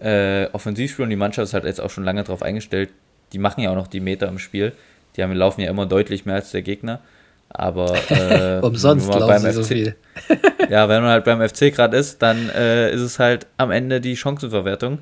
äh, 0.00 0.46
Offensivspiel 0.52 1.04
und 1.04 1.10
die 1.10 1.16
Mannschaft 1.16 1.48
ist 1.48 1.54
halt 1.54 1.64
jetzt 1.64 1.80
auch 1.80 1.90
schon 1.90 2.04
lange 2.04 2.22
darauf 2.24 2.42
eingestellt. 2.42 2.90
Die 3.32 3.38
machen 3.38 3.60
ja 3.60 3.70
auch 3.70 3.76
noch 3.76 3.86
die 3.86 4.00
Meter 4.00 4.28
im 4.28 4.38
Spiel. 4.38 4.72
Die 5.16 5.22
haben, 5.22 5.32
laufen 5.32 5.60
ja 5.60 5.70
immer 5.70 5.86
deutlich 5.86 6.26
mehr 6.26 6.36
als 6.36 6.50
der 6.50 6.62
Gegner. 6.62 7.00
Aber 7.48 7.94
äh, 8.10 8.60
umsonst 8.60 9.08
laufen 9.08 9.38
sie 9.40 9.48
FC, 9.48 9.54
so 9.54 9.62
viel. 9.62 9.96
ja, 10.70 10.88
wenn 10.88 11.02
man 11.02 11.10
halt 11.10 11.24
beim 11.24 11.46
FC 11.46 11.74
gerade 11.74 11.96
ist, 11.96 12.20
dann 12.22 12.50
äh, 12.50 12.92
ist 12.92 13.00
es 13.00 13.18
halt 13.18 13.46
am 13.56 13.70
Ende 13.70 14.00
die 14.00 14.16
Chancenverwertung, 14.16 14.98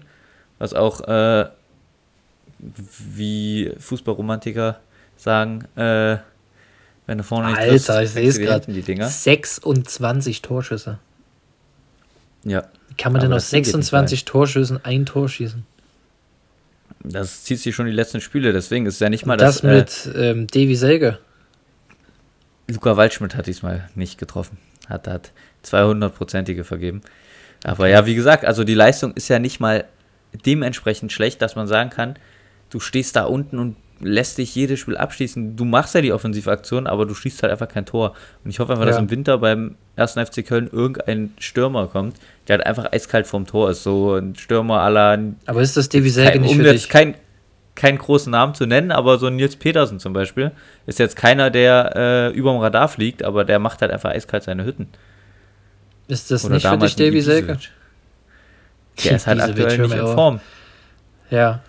was 0.59 0.75
auch 0.75 1.01
äh, 1.09 1.47
wie 2.59 3.73
Fußballromantiker 3.79 4.79
sagen, 5.17 5.65
äh, 5.77 6.19
wenn 7.07 7.19
du 7.19 7.25
vorne 7.25 7.49
nicht 7.49 7.59
Alter, 7.59 7.71
triffst, 7.71 7.91
ich 7.91 8.11
sehe 8.11 8.29
es 8.29 8.39
gerade. 8.39 9.09
26 9.09 10.43
Torschüsse. 10.43 10.99
Ja. 12.45 12.65
Wie 12.89 12.95
kann 12.95 13.13
man 13.13 13.21
denn 13.21 13.33
aus 13.33 13.51
26 13.51 14.25
Torschüssen 14.25 14.85
ein 14.85 15.05
Tor 15.07 15.29
schießen? 15.29 15.67
Das 17.03 17.45
zieht 17.45 17.61
sich 17.61 17.75
schon 17.75 17.87
die 17.87 17.93
letzten 17.93 18.21
Spiele, 18.21 18.53
deswegen 18.53 18.87
ist 18.87 18.95
es 18.95 19.01
ja 19.01 19.11
nicht 19.11 19.27
mal 19.27 19.37
das. 19.37 19.61
Das 19.61 19.63
mit 19.63 20.15
äh, 20.15 20.31
ähm, 20.31 20.47
Davy 20.47 20.75
Selge. 20.75 21.19
Luca 22.69 22.97
Waldschmidt 22.97 23.35
hat 23.37 23.47
diesmal 23.47 23.89
nicht 23.95 24.19
getroffen. 24.19 24.59
Hat, 24.89 25.07
hat 25.07 25.33
200-prozentige 25.65 26.65
vergeben. 26.65 27.03
Aber 27.65 27.89
ja, 27.89 28.07
wie 28.07 28.15
gesagt, 28.15 28.45
also 28.45 28.65
die 28.65 28.75
Leistung 28.75 29.13
ist 29.15 29.29
ja 29.29 29.39
nicht 29.39 29.61
mal 29.61 29.85
dementsprechend 30.45 31.13
schlecht, 31.13 31.41
dass 31.41 31.57
man 31.57 31.67
sagen 31.67 31.91
kann, 31.91 32.17
du 32.71 32.81
stehst 32.81 33.17
da 33.17 33.25
unten 33.25 33.59
und 33.59 33.77
lässt 34.01 34.39
dich 34.39 34.55
jedes 34.55 34.81
Spiel 34.81 34.97
abschließen. 34.97 35.57
Du 35.57 35.65
machst 35.65 35.95
ja 35.95 36.01
die 36.01 36.13
Offensivaktion, 36.13 36.87
aber 36.87 37.07
du 37.07 37.15
schießt 37.15 37.43
halt 37.43 37.53
einfach 37.53 37.69
kein 37.69 37.87
Tor. 37.87 38.15
Und 38.45 38.51
ich 38.51 38.59
hoffe 38.59 38.73
einfach, 38.73 38.85
ja. 38.85 38.91
dass 38.91 39.01
im 39.01 39.11
Winter 39.11 39.39
beim 39.39 39.77
ersten 39.97 40.25
FC 40.25 40.45
Köln 40.45 40.69
irgendein 40.71 41.33
Stürmer 41.39 41.87
kommt, 41.87 42.17
der 42.49 42.59
halt 42.59 42.67
einfach 42.67 42.93
eiskalt 42.93 43.27
vorm 43.27 43.47
Tor 43.47 43.71
ist. 43.71 43.83
So 43.83 44.15
ein 44.15 44.35
Stürmer 44.35 44.81
aller. 44.81 45.19
Aber 45.47 45.63
ist 45.63 45.77
das 45.77 45.89
Davy 45.89 46.11
Selke 46.11 46.41
nicht 46.41 46.51
um 46.51 46.57
für 46.59 46.73
dich? 46.73 46.89
Kein, 46.89 47.15
keinen 47.75 47.99
großen 47.99 48.31
Namen 48.31 48.55
zu 48.55 48.67
nennen, 48.67 48.93
aber 48.93 49.19
so 49.19 49.31
Nils 49.31 49.57
Petersen 49.57 49.99
zum 49.99 50.13
Beispiel 50.13 50.53
ist 50.87 50.99
jetzt 50.99 51.17
keiner, 51.17 51.51
der 51.51 51.93
äh, 51.97 52.37
über 52.37 52.53
dem 52.53 52.61
Radar 52.61 52.89
fliegt, 52.89 53.23
aber 53.23 53.45
der 53.45 53.59
macht 53.59 53.83
halt 53.83 53.91
einfach 53.91 54.11
eiskalt 54.11 54.45
seine 54.45 54.65
Hütten. 54.65 54.89
Ist 56.07 56.31
das 56.31 56.45
Oder 56.45 56.55
nicht 56.55 56.67
für 56.67 56.79
dich 56.79 56.97
Davy 56.97 57.21
Selke? 57.21 57.59
Der 59.05 59.17
ist 59.17 59.27
halt 59.27 59.41
aktuell 59.41 59.79
nicht 59.79 59.95
in 59.95 60.07
Form. 60.07 60.41
Ja. 61.31 61.61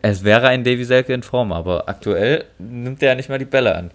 Es 0.00 0.24
wäre 0.24 0.48
ein 0.48 0.64
Davy 0.64 0.84
Selke 0.84 1.12
in 1.12 1.22
Form, 1.22 1.52
aber 1.52 1.88
aktuell 1.88 2.46
nimmt 2.58 3.02
er 3.02 3.10
ja 3.10 3.14
nicht 3.14 3.28
mal 3.28 3.38
die 3.38 3.44
Bälle 3.44 3.76
an 3.76 3.90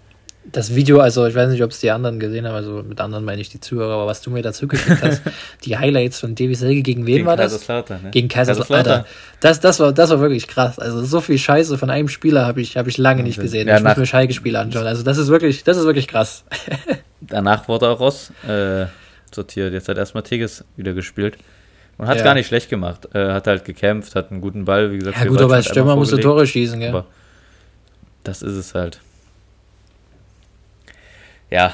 das 0.52 0.76
Video, 0.76 1.00
also 1.00 1.26
ich 1.26 1.36
weiß 1.36 1.50
nicht, 1.50 1.64
ob 1.64 1.72
es 1.72 1.80
die 1.80 1.92
anderen 1.92 2.20
gesehen 2.20 2.48
haben, 2.48 2.56
also 2.56 2.84
mit 2.84 3.02
anderen 3.02 3.26
meine 3.26 3.42
ich 3.42 3.50
die 3.50 3.60
Zuhörer, 3.60 3.94
aber 3.94 4.08
was 4.08 4.22
du 4.22 4.32
mir 4.32 4.42
dazu 4.42 4.68
geschickt 4.68 5.02
hast, 5.02 5.22
die 5.66 5.78
Highlights 5.78 6.20
von 6.20 6.36
Davy 6.36 6.56
Selke, 6.56 6.82
gegen 6.82 7.06
wen 7.06 7.16
gegen 7.16 7.26
war 7.26 7.36
das? 7.36 7.68
Ne? 7.68 7.84
Gegen 8.12 8.28
Kaiserslautern. 8.28 9.06
Das, 9.40 9.60
das, 9.60 9.80
war, 9.80 9.92
das 9.94 10.10
war 10.10 10.20
wirklich 10.20 10.48
krass. 10.48 10.80
Also 10.80 11.04
so 11.04 11.22
viel 11.22 11.38
Scheiße 11.38 11.78
von 11.78 11.90
einem 11.90 12.08
Spieler 12.08 12.46
habe 12.46 12.62
ich, 12.62 12.78
hab 12.78 12.88
ich 12.88 12.98
lange 12.98 13.24
nicht 13.24 13.40
gesehen. 13.40 13.68
Ja, 13.68 13.78
ich 13.78 13.84
muss 13.84 13.98
mir 13.98 14.06
Schalke-Spiele 14.06 14.58
anschauen. 14.58 14.88
Also 14.88 15.04
das 15.04 15.18
ist 15.18 15.28
wirklich, 15.28 15.64
das 15.64 15.78
ist 15.78 15.86
wirklich 15.86 16.08
krass. 16.08 16.44
Danach 17.22 17.68
wurde 17.68 17.90
auch 17.90 18.00
Ross 18.00 18.32
äh, 18.48 18.86
sortiert. 19.34 19.74
Jetzt 19.74 19.90
hat 19.90 19.98
erstmal 19.98 20.24
Teges 20.24 20.64
wieder 20.76 20.94
gespielt. 20.94 21.38
Und 21.98 22.08
hat 22.08 22.18
ja. 22.18 22.24
gar 22.24 22.36
nicht 22.36 22.48
schlecht 22.48 22.70
gemacht. 22.70 23.08
Äh, 23.14 23.34
hat 23.34 23.48
halt 23.48 23.66
gekämpft, 23.66 24.16
hat 24.16 24.32
einen 24.32 24.40
guten 24.40 24.66
Ball, 24.66 24.92
wie 24.92 25.00
gesagt. 25.00 25.18
Ja 25.18 25.26
gut, 25.26 25.42
aber 25.42 25.56
als 25.56 25.66
Stürmer 25.66 25.96
musst 25.96 26.12
du 26.12 26.18
Tore 26.18 26.46
schießen, 26.46 26.80
gell? 26.80 26.90
Aber 26.90 27.06
das 28.24 28.42
ist 28.42 28.54
es 28.54 28.76
halt. 28.76 29.00
Ja, 31.50 31.74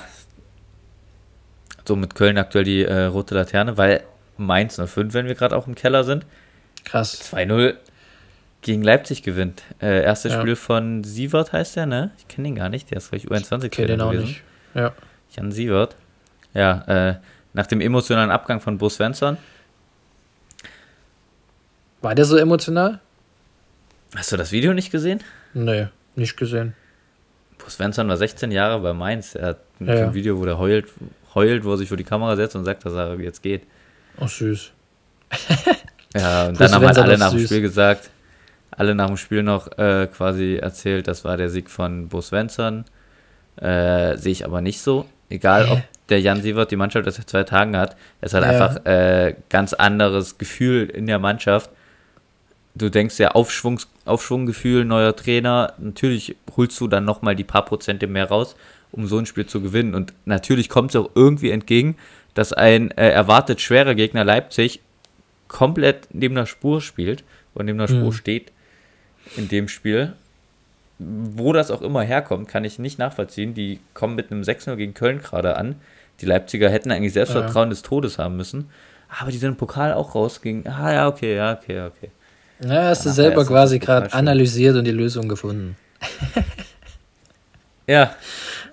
so 1.86 1.96
mit 1.96 2.16
Köln 2.16 2.38
aktuell 2.38 2.64
die 2.64 2.84
äh, 2.84 3.06
rote 3.06 3.36
Laterne, 3.36 3.78
weil 3.78 4.04
Mainz 4.38 4.76
05, 4.76 5.14
wenn 5.14 5.28
wir 5.28 5.36
gerade 5.36 5.56
auch 5.56 5.68
im 5.68 5.76
Keller 5.76 6.04
sind. 6.04 6.26
Krass. 6.86 7.34
2-0. 7.34 7.76
gegen 8.62 8.82
Leipzig 8.82 9.24
gewinnt. 9.24 9.64
Äh, 9.82 10.04
erstes 10.04 10.34
ja. 10.34 10.42
Spiel 10.42 10.56
von 10.56 11.04
Sievert 11.04 11.54
heißt 11.54 11.76
der, 11.76 11.86
ne? 11.86 12.12
Ich 12.18 12.28
kenne 12.28 12.48
ihn 12.48 12.56
gar 12.56 12.70
nicht, 12.70 12.90
der 12.92 12.98
ist 12.98 13.08
vielleicht 13.08 13.30
U21 13.30 13.72
Trainer 13.72 13.88
den 13.88 14.02
auch 14.02 14.12
gewesen. 14.12 14.28
Nicht. 14.28 14.44
Ja. 14.74 14.94
Jan 15.32 15.52
Sievert. 15.52 15.96
Ja, 16.54 17.10
äh, 17.10 17.16
nach 17.54 17.68
dem 17.68 17.82
emotionalen 17.82 18.32
Abgang 18.32 18.62
von 18.62 18.78
Bo 18.78 18.90
Svensson. 18.90 19.38
War 22.02 22.16
der 22.16 22.26
so 22.26 22.38
emotional? 22.38 23.00
Hast 24.16 24.32
du 24.32 24.38
das 24.38 24.52
Video 24.52 24.74
nicht 24.74 24.92
gesehen? 24.92 25.22
Nee, 25.54 25.88
nicht 26.16 26.38
gesehen. 26.38 26.76
Svensson 27.70 28.08
war 28.08 28.18
16 28.18 28.52
Jahre 28.52 28.80
bei 28.82 28.94
Mainz. 28.94 29.36
Er 29.36 29.48
hat 29.48 29.60
ein 29.80 29.88
ja. 29.88 30.14
Video, 30.14 30.40
wo 30.40 30.46
der 30.46 30.58
heult, 30.58 30.88
heult, 31.34 31.64
wo 31.64 31.72
er 31.72 31.78
sich 31.78 31.88
vor 31.88 31.98
die 31.98 32.04
Kamera 32.04 32.36
setzt 32.36 32.56
und 32.56 32.66
sagt, 32.66 32.86
dass 32.86 32.94
er 32.94 33.20
jetzt 33.20 33.42
geht. 33.42 33.64
Ach, 34.20 34.28
süß. 34.28 34.72
ja, 36.16 36.48
und 36.48 36.60
dann 36.60 36.72
haben 36.72 36.86
halt 36.86 36.98
alle 36.98 37.18
nach 37.18 37.32
dem 37.32 37.46
Spiel 37.46 37.62
gesagt, 37.62 38.10
alle 38.72 38.96
nach 38.96 39.08
dem 39.08 39.18
Spiel 39.18 39.44
noch 39.44 39.78
äh, 39.78 40.08
quasi 40.08 40.56
erzählt, 40.56 41.08
das 41.08 41.26
war 41.26 41.38
der 41.38 41.50
Sieg 41.50 41.70
von 41.70 42.08
Bo 42.10 42.22
Svensson. 42.22 42.86
Äh, 43.58 44.18
Sehe 44.18 44.32
ich 44.32 44.46
aber 44.46 44.62
nicht 44.62 44.82
so. 44.82 45.06
Egal, 45.30 45.68
ob 45.70 45.82
der 46.10 46.22
Jan 46.22 46.42
Sievert 46.42 46.72
die 46.72 46.76
Mannschaft 46.76 47.06
erst 47.06 47.18
seit 47.18 47.30
zwei 47.30 47.44
Tagen 47.44 47.78
hat. 47.78 47.96
Es 48.22 48.34
hat 48.34 48.44
ja. 48.44 48.50
einfach 48.50 48.86
äh, 48.86 49.36
ganz 49.50 49.74
anderes 49.74 50.38
Gefühl 50.38 50.90
in 50.90 51.08
der 51.08 51.20
Mannschaft. 51.20 51.70
Du 52.76 52.90
denkst 52.90 53.20
ja, 53.20 53.32
Aufschwungs 53.32 53.88
Aufschwunggefühl, 54.06 54.84
neuer 54.86 55.16
Trainer. 55.16 55.74
Natürlich 55.78 56.36
holst 56.58 56.80
du 56.80 56.88
dann 56.88 57.06
nochmal 57.06 57.36
die 57.36 57.44
paar 57.44 57.66
Prozente 57.66 58.08
mehr 58.08 58.30
raus, 58.30 58.56
um 58.92 59.08
so 59.08 59.18
ein 59.18 59.26
Spiel 59.26 59.46
zu 59.46 59.62
gewinnen. 59.62 59.96
Und 59.96 60.14
natürlich 60.26 60.70
kommt 60.70 60.92
es 60.92 61.02
auch 61.02 61.10
irgendwie 61.16 61.52
entgegen, 61.52 61.96
dass 62.34 62.54
ein 62.54 62.92
äh, 62.92 63.10
erwartet 63.10 63.62
schwerer 63.62 63.96
Gegner 63.96 64.24
Leipzig 64.24 64.82
komplett 65.48 66.08
neben 66.12 66.36
der 66.36 66.46
Spur 66.46 66.82
spielt 66.82 67.24
und 67.54 67.66
neben 67.66 67.78
der 67.78 67.88
Spur 67.88 68.06
mhm. 68.06 68.14
steht 68.14 68.52
in 69.38 69.48
dem 69.48 69.68
Spiel. 69.68 70.14
Wo 71.00 71.54
das 71.54 71.72
auch 71.72 71.82
immer 71.82 72.02
herkommt, 72.02 72.48
kann 72.48 72.64
ich 72.64 72.80
nicht 72.80 73.00
nachvollziehen. 73.00 73.54
Die 73.54 73.80
kommen 73.94 74.16
mit 74.16 74.32
einem 74.32 74.42
6-0 74.42 74.76
gegen 74.76 74.94
Köln 74.94 75.20
gerade 75.22 75.58
an. 75.58 75.76
Die 76.22 76.26
Leipziger 76.26 76.70
hätten 76.70 76.92
eigentlich 76.92 77.14
Selbstvertrauen 77.14 77.68
ja. 77.68 77.72
des 77.72 77.82
Todes 77.82 78.20
haben 78.20 78.38
müssen. 78.38 78.70
Aber 79.20 79.32
die 79.32 79.38
sind 79.38 79.50
im 79.50 79.58
Pokal 79.58 79.94
auch 79.94 80.16
rausgegangen. 80.16 80.68
Ah 80.68 80.94
ja, 80.94 81.08
okay, 81.08 81.36
ja, 81.36 81.54
okay, 81.54 81.82
okay. 81.82 82.10
Ja, 82.64 82.84
hast 82.84 83.06
du 83.06 83.10
selber 83.10 83.46
quasi 83.46 83.80
gerade 83.80 84.14
analysiert 84.14 84.76
und 84.76 84.86
die 84.86 84.92
Lösung 84.92 85.28
gefunden. 85.28 85.76
ja. 87.88 88.16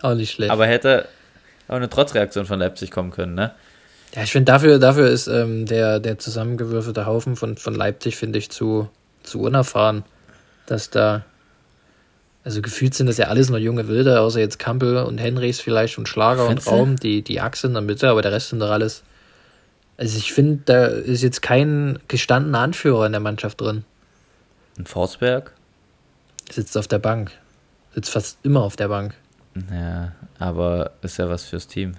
Auch 0.03 0.15
nicht 0.15 0.33
schlecht. 0.33 0.51
Aber 0.51 0.67
hätte 0.67 1.09
auch 1.69 1.75
eine 1.75 1.91
Trotzreaktion 1.91 2.47
von 2.47 2.59
Leipzig 2.59 2.91
kommen 2.91 3.11
können, 3.11 3.35
ne? 3.35 3.53
Ja, 4.15 4.23
ich 4.23 4.33
finde, 4.33 4.51
dafür, 4.51 4.79
dafür 4.79 5.09
ist 5.09 5.29
ähm, 5.29 5.67
der, 5.67 6.01
der 6.01 6.19
zusammengewürfelte 6.19 7.07
Haufen 7.07 7.37
von, 7.37 7.57
von 7.57 7.75
Leipzig, 7.75 8.17
finde 8.17 8.39
ich, 8.39 8.51
zu, 8.51 8.89
zu 9.23 9.41
unerfahren 9.41 10.05
dass 10.71 10.89
da, 10.89 11.25
also 12.45 12.63
gefühlt 12.63 12.95
sind 12.95 13.09
das 13.09 13.19
ja 13.19 13.27
alles 13.27 13.51
nur 13.51 13.59
junge 13.59 13.89
Wilde, 13.89 14.21
außer 14.21 14.39
jetzt 14.39 14.59
Kampel 14.59 14.99
und 14.99 15.19
Henrys 15.19 15.61
vielleicht 15.61 15.99
und 15.99 16.09
Schlager 16.09 16.47
Findest 16.47 16.69
und 16.69 16.73
Raum, 16.73 16.97
die, 16.97 17.23
die 17.23 17.41
Achse 17.41 17.67
in 17.67 17.73
der 17.73 17.83
Mitte, 17.83 18.09
aber 18.09 18.23
der 18.23 18.33
Rest 18.33 18.51
sind 18.51 18.61
doch 18.61 18.71
alles. 18.71 19.03
Also 19.97 20.17
ich 20.17 20.33
finde, 20.33 20.63
da 20.65 20.87
ist 20.87 21.23
jetzt 21.23 21.43
kein 21.43 21.99
gestandener 22.09 22.61
Anführer 22.61 23.05
in 23.05 23.13
der 23.13 23.21
Mannschaft 23.21 23.61
drin. 23.61 23.85
Ein 24.79 24.87
Forsberg? 24.87 25.53
Sitzt 26.51 26.77
auf 26.77 26.89
der 26.89 26.99
Bank. 26.99 27.33
Sitzt 27.95 28.11
fast 28.11 28.39
immer 28.43 28.63
auf 28.63 28.77
der 28.77 28.89
Bank. 28.89 29.15
Ja, 29.73 30.13
aber 30.39 30.93
ist 31.03 31.19
ja 31.19 31.29
was 31.29 31.45
fürs 31.45 31.67
Team. 31.67 31.95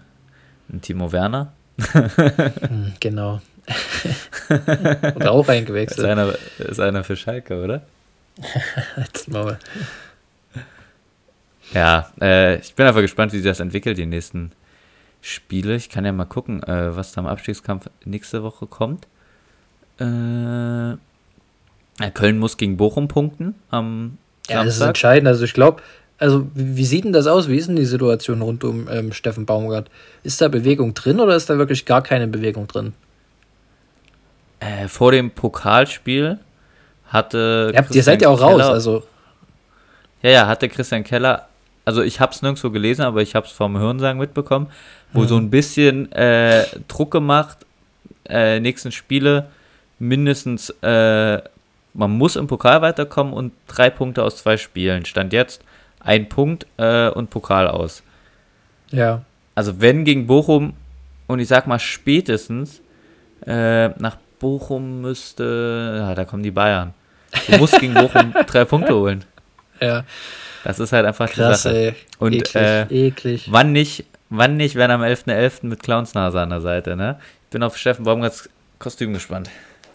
Ein 0.72 0.82
Timo 0.82 1.12
Werner? 1.12 1.54
Hm, 1.78 2.94
genau. 3.00 3.42
und 5.16 5.28
auch 5.28 5.48
eingewechselt. 5.48 6.00
Ist 6.00 6.06
einer, 6.06 6.36
ist 6.58 6.80
einer 6.80 7.04
für 7.04 7.16
Schalke, 7.16 7.62
oder? 7.64 7.82
Jetzt 8.98 9.30
Maul. 9.30 9.58
Ja, 11.74 12.12
äh, 12.20 12.58
ich 12.58 12.74
bin 12.76 12.86
einfach 12.86 13.02
gespannt, 13.02 13.34
wie 13.34 13.38
sich 13.38 13.46
das 13.46 13.60
entwickelt, 13.60 13.98
die 13.98 14.06
nächsten 14.06 14.52
Spiele. 15.22 15.76
Ich 15.76 15.90
kann 15.90 16.06
ja 16.06 16.12
mal 16.12 16.26
gucken, 16.26 16.64
äh, 16.64 16.96
was 16.96 17.14
da 17.14 17.22
im 17.22 17.28
Abstiegskampf 17.28 17.90
nächste 18.04 18.44
Woche 18.44 18.68
kommt. 18.68 19.08
Äh, 20.00 20.98
Köln 22.14 22.40
muss 22.40 22.58
gegen 22.58 22.78
Bochum 22.78 23.08
punkten 23.08 23.56
am 23.70 24.18
Ja, 24.52 24.58
Samstag. 24.58 24.66
das 24.66 24.76
ist 24.76 24.82
entscheidend. 24.82 25.28
Also 25.28 25.46
ich 25.46 25.54
glaube, 25.54 25.82
also 26.18 26.48
wie, 26.54 26.86
sieht 26.86 27.04
denn 27.04 27.14
das 27.14 27.26
aus? 27.26 27.48
Wie 27.50 27.58
ist 27.58 27.68
denn 27.68 27.76
die 27.76 27.86
Situation 27.86 28.42
rund 28.42 28.64
um 28.64 28.88
ähm, 28.90 29.12
Steffen 29.12 29.46
Baumgart? 29.46 29.90
Ist 30.24 30.40
da 30.40 30.48
Bewegung 30.48 30.94
drin 30.94 31.20
oder 31.20 31.36
ist 31.36 31.50
da 31.50 31.58
wirklich 31.58 31.86
gar 31.86 32.04
keine 32.04 32.28
Bewegung 32.28 32.68
drin? 32.68 32.94
Äh, 34.60 34.88
vor 34.88 35.12
dem 35.12 35.32
Pokalspiel 35.32 36.38
hatte. 37.08 37.72
Ja, 37.74 37.84
ihr 37.90 38.04
seid 38.04 38.22
ja 38.22 38.30
auch 38.30 38.40
Keller, 38.40 38.66
raus, 38.66 38.72
also. 38.72 39.04
Ja, 40.22 40.30
ja, 40.30 40.48
hatte 40.48 40.70
Christian 40.70 41.04
Keller, 41.04 41.48
also 41.86 42.04
ich 42.04 42.20
habe 42.20 42.32
es 42.32 42.44
nirgendwo 42.44 42.70
gelesen, 42.70 43.02
aber 43.02 43.24
ich 43.24 43.34
habe 43.34 43.48
es 43.48 43.52
vom 43.52 43.78
Hörensagen 43.78 44.20
mitbekommen, 44.20 44.68
wo 45.14 45.22
mhm. 45.22 45.28
so 45.28 45.38
ein 45.38 45.50
bisschen 45.50 46.12
äh, 46.12 46.66
Druck 46.88 47.10
gemacht, 47.10 47.66
äh, 48.30 48.60
nächsten 48.60 48.92
Spiele 48.92 49.48
mindestens, 49.98 50.70
äh, 50.82 51.42
man 51.94 52.12
muss 52.12 52.36
im 52.36 52.48
Pokal 52.48 52.82
weiterkommen 52.82 53.34
und 53.34 53.54
drei 53.68 53.90
Punkte 53.90 54.24
aus 54.24 54.38
zwei 54.38 54.58
Spielen. 54.58 55.06
Stand 55.06 55.34
jetzt 55.34 55.64
ein 56.00 56.30
Punkt 56.30 56.66
äh, 56.78 57.10
und 57.10 57.30
Pokal 57.30 57.68
aus. 57.68 58.04
Ja. 58.92 59.24
Also 59.56 59.82
wenn 59.82 60.06
gegen 60.06 60.28
Bochum 60.28 60.74
und 61.28 61.40
ich 61.40 61.48
sag 61.48 61.68
mal 61.68 61.80
spätestens 61.80 62.82
äh, 63.46 63.90
nach 63.90 64.18
Bochum 64.40 65.02
müsste, 65.02 65.98
ja, 66.00 66.16
da 66.16 66.26
kommen 66.26 66.44
die 66.44 66.52
Bayern. 66.52 66.94
Du 67.48 67.58
musst 67.58 67.80
gegen 67.80 67.94
Bochum 67.94 68.34
drei 68.48 68.66
Punkte 68.66 68.96
holen. 68.96 69.24
Ja. 69.80 70.04
Das 70.64 70.80
ist 70.80 70.94
halt 70.94 71.06
einfach 71.06 71.30
Krass, 71.30 71.64
die 71.64 71.70
Sache. 71.70 71.78
Ey. 71.78 71.96
Und 72.20 72.34
eklig, 72.34 72.56
äh, 72.56 73.08
eklig. 73.08 73.48
wann 73.52 73.72
nicht, 73.72 74.06
wann 74.30 74.58
nicht, 74.58 74.76
wenn 74.76 74.92
am 74.92 75.02
11.11. 75.02 75.26
.11. 75.26 75.66
mit 75.68 75.84
Clownsnase 75.84 76.40
an 76.40 76.50
der 76.50 76.62
Seite, 76.62 76.96
ne? 76.96 77.20
Ich 77.46 77.50
bin 77.50 77.64
auf 77.64 77.78
Steffen 77.78 78.06
Baumgarts 78.06 78.50
Kostüm 78.80 79.14
gespannt. 79.14 79.50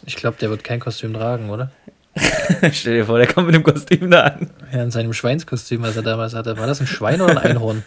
Ich 0.06 0.16
glaube, 0.16 0.36
der 0.40 0.50
wird 0.50 0.64
kein 0.64 0.80
Kostüm 0.80 1.12
tragen, 1.12 1.50
oder? 1.50 1.70
Stell 2.72 2.94
dir 2.94 3.04
vor, 3.04 3.18
der 3.18 3.26
kommt 3.26 3.46
mit 3.46 3.54
dem 3.54 3.62
Kostüm 3.62 4.10
da 4.10 4.22
an. 4.22 4.50
Ja, 4.72 4.82
in 4.82 4.90
seinem 4.90 5.12
Schweinskostüm, 5.12 5.82
was 5.82 5.96
er 5.96 6.02
damals 6.02 6.34
hatte. 6.34 6.56
War 6.56 6.66
das 6.66 6.80
ein 6.80 6.86
Schwein 6.86 7.20
oder 7.20 7.32
ein 7.32 7.38
Einhorn? 7.38 7.82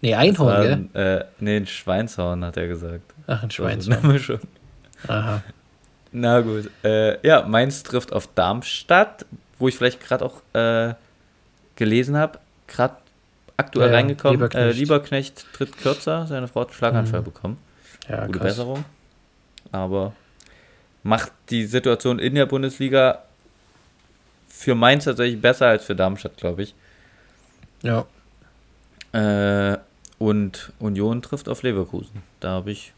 Nee, 0.00 0.14
Einhorn, 0.14 0.46
war, 0.46 0.62
gell? 0.62 0.88
Äh, 0.92 1.24
nee, 1.40 1.56
ein 1.56 1.66
Schweinshorn, 1.66 2.44
hat 2.44 2.56
er 2.56 2.68
gesagt. 2.68 3.02
Ach, 3.26 3.42
ein 3.42 3.50
Schweinshorn. 3.50 4.40
Aha. 5.08 5.42
Na 6.12 6.40
gut. 6.42 6.70
Äh, 6.84 7.26
ja, 7.26 7.42
Mainz 7.42 7.82
trifft 7.82 8.12
auf 8.12 8.28
Darmstadt, 8.34 9.26
wo 9.58 9.66
ich 9.66 9.76
vielleicht 9.76 10.00
gerade 10.00 10.24
auch 10.24 10.42
äh, 10.52 10.94
gelesen 11.76 12.16
habe, 12.16 12.38
gerade 12.68 12.96
aktuell 13.56 13.88
ja, 13.88 13.96
reingekommen. 13.96 14.36
Lieberknecht. 14.36 14.76
Äh, 14.76 14.78
Lieberknecht 14.78 15.46
tritt 15.54 15.76
kürzer, 15.78 16.26
seine 16.26 16.48
Frau 16.48 16.60
hat 16.60 16.68
einen 16.68 16.76
Schlaganfall 16.76 17.20
mhm. 17.20 17.24
bekommen. 17.24 17.58
Ja, 18.08 18.26
Gute 18.26 18.38
krass. 18.38 18.48
Besserung. 18.48 18.84
Aber 19.72 20.12
macht 21.04 21.30
die 21.50 21.66
Situation 21.66 22.18
in 22.18 22.34
der 22.34 22.46
Bundesliga 22.46 23.20
für 24.48 24.74
Mainz 24.74 25.04
tatsächlich 25.04 25.40
besser 25.40 25.66
als 25.66 25.84
für 25.84 25.94
Darmstadt, 25.94 26.36
glaube 26.36 26.62
ich. 26.62 26.74
Ja. 27.82 28.06
Äh, 29.12 29.78
und 30.18 30.72
Union 30.78 31.22
trifft 31.22 31.48
auf 31.48 31.62
Leverkusen. 31.62 32.22
Da 32.40 32.50
habe 32.50 32.72
ich. 32.72 32.92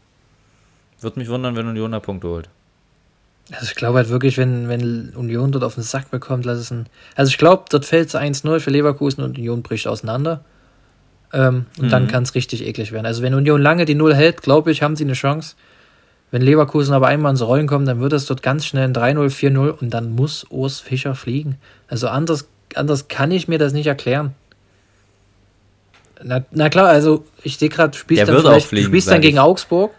Würde 0.99 1.19
mich 1.19 1.29
wundern, 1.29 1.55
wenn 1.55 1.67
Union 1.67 1.91
da 1.91 1.99
Punkte 1.99 2.27
holt. 2.27 2.49
Also 3.51 3.65
ich 3.65 3.75
glaube 3.75 3.97
halt 3.97 4.09
wirklich, 4.09 4.37
wenn, 4.37 4.67
wenn 4.67 5.13
Union 5.15 5.51
dort 5.51 5.63
auf 5.63 5.75
den 5.75 5.83
Sack 5.83 6.09
bekommt, 6.09 6.45
lass 6.45 6.57
es 6.57 6.71
ein. 6.71 6.87
Also 7.15 7.29
ich 7.29 7.37
glaube, 7.37 7.65
dort 7.69 7.85
fällt 7.85 8.07
es 8.07 8.15
1-0 8.15 8.59
für 8.59 8.71
Leverkusen 8.71 9.23
und 9.23 9.37
Union 9.37 9.61
bricht 9.61 9.87
auseinander. 9.87 10.43
Ähm, 11.33 11.65
und 11.77 11.85
mhm. 11.85 11.89
dann 11.89 12.07
kann 12.07 12.23
es 12.23 12.35
richtig 12.35 12.65
eklig 12.65 12.91
werden. 12.91 13.05
Also 13.05 13.21
wenn 13.21 13.33
Union 13.33 13.61
lange 13.61 13.85
die 13.85 13.95
Null 13.95 14.15
hält, 14.15 14.41
glaube 14.41 14.71
ich, 14.71 14.81
haben 14.81 14.95
sie 14.95 15.03
eine 15.03 15.13
Chance. 15.13 15.55
Wenn 16.29 16.41
Leverkusen 16.41 16.93
aber 16.93 17.07
einmal 17.07 17.31
ins 17.31 17.41
Rollen 17.41 17.67
kommt, 17.67 17.87
dann 17.87 17.99
wird 18.01 18.13
es 18.13 18.25
dort 18.25 18.43
ganz 18.43 18.65
schnell 18.65 18.83
ein 18.83 18.93
3-0, 18.93 19.29
4-0 19.29 19.69
und 19.69 19.89
dann 19.91 20.11
muss 20.11 20.45
Urs 20.49 20.79
Fischer 20.79 21.15
fliegen. 21.15 21.55
Also 21.87 22.09
anders, 22.09 22.47
anders 22.75 23.07
kann 23.07 23.31
ich 23.31 23.47
mir 23.47 23.59
das 23.59 23.73
nicht 23.73 23.87
erklären. 23.87 24.35
Na, 26.21 26.43
na 26.51 26.69
klar, 26.69 26.87
also 26.87 27.25
ich 27.43 27.57
sehe 27.57 27.69
gerade, 27.69 27.91
du 27.91 27.97
spielst, 27.97 28.27
dann, 28.27 28.39
vielleicht, 28.41 28.67
fliegen, 28.67 28.85
du 28.85 28.89
spielst 28.89 29.09
dann 29.09 29.21
gegen 29.21 29.39
Augsburg 29.39 29.91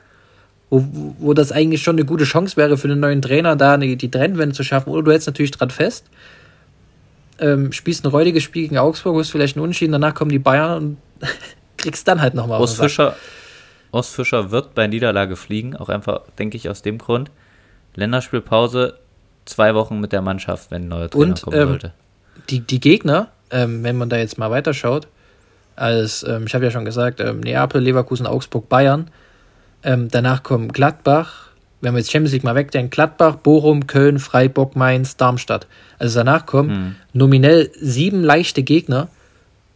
wo, 0.71 0.87
wo 1.19 1.35
das 1.35 1.53
eigentlich 1.53 1.83
schon 1.83 1.97
eine 1.97 2.05
gute 2.05 2.25
Chance 2.25 2.57
wäre 2.57 2.77
für 2.77 2.89
den 2.89 3.01
neuen 3.01 3.23
Trainer, 3.23 3.57
da 3.57 3.75
eine, 3.75 3.97
die 3.97 4.11
Trennwende 4.11 4.55
zu 4.55 4.63
schaffen. 4.63 4.91
Oder 4.91 5.03
du 5.03 5.11
hältst 5.13 5.27
natürlich 5.27 5.51
dran 5.51 5.71
fest, 5.71 6.05
ähm, 7.39 7.73
spielst 7.73 8.05
ein 8.05 8.11
räudiges 8.11 8.43
Spiel 8.43 8.63
gegen 8.63 8.79
Augsburg, 8.79 9.19
hast 9.19 9.31
vielleicht 9.31 9.57
einen 9.57 9.63
Unentschieden, 9.63 9.93
danach 9.93 10.15
kommen 10.15 10.31
die 10.31 10.39
Bayern 10.39 10.79
und 10.79 10.97
kriegst 11.77 12.07
dann 12.07 12.21
halt 12.21 12.35
nochmal 12.35 12.61
was. 12.61 12.75
Fischer, 12.75 13.09
Ost 13.09 13.17
Fischer 13.93 14.51
wird 14.51 14.75
bei 14.75 14.87
Niederlage 14.87 15.37
fliegen, 15.37 15.77
auch 15.77 15.89
einfach, 15.89 16.23
denke 16.39 16.57
ich, 16.57 16.69
aus 16.69 16.83
dem 16.83 16.99
Grund. 16.99 17.31
Länderspielpause, 17.95 18.99
zwei 19.45 19.75
Wochen 19.75 20.01
mit 20.01 20.13
der 20.13 20.23
Mannschaft, 20.23 20.71
wenn 20.71 20.85
ein 20.85 20.89
neuer 20.89 21.11
Trainer 21.11 21.25
und, 21.27 21.43
kommen 21.43 21.57
ähm, 21.57 21.69
sollte. 21.69 21.93
Die, 22.51 22.61
die 22.61 22.81
Gegner, 22.81 23.29
ähm, 23.51 23.83
wenn 23.83 23.97
man 23.97 24.09
da 24.09 24.17
jetzt 24.17 24.39
mal 24.39 24.51
weiterschaut, 24.51 25.09
als, 25.77 26.25
ähm, 26.25 26.45
ich 26.47 26.55
habe 26.55 26.65
ja 26.65 26.71
schon 26.71 26.85
gesagt, 26.85 27.21
ähm, 27.21 27.41
Neapel, 27.41 27.81
Leverkusen, 27.81 28.27
Augsburg, 28.27 28.69
Bayern, 28.69 29.11
ähm, 29.83 30.09
danach 30.09 30.43
kommen 30.43 30.69
Gladbach, 30.73 31.49
wenn 31.81 31.95
wir 31.95 31.99
jetzt 31.99 32.11
Champions 32.11 32.33
League 32.33 32.45
mal 32.45 32.57
wegdenken, 32.57 32.91
Gladbach, 32.91 33.37
Bochum, 33.37 33.87
Köln, 33.87 34.19
Freiburg, 34.19 34.75
Mainz, 34.75 35.17
Darmstadt. 35.17 35.67
Also 35.99 36.19
danach 36.19 36.47
kommen 36.47 36.71
hm. 36.71 36.95
nominell 37.13 37.71
sieben 37.81 38.23
leichte 38.23 38.65
Gegner, 38.65 39.09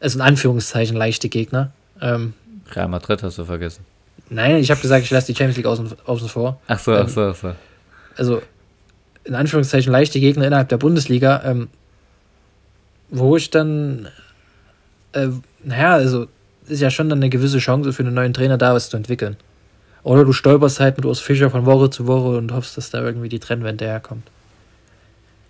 also 0.01 0.19
in 0.19 0.23
Anführungszeichen 0.23 0.97
leichte 0.97 1.29
Gegner. 1.29 1.71
Ähm, 2.01 2.35
Real 2.73 2.89
Madrid 2.89 3.23
hast 3.23 3.39
du 3.39 3.45
vergessen. 3.45 3.85
Nein, 4.33 4.57
ich 4.57 4.71
habe 4.71 4.81
gesagt, 4.81 5.05
ich 5.05 5.11
lasse 5.11 5.27
die 5.27 5.37
Champions 5.37 5.59
League 5.59 5.67
außen, 5.67 5.91
außen 6.07 6.29
vor. 6.29 6.59
Ach 6.67 6.79
so, 6.79 6.95
ähm, 6.95 7.03
ach 7.05 7.09
so, 7.09 7.21
ach 7.23 7.37
so. 7.37 7.55
Also 8.17 8.43
in 9.25 9.35
Anführungszeichen 9.35 9.93
leichte 9.93 10.21
Gegner 10.21 10.47
innerhalb 10.47 10.71
der 10.71 10.79
Bundesliga, 10.79 11.43
ähm, 11.45 11.69
wo 13.11 13.37
ich 13.37 13.51
dann, 13.51 14.09
äh, 15.13 15.29
naja, 15.63 15.93
also 15.93 16.27
ist 16.67 16.81
ja 16.81 16.91
schon 16.91 17.11
dann 17.11 17.19
eine 17.19 17.29
gewisse 17.29 17.59
Chance 17.59 17.93
für 17.93 18.03
einen 18.03 18.15
neuen 18.15 18.33
Trainer 18.33 18.57
da, 18.57 18.75
was 18.75 18.89
zu 18.89 18.97
entwickeln. 18.97 19.37
Oder 20.03 20.25
du 20.25 20.33
stolperst 20.33 20.81
halt 20.81 20.97
mit 20.97 21.05
Urs 21.05 21.21
Fischer 21.21 21.51
von 21.51 21.67
Woche 21.67 21.91
zu 21.91 22.07
Woche 22.07 22.39
und 22.39 22.53
hoffst, 22.53 22.77
dass 22.77 22.91
da 22.91 23.03
irgendwie 23.03 23.29
die 23.29 23.39
Trennwende 23.39 23.85
herkommt. 23.85 24.27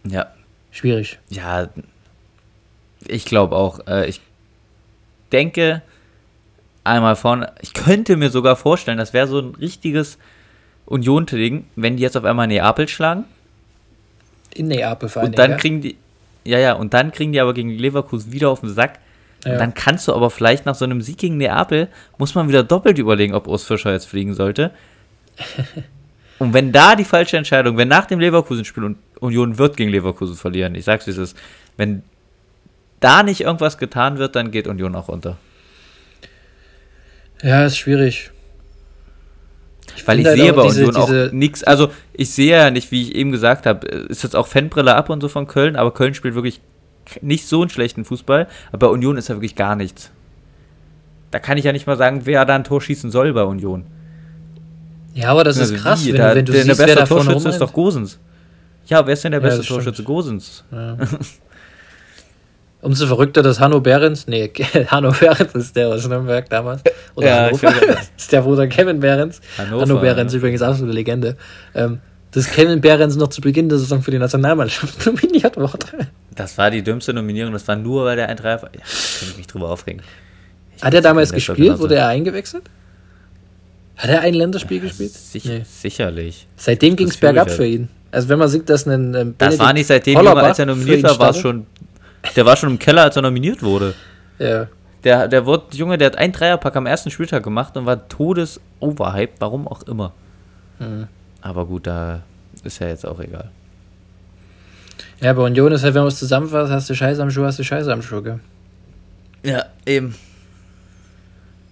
Ja. 0.05 0.27
Schwierig. 0.73 1.19
Ja, 1.31 1.69
ich 3.07 3.25
glaube 3.25 3.55
auch. 3.57 3.87
Äh, 3.87 4.09
ich 4.09 4.21
denke 5.31 5.83
einmal 6.85 7.17
vorne, 7.17 7.53
ich 7.61 7.75
könnte 7.75 8.17
mir 8.17 8.31
sogar 8.31 8.57
vorstellen, 8.57 8.99
das 8.99 9.13
wäre 9.13 9.27
so 9.27 9.39
ein 9.39 9.55
richtiges 9.55 10.19
Union-Ding, 10.87 11.67
wenn 11.77 11.97
die 11.97 12.03
jetzt 12.03 12.17
auf 12.17 12.25
einmal 12.25 12.47
Neapel 12.47 12.89
schlagen. 12.89 13.25
In 14.55 14.69
Neapel 14.69 15.09
vor 15.09 15.23
allem. 15.23 15.31
Und 15.31 15.39
dann 15.39 15.57
kriegen 15.57 15.81
die, 15.81 15.97
ja, 16.45 16.59
ja, 16.59 16.75
und 16.75 16.93
dann 16.95 17.13
kriegen 17.13 17.33
die 17.33 17.41
aber 17.41 17.55
gegen 17.55 17.71
Leverkusen 17.71 18.33
wieder 18.33 18.51
auf 18.51 18.61
den 18.61 18.71
Sack 18.71 18.99
ja. 19.45 19.59
Dann 19.59 19.75
kannst 19.75 20.07
du 20.07 20.15
aber 20.15 20.31
vielleicht 20.31 20.67
nach 20.67 20.75
so 20.75 20.85
einem 20.85 21.03
Sieg 21.03 21.19
gegen 21.19 21.37
Neapel, 21.37 21.89
muss 22.19 22.35
man 22.35 22.49
wieder 22.49 22.63
doppelt 22.63 22.99
überlegen, 22.99 23.35
ob 23.35 23.49
Urs 23.49 23.65
Fischer 23.65 23.93
jetzt 23.93 24.07
fliegen 24.07 24.35
sollte. 24.35 24.71
und 26.39 26.53
wenn 26.53 26.73
da 26.73 26.95
die 26.95 27.05
falsche 27.05 27.37
Entscheidung, 27.37 27.77
wenn 27.77 27.89
nach 27.89 28.07
dem 28.07 28.21
Leverkusen-Spiel 28.21 28.85
und 28.85 28.99
Union 29.21 29.59
wird 29.59 29.77
gegen 29.77 29.91
Leverkusen 29.91 30.37
verlieren, 30.37 30.75
ich 30.75 30.85
sag's 30.85 31.07
wie 31.07 31.11
es 31.11 31.19
ist, 31.19 31.37
wenn 31.77 32.03
da 33.01 33.23
nicht 33.23 33.41
irgendwas 33.41 33.79
getan 33.79 34.19
wird, 34.19 34.37
dann 34.37 34.53
geht 34.53 34.69
Union 34.69 34.95
auch 34.95 35.09
unter. 35.09 35.39
Ja, 37.43 37.65
ist 37.65 37.77
schwierig. 37.77 38.31
Ich 39.97 40.07
Weil 40.07 40.21
ich 40.21 40.27
sehe 40.27 40.47
halt 40.47 40.57
bei 40.57 40.63
diese, 40.69 40.87
Union 40.87 40.97
auch 40.97 41.33
nichts. 41.33 41.65
Also, 41.65 41.91
ich 42.13 42.31
sehe 42.31 42.57
ja 42.57 42.71
nicht, 42.71 42.91
wie 42.91 43.03
ich 43.03 43.15
eben 43.15 43.33
gesagt 43.33 43.67
habe, 43.67 43.87
ist 43.87 44.23
jetzt 44.23 44.37
auch 44.37 44.47
Fanbrille 44.47 44.95
ab 44.95 45.11
und 45.11 45.21
so 45.21 45.29
von 45.29 45.47
Köln, 45.47 45.77
aber 45.77 45.93
Köln 45.93 46.15
spielt 46.15 46.35
wirklich 46.35 46.61
nicht 47.21 47.47
so 47.47 47.61
einen 47.61 47.71
schlechten 47.71 48.05
Fußball, 48.05 48.47
aber 48.69 48.87
bei 48.87 48.93
Union 48.93 49.17
ist 49.17 49.29
ja 49.29 49.35
wirklich 49.35 49.57
gar 49.57 49.77
nichts. 49.77 50.11
Da 51.31 51.39
kann 51.39 51.59
ich 51.59 51.65
ja 51.65 51.73
nicht 51.73 51.87
mal 51.87 51.97
sagen, 51.97 52.23
wer 52.25 52.45
da 52.45 52.55
ein 52.55 52.65
Tor 52.65 52.81
schießen 52.81 53.11
soll 53.11 53.33
bei 53.33 53.43
Union. 53.43 53.85
Ja, 55.15 55.29
aber 55.29 55.45
das 55.45 55.59
also 55.59 55.75
ist 55.75 55.83
krass, 55.83 56.05
wie, 56.05 56.13
wenn, 56.13 56.21
da, 56.21 56.35
wenn 56.35 56.45
du 56.45 56.53
der, 56.53 56.65
siehst, 56.65 56.79
der 56.79 56.87
beste 56.87 57.05
Torschütze 57.05 57.49
ist 57.49 57.59
doch 57.59 57.73
Gosens. 57.73 58.19
Ja, 58.87 59.07
wer 59.07 59.13
ist 59.13 59.25
denn 59.25 59.33
der 59.33 59.41
beste 59.41 59.63
ja, 59.63 59.69
Torschütze? 59.69 60.03
Gosens. 60.03 60.65
Ja. 60.71 60.97
Umso 62.83 63.07
verrückter, 63.07 63.43
dass 63.43 63.61
Hanno 63.61 63.81
Behrens, 63.81 64.27
nee, 64.27 64.53
Hanno 64.89 65.13
Behrens 65.13 65.55
ist 65.55 65.77
der 65.77 65.89
aus 65.89 66.07
Nürnberg 66.09 66.51
damals. 66.51 66.83
Oder 67.15 67.27
ja, 67.27 67.37
Hannover, 67.47 67.75
ist 68.17 68.33
der 68.33 68.43
Bruder 68.43 68.67
Kevin 68.67 68.99
Behrens. 68.99 69.41
Hannover, 69.57 69.83
Hanno 69.83 70.01
Behrens, 70.01 70.33
ja. 70.33 70.39
übrigens 70.39 70.63
absolute 70.63 70.93
Legende. 70.93 71.37
Ähm, 71.77 72.01
dass 72.33 72.51
Kevin 72.51 72.81
Behrens 72.81 73.15
noch 73.15 73.29
zu 73.29 73.41
Beginn 73.41 73.69
der 73.69 73.79
Saison 73.79 74.03
für 74.03 74.11
die 74.11 74.19
Nationalmannschaft 74.19 75.07
nominiert 75.07 75.57
wurde. 75.57 75.87
Das 76.35 76.59
war 76.59 76.71
die 76.73 76.83
dümmste 76.83 77.15
Nominierung, 77.15 77.53
das 77.53 77.69
war 77.69 77.77
nur, 77.77 78.05
weil 78.05 78.17
der 78.17 78.29
ein 78.29 78.37
Dreier. 78.37 78.61
Ja, 78.63 78.69
kann 78.71 79.29
ich 79.31 79.37
mich 79.37 79.47
drüber 79.47 79.71
aufregen. 79.71 80.03
Ich 80.77 80.83
Hat 80.83 80.93
er 80.93 81.03
damals 81.03 81.33
gespielt? 81.33 81.79
Wurde 81.79 81.95
er 81.95 82.09
eingewechselt? 82.09 82.65
Hat 83.97 84.11
er 84.11 84.23
ein 84.23 84.35
Länderspiel 84.35 84.79
ja, 84.79 84.85
gespielt? 84.85 85.13
Sicher, 85.13 85.59
nee. 85.59 85.63
Sicherlich. 85.65 86.49
Seitdem 86.57 86.97
ging 86.97 87.09
es 87.09 87.17
bergab 87.17 87.49
für 87.49 87.67
ihn. 87.67 87.89
Also 88.11 88.29
wenn 88.29 88.39
man 88.39 88.49
sieht, 88.49 88.69
dass 88.69 88.87
ein 88.87 89.15
ähm, 89.15 89.35
Das 89.39 89.59
war 89.59 89.73
nicht 89.73 89.87
seitdem, 89.87 90.19
Junge, 90.19 90.35
als 90.37 90.59
er 90.59 90.67
nominiert 90.67 91.03
war, 91.05 91.19
war 91.19 91.31
es 91.31 91.39
schon. 91.39 91.67
Der 92.37 92.47
war 92.47 92.57
schon 92.57 92.71
im 92.71 92.79
Keller, 92.79 93.03
als 93.03 93.17
er 93.17 93.23
nominiert 93.23 93.63
wurde. 93.63 93.95
Ja. 94.39 94.69
Der, 95.05 95.29
der 95.29 95.47
wurde, 95.47 95.77
Junge, 95.77 95.99
der 95.99 96.07
hat 96.07 96.17
einen 96.17 96.33
Dreierpack 96.33 96.77
am 96.77 96.87
ersten 96.87 97.11
Spieltag 97.11 97.43
gemacht 97.43 97.77
und 97.77 97.87
war 97.87 98.09
todes-overhyped, 98.09 99.41
warum 99.41 99.67
auch 99.67 99.83
immer. 99.83 100.13
Mhm. 100.79 101.09
Aber 101.41 101.67
gut, 101.67 101.87
da 101.87 102.23
ist 102.63 102.79
ja 102.79 102.89
jetzt 102.89 103.05
auch 103.05 103.19
egal. 103.19 103.51
Ja, 105.21 105.33
bei 105.33 105.43
Union 105.43 105.73
ist 105.73 105.83
halt, 105.83 105.95
wenn 105.95 106.03
man 106.03 106.09
es 106.09 106.19
zusammenfasst, 106.19 106.71
hast 106.71 106.91
du 106.91 106.95
Scheiße 106.95 107.23
am 107.23 107.31
Schuh, 107.31 107.45
hast 107.45 107.59
du 107.59 107.65
Scheiße 107.65 107.93
am 107.93 108.03
Schuh, 108.03 108.23
gell? 108.23 108.41
Ja, 109.43 109.65
eben. 109.87 110.15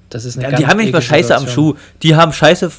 Das 0.09 0.25
ist 0.25 0.37
eine 0.37 0.51
ja, 0.51 0.57
die 0.57 0.67
haben 0.67 0.79
nicht 0.79 0.93
mal 0.93 1.01
Scheiße 1.01 1.37
am 1.37 1.47
Schuh. 1.47 1.75
Die 2.03 2.17
haben 2.17 2.33
Scheiße 2.33 2.71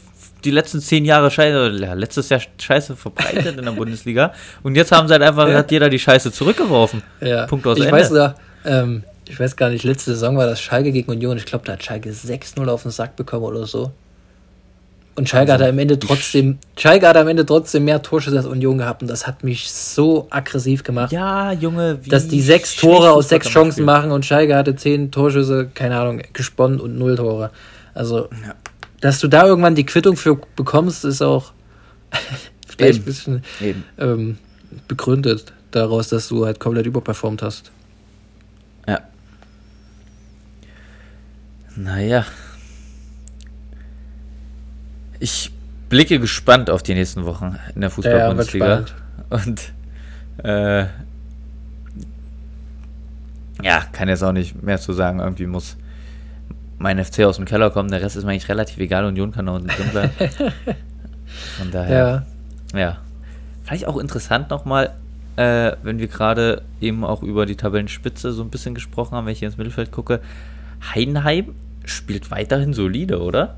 die 0.44 0.52
letzten 0.52 0.80
zehn 0.80 1.06
Jahre 1.06 1.32
Scheiße, 1.32 1.78
ja, 1.82 1.94
letztes 1.94 2.30
Jahr 2.30 2.42
Scheiße 2.60 2.96
verbreitet 2.96 3.58
in 3.58 3.66
der 3.66 3.72
Bundesliga. 3.72 4.34
Und 4.64 4.76
jetzt 4.76 4.92
haben 4.92 5.08
sie 5.08 5.14
halt 5.14 5.24
einfach, 5.24 5.48
ja. 5.48 5.56
hat 5.56 5.72
jeder 5.72 5.90
die 5.90 6.00
Scheiße 6.00 6.32
zurückgeworfen. 6.32 7.02
Ja. 7.20 7.46
Punkt 7.48 7.66
aus 7.68 7.78
ich 7.78 7.86
Ende. 7.86 7.98
Weiß 7.98 8.10
da, 8.12 8.36
ähm, 8.66 9.04
ich 9.28 9.40
weiß 9.40 9.56
gar 9.56 9.70
nicht, 9.70 9.84
letzte 9.84 10.12
Saison 10.12 10.38
war 10.38 10.46
das 10.46 10.62
Schalke 10.62 10.92
gegen 10.92 11.10
Union. 11.12 11.38
Ich 11.38 11.46
glaube, 11.46 11.66
da 11.66 11.74
hat 11.74 11.84
Schalke 11.84 12.10
6-0 12.10 12.68
auf 12.68 12.84
den 12.84 12.92
Sack 12.92 13.16
bekommen 13.16 13.46
oder 13.46 13.66
so. 13.66 13.92
Und 15.16 15.28
Schalke 15.28 15.52
also, 15.52 15.66
hat 15.66 15.72
am 15.72 15.80
Ende 15.80 16.00
trotzdem, 16.00 16.58
Schalke 16.78 17.08
hat 17.08 17.18
am 17.18 17.28
Ende 17.28 17.46
trotzdem 17.46 17.86
mehr 17.86 18.02
Torschüsse 18.02 18.38
als 18.38 18.46
Union 18.46 18.78
gehabt 18.78 19.02
und 19.02 19.10
das 19.10 19.28
hat 19.28 19.44
mich 19.44 19.72
so 19.72 20.28
aggressiv 20.30 20.84
gemacht. 20.84 21.12
Ja, 21.12 21.52
Junge, 21.52 22.00
wie 22.04 22.10
dass 22.10 22.28
die 22.28 22.42
sechs 22.42 22.76
Tore 22.76 23.12
aus 23.12 23.28
sechs 23.28 23.48
Chancen 23.50 23.84
machen 23.84 24.12
und 24.12 24.26
Schalke 24.26 24.56
hatte 24.56 24.76
zehn 24.76 25.12
Torschüsse, 25.12 25.70
keine 25.74 26.00
Ahnung, 26.00 26.22
gesponnen 26.32 26.80
und 26.80 26.98
null 26.98 27.18
Tore. 27.18 27.52
Also, 27.94 28.30
ja. 28.46 28.56
Dass 29.02 29.20
du 29.20 29.28
da 29.28 29.46
irgendwann 29.46 29.76
die 29.76 29.86
Quittung 29.86 30.16
für 30.16 30.40
bekommst, 30.56 31.04
ist 31.06 31.22
auch 31.22 31.52
vielleicht 32.68 33.02
ein 33.02 33.06
bisschen 33.06 33.44
ähm, 33.98 34.38
begründet 34.88 35.54
daraus, 35.72 36.10
dass 36.10 36.28
du 36.28 36.46
halt 36.46 36.60
komplett 36.60 36.86
überperformt 36.86 37.42
hast. 37.42 37.72
Ja. 38.88 39.02
Naja, 41.76 42.26
ich 45.20 45.52
blicke 45.90 46.20
gespannt 46.20 46.70
auf 46.70 46.84
die 46.84 46.94
nächsten 46.94 47.26
Wochen 47.26 47.58
in 47.76 47.82
der 47.82 47.90
Fußball-Bundesliga. 47.90 48.80
Ja, 48.80 48.86
und 49.30 49.72
äh, 50.44 50.86
ja, 53.64 53.86
kann 53.92 54.10
jetzt 54.10 54.24
auch 54.24 54.32
nicht 54.32 54.62
mehr 54.62 54.80
zu 54.80 54.94
sagen. 54.94 55.20
Irgendwie 55.20 55.46
muss 55.46 55.78
mein 56.82 57.04
FC 57.04 57.22
aus 57.22 57.38
dem 57.38 57.46
Keller 57.46 57.70
kommen. 57.70 57.90
Der 57.90 58.02
Rest 58.02 58.16
ist 58.16 58.24
mir 58.24 58.32
eigentlich 58.32 58.50
relativ 58.50 58.78
egal. 58.80 59.06
Union 59.06 59.32
kann 59.32 59.46
da 59.46 59.54
unten 59.54 59.68
drin 59.68 59.90
bleiben. 59.92 60.12
Von 61.58 61.72
daher, 61.72 62.26
ja. 62.74 62.80
ja. 62.80 62.98
Vielleicht 63.64 63.88
auch 63.88 63.98
interessant 63.98 64.50
nochmal, 64.50 64.92
äh, 65.38 65.74
wenn 65.84 66.00
wir 66.00 66.08
gerade 66.08 66.64
eben 66.82 67.06
auch 67.06 67.24
über 67.24 67.46
die 67.46 67.56
Tabellenspitze 67.56 68.32
so 68.34 68.44
ein 68.44 68.50
bisschen 68.50 68.76
gesprochen 68.76 69.16
haben, 69.16 69.26
wenn 69.26 69.34
ich 69.34 69.40
hier 69.40 69.48
ins 69.48 69.58
Mittelfeld 69.58 69.92
gucke. 69.92 70.20
Heidenheim 70.94 71.54
spielt 71.86 72.32
weiterhin 72.32 72.74
solide, 72.74 73.22
oder? 73.22 73.56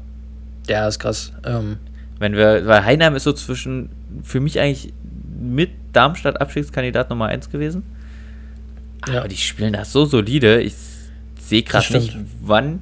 Ja, 0.68 0.88
ist 0.88 1.00
krass. 1.00 1.34
Ähm, 1.46 1.78
Wenn 2.20 2.34
wir, 2.34 2.66
weil 2.66 2.86
Heinheim 2.86 3.16
ist 3.16 3.24
so 3.24 3.34
zwischen, 3.34 3.90
für 4.24 4.40
mich 4.40 4.60
eigentlich 4.60 4.94
mit 5.40 5.72
Darmstadt 5.94 6.40
Abstiegskandidat 6.40 7.10
Nummer 7.10 7.28
1 7.28 7.50
gewesen. 7.50 7.84
Ja. 9.08 9.20
Aber 9.20 9.28
die 9.28 9.38
spielen 9.38 9.74
das 9.74 9.92
so 9.92 10.06
solide. 10.06 10.62
Ich 10.62 10.76
sehe 11.40 11.64
gerade 11.64 11.94
nicht, 11.94 12.16
wann 12.42 12.80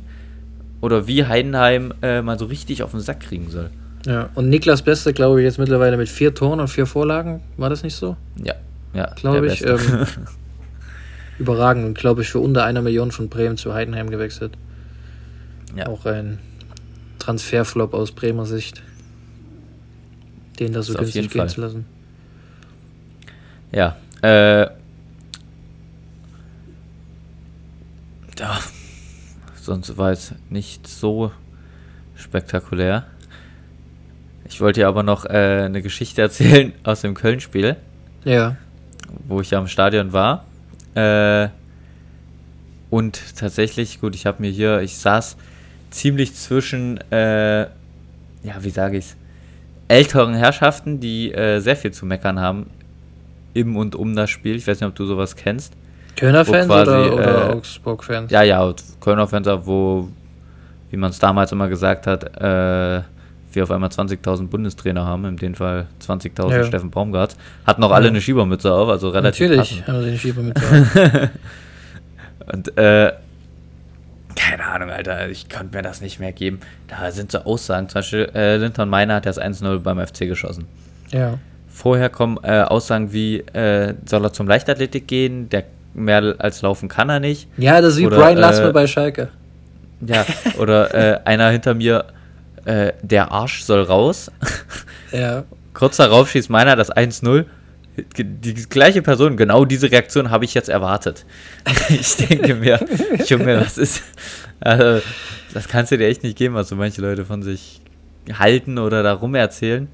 oder 0.81 1.07
wie 1.07 1.25
Heidenheim 1.25 1.93
äh, 2.01 2.21
mal 2.21 2.37
so 2.37 2.45
richtig 2.45 2.83
auf 2.83 2.91
den 2.91 2.99
Sack 2.99 3.21
kriegen 3.21 3.49
soll. 3.49 3.69
Ja, 4.05 4.29
und 4.33 4.49
Niklas 4.49 4.81
Beste, 4.81 5.13
glaube 5.13 5.39
ich, 5.41 5.45
jetzt 5.45 5.59
mittlerweile 5.59 5.95
mit 5.95 6.09
vier 6.09 6.33
Toren 6.33 6.59
und 6.59 6.67
vier 6.67 6.87
Vorlagen. 6.87 7.41
War 7.57 7.69
das 7.69 7.83
nicht 7.83 7.95
so? 7.95 8.17
Ja, 8.43 8.55
ja. 8.93 9.13
Glaube 9.15 9.47
ich. 9.47 9.63
Ähm, 9.65 9.77
überragend 11.41 11.85
und 11.85 11.97
glaube 11.97 12.21
ich 12.21 12.29
für 12.29 12.39
unter 12.39 12.63
einer 12.63 12.81
Million 12.81 13.11
von 13.11 13.27
Bremen 13.27 13.57
zu 13.57 13.73
Heidenheim 13.73 14.09
gewechselt. 14.09 14.53
Ja. 15.75 15.87
Auch 15.87 16.05
ein 16.05 16.39
Transferflop 17.19 17.93
aus 17.93 18.11
Bremer 18.11 18.45
Sicht, 18.45 18.81
den 20.59 20.73
da 20.73 20.83
so 20.83 20.93
günstig 20.93 21.29
gehen 21.29 21.39
Fall. 21.41 21.49
zu 21.49 21.61
lassen. 21.61 21.85
Ja, 23.71 23.97
äh, 24.21 24.67
ja, 28.37 28.59
sonst 29.61 29.97
war 29.97 30.11
es 30.11 30.33
nicht 30.49 30.87
so 30.87 31.31
spektakulär. 32.15 33.05
Ich 34.45 34.59
wollte 34.59 34.81
dir 34.81 34.87
aber 34.87 35.03
noch 35.03 35.25
äh, 35.25 35.63
eine 35.65 35.81
Geschichte 35.81 36.21
erzählen 36.21 36.73
aus 36.83 37.01
dem 37.01 37.13
Köln-Spiel. 37.13 37.77
Ja. 38.25 38.57
Wo 39.27 39.41
ich 39.41 39.51
ja 39.51 39.59
im 39.59 39.67
Stadion 39.67 40.13
war. 40.13 40.45
Äh, 40.95 41.49
und 42.89 43.21
tatsächlich, 43.37 44.01
gut, 44.01 44.15
ich 44.15 44.25
habe 44.25 44.41
mir 44.41 44.51
hier, 44.51 44.81
ich 44.81 44.97
saß 44.97 45.37
ziemlich 45.91 46.35
zwischen, 46.35 46.99
äh, 47.11 47.61
ja, 47.61 48.55
wie 48.59 48.69
sage 48.69 48.97
ich 48.97 49.05
es, 49.05 49.15
älteren 49.87 50.33
Herrschaften, 50.33 50.99
die 50.99 51.33
äh, 51.33 51.59
sehr 51.59 51.75
viel 51.75 51.91
zu 51.91 52.05
meckern 52.05 52.39
haben 52.39 52.69
im 53.53 53.75
und 53.77 53.95
um 53.95 54.15
das 54.15 54.29
Spiel. 54.29 54.55
Ich 54.55 54.67
weiß 54.67 54.79
nicht, 54.79 54.87
ob 54.87 54.95
du 54.95 55.05
sowas 55.05 55.35
kennst. 55.35 55.73
Kölner 56.21 56.45
Fans 56.45 56.67
quasi, 56.67 56.91
oder, 56.91 57.13
oder 57.13 57.49
äh, 57.49 57.53
Augsburg 57.53 58.03
Fans? 58.03 58.31
Ja, 58.31 58.43
ja, 58.43 58.73
Kölner 58.99 59.27
Fans, 59.27 59.47
wo, 59.65 60.07
wie 60.91 60.97
man 60.97 61.09
es 61.09 61.17
damals 61.17 61.51
immer 61.51 61.67
gesagt 61.67 62.05
hat, 62.05 62.23
äh, 62.39 63.01
wir 63.53 63.63
auf 63.63 63.71
einmal 63.71 63.89
20.000 63.89 64.47
Bundestrainer 64.47 65.03
haben, 65.03 65.25
in 65.25 65.37
dem 65.37 65.55
Fall 65.55 65.87
20.000 65.99 66.51
ja. 66.51 66.63
Steffen 66.63 66.91
Baumgart, 66.91 67.35
hatten 67.65 67.83
auch 67.83 67.91
alle 67.91 68.09
eine 68.09 68.21
Schiebermütze 68.21 68.71
auf, 68.71 68.87
also 68.87 69.09
relativ 69.09 69.49
Natürlich 69.49 69.69
passend. 69.69 69.87
haben 69.87 70.01
sie 70.03 70.09
eine 70.09 70.17
Schiebermütze 70.19 70.61
auf. 70.63 71.29
Und, 72.53 72.77
äh, 72.77 73.13
keine 74.35 74.63
Ahnung, 74.65 74.91
Alter, 74.91 75.27
ich 75.29 75.49
konnte 75.49 75.75
mir 75.75 75.81
das 75.81 76.01
nicht 76.01 76.19
mehr 76.19 76.33
geben. 76.33 76.59
Da 76.87 77.11
sind 77.11 77.31
so 77.31 77.39
Aussagen, 77.39 77.89
zum 77.89 77.99
Beispiel 77.99 78.31
äh, 78.35 78.57
Linton 78.57 78.89
Meiner 78.89 79.15
hat 79.15 79.25
das 79.25 79.41
1-0 79.41 79.79
beim 79.79 80.05
FC 80.05 80.19
geschossen. 80.19 80.67
Ja. 81.09 81.39
Vorher 81.67 82.09
kommen 82.09 82.37
äh, 82.43 82.61
Aussagen 82.61 83.11
wie, 83.11 83.39
äh, 83.39 83.95
soll 84.05 84.23
er 84.23 84.33
zum 84.33 84.47
Leichtathletik 84.47 85.07
gehen, 85.07 85.49
der 85.49 85.63
mehr 85.93 86.35
als 86.37 86.61
laufen 86.61 86.89
kann 86.89 87.09
er 87.09 87.19
nicht. 87.19 87.47
Ja, 87.57 87.81
das 87.81 87.93
ist 87.93 87.99
wie 87.99 88.07
oder, 88.07 88.17
Brian 88.17 88.37
Lassmer 88.37 88.69
äh, 88.69 88.73
bei 88.73 88.87
Schalke. 88.87 89.29
Ja, 90.05 90.25
oder 90.57 90.93
äh, 90.93 91.19
einer 91.25 91.49
hinter 91.49 91.73
mir, 91.73 92.05
äh, 92.65 92.93
der 93.01 93.31
Arsch 93.31 93.63
soll 93.63 93.83
raus. 93.83 94.31
Ja. 95.11 95.43
Kurz 95.73 95.97
darauf 95.97 96.31
schießt 96.31 96.49
meiner 96.49 96.77
das 96.77 96.89
1-0. 96.89 97.43
Die 98.15 98.53
gleiche 98.69 99.01
Person, 99.01 99.35
genau 99.35 99.65
diese 99.65 99.91
Reaktion 99.91 100.29
habe 100.29 100.45
ich 100.45 100.53
jetzt 100.53 100.69
erwartet. 100.69 101.25
ich 101.89 102.15
denke 102.15 102.55
mir, 102.55 102.79
Junge, 103.25 103.59
was 103.59 103.77
ist. 103.77 104.03
Also, 104.61 105.05
das 105.53 105.67
kannst 105.67 105.91
du 105.91 105.97
dir 105.97 106.07
echt 106.07 106.23
nicht 106.23 106.37
geben, 106.37 106.55
was 106.55 106.69
so 106.69 106.77
manche 106.77 107.01
Leute 107.01 107.25
von 107.25 107.43
sich 107.43 107.81
halten 108.39 108.77
oder 108.77 109.03
darum 109.03 109.35
erzählen. 109.35 109.89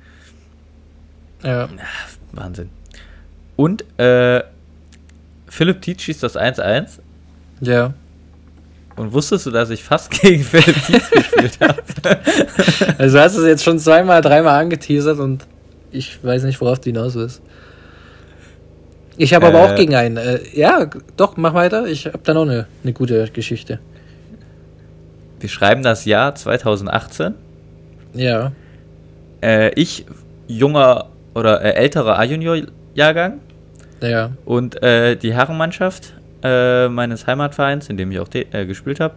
Ja. 1.43 1.67
Wahnsinn. 2.31 2.69
Und 3.55 3.85
äh, 3.99 4.43
Philipp 5.47 5.81
Tietz 5.81 6.01
schießt 6.01 6.23
das 6.23 6.35
1-1. 6.35 6.99
Ja. 7.61 7.93
Und 8.95 9.13
wusstest 9.13 9.45
du, 9.45 9.51
dass 9.51 9.69
ich 9.69 9.83
fast 9.83 10.11
gegen 10.21 10.43
Philipp 10.43 10.75
Tietz 10.85 11.09
gespielt 11.09 11.59
habe? 11.61 11.81
Also 12.97 13.19
hast 13.19 13.37
du 13.37 13.41
es 13.41 13.47
jetzt 13.47 13.63
schon 13.63 13.79
zweimal, 13.79 14.21
dreimal 14.21 14.59
angeteasert 14.59 15.19
und 15.19 15.45
ich 15.91 16.23
weiß 16.23 16.43
nicht, 16.43 16.59
worauf 16.61 16.79
du 16.79 16.89
hinaus 16.89 17.15
willst. 17.15 17.41
Ich 19.17 19.33
habe 19.33 19.45
äh, 19.45 19.49
aber 19.49 19.63
auch 19.63 19.75
gegen 19.75 19.95
einen. 19.95 20.17
Äh, 20.17 20.39
ja, 20.53 20.87
doch, 21.15 21.37
mach 21.37 21.53
weiter. 21.53 21.85
Ich 21.87 22.05
habe 22.05 22.19
da 22.23 22.33
noch 22.33 22.43
eine, 22.43 22.67
eine 22.83 22.93
gute 22.93 23.29
Geschichte. 23.31 23.79
Wir 25.39 25.49
schreiben 25.49 25.83
das 25.83 26.05
Jahr 26.05 26.35
2018. 26.35 27.33
Ja. 28.13 28.51
Äh, 29.41 29.71
ich, 29.75 30.05
junger 30.47 31.07
oder 31.35 31.61
äh, 31.61 31.73
älterer 31.73 32.17
A-Junior-Jahrgang. 32.19 33.39
Ja. 34.01 34.31
Und 34.45 34.81
äh, 34.83 35.15
die 35.15 35.33
Herrenmannschaft 35.33 36.13
äh, 36.43 36.87
meines 36.87 37.27
Heimatvereins, 37.27 37.89
in 37.89 37.97
dem 37.97 38.11
ich 38.11 38.19
auch 38.19 38.29
äh, 38.33 38.65
gespielt 38.65 38.99
habe, 38.99 39.15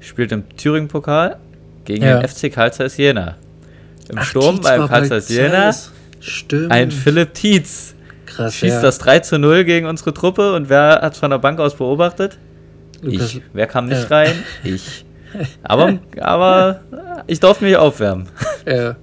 spielt 0.00 0.32
im 0.32 0.48
Thüringen-Pokal 0.56 1.36
gegen 1.84 2.04
ja. 2.04 2.20
den 2.20 2.28
FC 2.28 2.52
Karl 2.52 2.72
Zeiss 2.72 2.96
Jena. 2.96 3.36
Im 4.08 4.18
Ach, 4.18 4.24
Sturm 4.24 4.56
Tietz 4.56 4.68
beim 4.68 4.88
Karl 4.88 5.06
Zeiss 5.06 5.28
Jena 5.28 5.72
ein 6.68 6.90
Philipp 6.90 7.34
Tietz. 7.34 7.94
Krass, 8.26 8.54
schießt 8.54 8.76
ja. 8.76 8.82
das 8.82 8.98
3 8.98 9.20
zu 9.20 9.38
0 9.38 9.64
gegen 9.64 9.86
unsere 9.86 10.14
Truppe 10.14 10.54
und 10.54 10.68
wer 10.68 11.00
hat 11.02 11.14
es 11.14 11.18
von 11.18 11.30
der 11.30 11.38
Bank 11.38 11.58
aus 11.58 11.76
beobachtet? 11.76 12.38
Lukas. 13.02 13.34
Ich. 13.34 13.42
Wer 13.52 13.66
kam 13.66 13.86
nicht 13.86 14.08
ja. 14.10 14.16
rein? 14.16 14.34
Ich. 14.64 15.04
Aber, 15.62 15.98
aber 16.20 16.80
ich 17.26 17.40
darf 17.40 17.60
mich 17.60 17.76
aufwärmen. 17.76 18.28
Ja. 18.66 18.96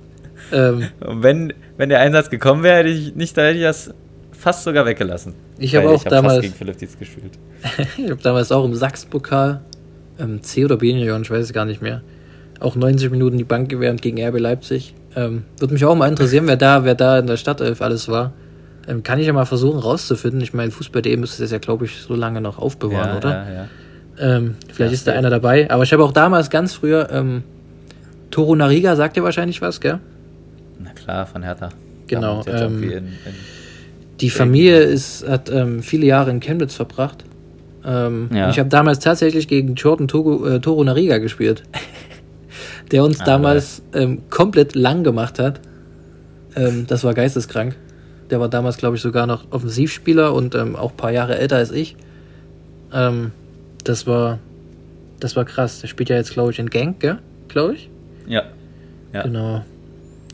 Ähm. 0.51 0.87
Und 0.99 1.23
wenn, 1.23 1.53
wenn 1.77 1.89
der 1.89 1.99
Einsatz 1.99 2.29
gekommen 2.29 2.63
wäre, 2.63 2.77
hätte 2.77 2.89
ich 2.89 3.15
nicht, 3.15 3.35
da 3.37 3.43
hätte 3.43 3.57
ich 3.57 3.63
das 3.63 3.93
fast 4.37 4.63
sogar 4.63 4.85
weggelassen. 4.85 5.33
Ich 5.57 5.75
habe 5.75 5.89
auch 5.89 5.95
ich 5.95 6.05
hab 6.05 6.09
damals 6.09 6.41
gegen 6.41 6.53
Philipp 6.53 6.77
Dietz 6.77 6.97
gespielt. 6.97 7.33
ich 7.97 8.09
habe 8.09 8.21
damals 8.21 8.51
auch 8.51 8.65
im 8.65 8.75
Sachsenpokal 8.75 9.61
ähm, 10.19 10.41
C 10.43 10.65
oder 10.65 10.77
B 10.77 10.91
Union, 10.93 11.21
ich 11.21 11.31
weiß 11.31 11.45
es 11.45 11.53
gar 11.53 11.65
nicht 11.65 11.81
mehr. 11.81 12.01
Auch 12.59 12.75
90 12.75 13.11
Minuten 13.11 13.37
die 13.37 13.43
Bank 13.43 13.69
gewärmt 13.69 14.01
gegen 14.01 14.21
RB 14.23 14.39
Leipzig. 14.39 14.95
Ähm, 15.15 15.43
Würde 15.59 15.73
mich 15.73 15.85
auch 15.85 15.95
mal 15.95 16.07
interessieren, 16.07 16.47
wer 16.47 16.57
da, 16.57 16.83
wer 16.83 16.95
da 16.95 17.19
in 17.19 17.27
der 17.27 17.37
Stadtelf 17.37 17.81
alles 17.81 18.07
war. 18.07 18.33
Ähm, 18.87 19.03
kann 19.03 19.19
ich 19.19 19.27
ja 19.27 19.33
mal 19.33 19.45
versuchen 19.45 19.79
rauszufinden. 19.79 20.41
Ich 20.41 20.53
meine, 20.53 20.71
Fußball.de 20.71 21.17
müsste 21.17 21.43
das 21.43 21.51
ja, 21.51 21.57
glaube 21.57 21.85
ich, 21.85 21.97
so 21.97 22.15
lange 22.15 22.41
noch 22.41 22.57
aufbewahren, 22.57 23.09
ja, 23.09 23.17
oder? 23.17 23.29
Ja, 23.29 23.53
ja. 23.53 23.67
Ähm, 24.19 24.55
vielleicht 24.67 24.91
ja, 24.91 24.95
ist 24.95 25.07
da 25.07 25.11
einer 25.13 25.29
dabei. 25.29 25.69
Aber 25.69 25.83
ich 25.83 25.93
habe 25.93 26.03
auch 26.03 26.13
damals 26.13 26.49
ganz 26.49 26.73
früher 26.73 27.09
ähm, 27.11 27.43
Toro 28.31 28.55
Nariga, 28.55 28.95
sagt 28.95 29.17
ihr 29.17 29.23
wahrscheinlich 29.23 29.61
was, 29.61 29.81
gell? 29.81 29.99
Na 30.79 30.91
klar, 30.91 31.25
von 31.25 31.43
Hertha. 31.43 31.69
Genau. 32.07 32.43
Ähm, 32.47 32.83
in, 32.83 32.91
in 32.91 33.07
die 34.19 34.29
Familie 34.29 34.79
ist, 34.79 35.27
hat 35.27 35.49
ähm, 35.49 35.83
viele 35.83 36.05
Jahre 36.05 36.31
in 36.31 36.39
Chemnitz 36.39 36.73
verbracht. 36.73 37.23
Ähm, 37.85 38.29
ja. 38.33 38.49
Ich 38.49 38.59
habe 38.59 38.69
damals 38.69 38.99
tatsächlich 38.99 39.47
gegen 39.47 39.75
Jordan 39.75 40.07
Togo, 40.07 40.45
äh, 40.45 40.59
Toro 40.59 40.83
Nariga 40.83 41.19
gespielt, 41.19 41.63
der 42.91 43.03
uns 43.03 43.21
ah, 43.21 43.25
damals 43.25 43.81
ähm, 43.93 44.23
komplett 44.29 44.75
lang 44.75 45.03
gemacht 45.03 45.39
hat. 45.39 45.61
Ähm, 46.55 46.85
das 46.87 47.03
war 47.03 47.13
geisteskrank. 47.13 47.75
Der 48.29 48.39
war 48.39 48.49
damals, 48.49 48.77
glaube 48.77 48.97
ich, 48.97 49.01
sogar 49.01 49.27
noch 49.27 49.51
Offensivspieler 49.51 50.33
und 50.33 50.55
ähm, 50.55 50.75
auch 50.75 50.91
ein 50.91 50.97
paar 50.97 51.11
Jahre 51.11 51.37
älter 51.37 51.57
als 51.57 51.71
ich. 51.71 51.95
Ähm, 52.91 53.31
das 53.83 54.07
war, 54.07 54.39
das 55.19 55.35
war 55.35 55.45
krass. 55.45 55.79
Der 55.79 55.87
spielt 55.87 56.09
ja 56.09 56.17
jetzt, 56.17 56.33
glaube 56.33 56.51
ich, 56.51 56.59
in 56.59 56.69
Genk, 56.69 56.99
gell? 56.99 57.19
Glaube 57.47 57.75
ich. 57.75 57.89
Ja. 58.27 58.43
ja. 59.13 59.23
Genau. 59.23 59.63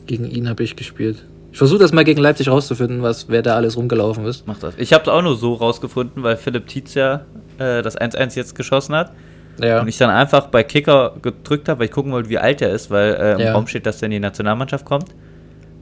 Gegen 0.06 0.28
ihn 0.28 0.48
habe 0.48 0.64
ich 0.64 0.74
gespielt. 0.74 1.24
Ich 1.54 1.58
versuche 1.58 1.78
das 1.78 1.92
mal 1.92 2.02
gegen 2.02 2.20
Leipzig 2.20 2.48
rauszufinden, 2.48 3.00
was, 3.02 3.28
wer 3.28 3.40
da 3.40 3.54
alles 3.54 3.76
rumgelaufen 3.76 4.26
ist. 4.26 4.44
Mach 4.44 4.58
das. 4.58 4.74
Ich 4.76 4.92
habe 4.92 5.02
es 5.02 5.08
auch 5.08 5.22
nur 5.22 5.36
so 5.36 5.54
rausgefunden, 5.54 6.24
weil 6.24 6.36
Philipp 6.36 6.66
Tietz 6.66 6.94
ja 6.94 7.26
äh, 7.58 7.80
das 7.80 7.96
1-1 7.96 8.34
jetzt 8.34 8.56
geschossen 8.56 8.96
hat. 8.96 9.12
Ja. 9.62 9.80
Und 9.80 9.86
ich 9.86 9.96
dann 9.96 10.10
einfach 10.10 10.48
bei 10.48 10.64
Kicker 10.64 11.14
gedrückt 11.22 11.68
habe, 11.68 11.78
weil 11.78 11.86
ich 11.86 11.92
gucken 11.92 12.10
wollte, 12.10 12.28
wie 12.28 12.38
alt 12.38 12.60
er 12.60 12.70
ist, 12.70 12.90
weil 12.90 13.14
äh, 13.14 13.32
im 13.34 13.38
ja. 13.38 13.52
Raum 13.52 13.68
steht, 13.68 13.86
dass 13.86 14.02
er 14.02 14.06
in 14.06 14.10
die 14.10 14.18
Nationalmannschaft 14.18 14.84
kommt. 14.84 15.14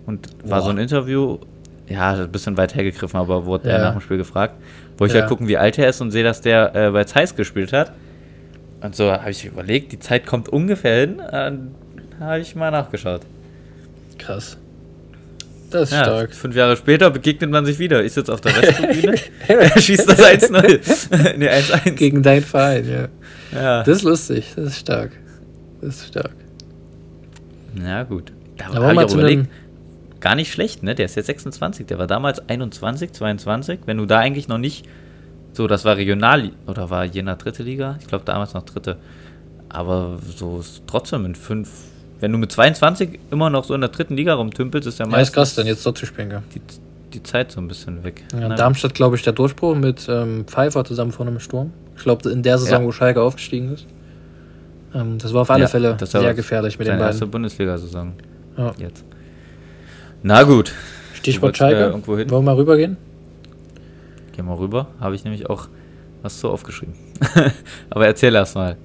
Und 0.05 0.29
war 0.45 0.59
Boah. 0.59 0.65
so 0.67 0.71
ein 0.73 0.77
Interview, 0.77 1.39
ja, 1.89 2.13
ein 2.17 2.31
bisschen 2.31 2.59
weit 2.59 2.75
hergegriffen, 2.75 3.19
aber 3.19 3.47
wurde 3.47 3.71
ja. 3.71 3.77
er 3.77 3.83
nach 3.85 3.93
dem 3.93 4.03
Spiel 4.03 4.19
gefragt. 4.19 4.57
Wo 4.99 5.07
ich 5.07 5.15
ja. 5.15 5.21
halt 5.21 5.31
gucken, 5.31 5.49
wie 5.49 5.57
alt 5.57 5.79
er 5.79 5.89
ist 5.89 6.03
und 6.03 6.11
sehe, 6.11 6.23
dass 6.23 6.43
der 6.43 6.75
äh, 6.75 6.91
bei 6.91 7.05
Zeiss 7.05 7.35
gespielt 7.35 7.73
hat. 7.73 7.93
Und 8.83 8.95
so 8.95 9.11
habe 9.11 9.31
ich 9.31 9.47
überlegt, 9.47 9.93
die 9.93 9.99
Zeit 9.99 10.27
kommt 10.27 10.51
ungefähr 10.51 11.01
hin. 11.01 11.19
Äh, 11.19 11.53
habe 12.21 12.41
ich 12.41 12.55
mal 12.55 12.71
nachgeschaut. 12.71 13.23
Krass. 14.19 14.59
Das 15.73 15.91
ist 15.91 15.93
ja, 15.93 16.05
stark. 16.05 16.35
Fünf 16.35 16.55
Jahre 16.55 16.77
später 16.77 17.11
begegnet 17.11 17.51
man 17.51 17.65
sich 17.65 17.79
wieder. 17.79 18.05
Ich 18.05 18.13
sitze 18.13 18.33
auf 18.33 18.41
der 18.41 18.55
Westtribüne, 18.55 19.17
er 19.49 19.81
schießt 19.81 20.09
das 20.09 20.23
1-0. 20.23 21.39
ne, 21.39 21.51
1-1. 21.51 21.91
Gegen 21.93 22.23
deinen 22.23 22.45
Verein, 22.45 22.89
ja. 22.89 23.09
ja. 23.59 23.83
Das 23.83 23.99
ist 23.99 24.03
lustig, 24.03 24.53
das 24.55 24.67
ist 24.67 24.79
stark. 24.79 25.13
Das 25.81 25.97
ist 25.97 26.09
stark. 26.09 26.33
Na 27.75 28.03
gut. 28.03 28.33
Da 28.59 28.67
habe 28.67 28.93
ich 28.93 28.99
auch 28.99 29.15
überlegt, 29.15 29.49
gar 30.21 30.35
nicht 30.35 30.53
schlecht, 30.53 30.83
ne? 30.83 30.95
Der 30.95 31.07
ist 31.07 31.17
jetzt 31.17 31.27
26, 31.27 31.87
der 31.87 31.99
war 31.99 32.07
damals 32.07 32.49
21, 32.49 33.13
22. 33.13 33.81
Wenn 33.87 33.99
du 33.99 34.07
da 34.07 34.19
eigentlich 34.19 34.49
noch 34.49 34.59
nicht, 34.59 34.87
so, 35.53 35.67
das 35.67 35.85
war 35.85 35.97
regional, 35.97 36.53
oder 36.67 36.89
war 36.89 37.05
Jena 37.05 37.35
dritte 37.35 37.63
Liga? 37.63 37.97
Ich 38.01 38.07
glaube 38.07 38.25
damals 38.25 38.55
noch 38.55 38.63
dritte. 38.63 38.97
Aber 39.69 40.19
so 40.37 40.63
trotzdem 40.87 41.27
in 41.27 41.35
fünf, 41.35 41.71
wenn 42.23 42.31
du 42.31 42.39
mit 42.39 42.53
22 42.53 43.19
immer 43.33 43.51
noch 43.51 43.65
so 43.65 43.75
in 43.75 43.81
der 43.81 43.91
dritten 43.91 44.17
Liga 44.17 44.35
rumtümpelst, 44.35 44.87
ist 44.87 45.01
ja 45.01 45.07
meistens. 45.07 45.17
Ja, 45.17 45.23
ist 45.23 45.33
krass, 45.33 45.55
dann 45.57 45.67
jetzt 45.67 45.85
dort 45.85 45.99
zu 45.99 46.07
spielen, 46.07 46.33
die, 46.55 46.61
die 47.13 47.23
Zeit 47.25 47.51
so 47.51 47.61
ein 47.61 47.67
bisschen 47.67 48.05
weg. 48.05 48.23
Ja, 48.33 48.47
in 48.47 48.57
Darmstadt, 48.57 48.95
glaube 48.95 49.17
ich, 49.17 49.23
der 49.23 49.33
Durchbruch 49.33 49.75
mit 49.75 50.07
ähm, 50.09 50.45
Pfeiffer 50.47 50.85
zusammen 50.85 51.11
vor 51.11 51.27
einem 51.27 51.41
Sturm. 51.41 51.73
Ich 51.97 52.05
glaube, 52.05 52.31
in 52.31 52.45
der 52.45 52.59
Saison, 52.59 52.83
ja. 52.83 52.87
wo 52.87 52.93
Schalke 52.93 53.21
aufgestiegen 53.21 53.75
ist. 53.75 53.89
Ähm, 54.95 55.19
das 55.19 55.35
war 55.35 55.43
auf 55.43 55.51
alle 55.51 55.63
ja, 55.63 55.69
Fälle 55.69 55.97
sehr 56.01 56.33
gefährlich 56.35 56.79
mit 56.79 56.87
den 56.87 56.93
beiden. 56.93 57.09
erste 57.09 57.27
Bundesliga-Saison. 57.27 58.13
Ja. 58.57 58.73
Jetzt. 58.79 59.05
Na 60.23 60.45
gut. 60.45 60.73
Stichwort 61.15 61.57
Schalke. 61.57 61.87
Äh. 61.87 62.07
Wollen 62.07 62.31
wir 62.31 62.41
mal 62.41 62.55
rübergehen? 62.55 62.97
Gehen 64.31 64.47
wir 64.47 64.59
rüber. 64.61 64.87
Habe 65.01 65.17
ich 65.17 65.25
nämlich 65.25 65.51
auch 65.51 65.67
was 66.23 66.39
so 66.39 66.51
aufgeschrieben. 66.51 66.95
Aber 67.91 68.07
erzähl 68.07 68.33
erst 68.33 68.55
mal. 68.55 68.77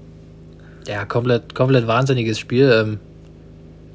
Ja, 0.87 1.05
komplett, 1.05 1.53
komplett 1.53 1.85
wahnsinniges 1.85 2.39
Spiel. 2.39 2.71
Ähm, 2.71 2.99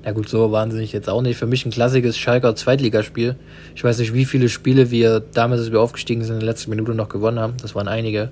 ja 0.05 0.13
gut, 0.13 0.29
so 0.29 0.51
wahnsinnig 0.51 0.93
jetzt 0.93 1.09
auch 1.09 1.23
nicht. 1.23 1.37
Für 1.37 1.47
mich 1.47 1.65
ein 1.65 1.71
klassisches 1.71 2.19
Schalker 2.19 2.57
Zweitligaspiel. 2.57 3.37
Ich 3.75 3.85
weiß 3.85 3.99
nicht, 3.99 4.15
wie 4.15 4.25
viele 4.25 4.49
Spiele 4.49 4.91
wir 4.91 5.21
damals, 5.21 5.61
als 5.61 5.73
wir 5.73 5.81
aufgestiegen 5.81 6.25
sind, 6.25 6.35
in 6.35 6.41
der 6.41 6.49
letzten 6.49 6.71
Minute 6.71 6.93
noch 6.95 7.09
gewonnen 7.09 7.39
haben. 7.39 7.55
Das 7.63 7.75
waren 7.75 7.87
einige. 7.87 8.31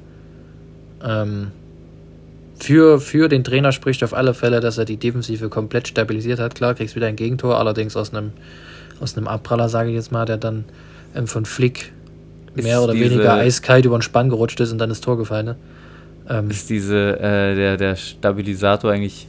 Ähm, 1.05 1.53
für, 2.59 3.01
für 3.01 3.29
den 3.29 3.45
Trainer 3.45 3.73
spricht 3.73 4.03
auf 4.03 4.13
alle 4.15 4.35
Fälle, 4.35 4.61
dass 4.61 4.79
er 4.79 4.85
die 4.85 4.97
Defensive 4.97 5.49
komplett 5.49 5.89
stabilisiert 5.89 6.41
hat. 6.41 6.55
Klar, 6.55 6.75
kriegst 6.75 6.97
wieder 6.97 7.07
ein 7.07 7.17
Gegentor, 7.17 7.57
allerdings 7.57 7.97
aus 7.97 8.13
einem, 8.13 8.33
aus 9.01 9.17
einem 9.17 9.29
Abpraller, 9.29 9.69
sage 9.69 9.91
ich 9.91 9.95
jetzt 9.95 10.13
mal, 10.13 10.27
der 10.27 10.37
dann 10.39 10.65
ähm, 11.15 11.27
von 11.27 11.47
Flick 11.47 11.93
mehr 12.55 12.83
oder 12.83 12.95
weniger 12.95 13.35
eiskalt 13.35 13.85
über 13.85 13.97
den 13.97 14.03
Spann 14.03 14.29
gerutscht 14.29 14.59
ist 14.61 14.73
und 14.73 14.79
dann 14.79 14.89
das 14.89 15.01
Tor 15.01 15.17
gefallen. 15.17 15.47
Ne? 15.47 15.57
Ähm, 16.29 16.51
ist 16.51 16.69
diese, 16.69 17.19
äh, 17.19 17.55
der, 17.55 17.77
der 17.77 17.97
Stabilisator 17.97 18.91
eigentlich 18.91 19.27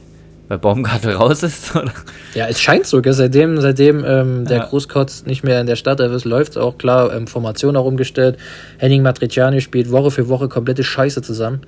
weil 0.52 0.58
Baumgartel 0.58 1.14
raus 1.14 1.42
ist? 1.42 1.74
Oder? 1.76 1.92
Ja, 2.34 2.46
es 2.46 2.60
scheint 2.60 2.86
so, 2.86 3.00
gell? 3.00 3.14
seitdem, 3.14 3.58
seitdem 3.60 4.04
ähm, 4.04 4.44
der 4.44 4.58
ja. 4.58 4.64
Großkotz 4.66 5.24
nicht 5.24 5.44
mehr 5.44 5.60
in 5.60 5.66
der 5.66 5.76
Stadt 5.76 5.98
ist, 6.00 6.24
läuft 6.26 6.52
es 6.52 6.56
auch 6.58 6.76
klar, 6.76 7.14
ähm, 7.14 7.26
Formation 7.26 7.74
herumgestellt. 7.74 8.36
Henning 8.76 9.02
Matriciani 9.02 9.62
spielt 9.62 9.90
Woche 9.90 10.10
für 10.10 10.28
Woche 10.28 10.48
komplette 10.48 10.84
Scheiße 10.84 11.22
zusammen. 11.22 11.62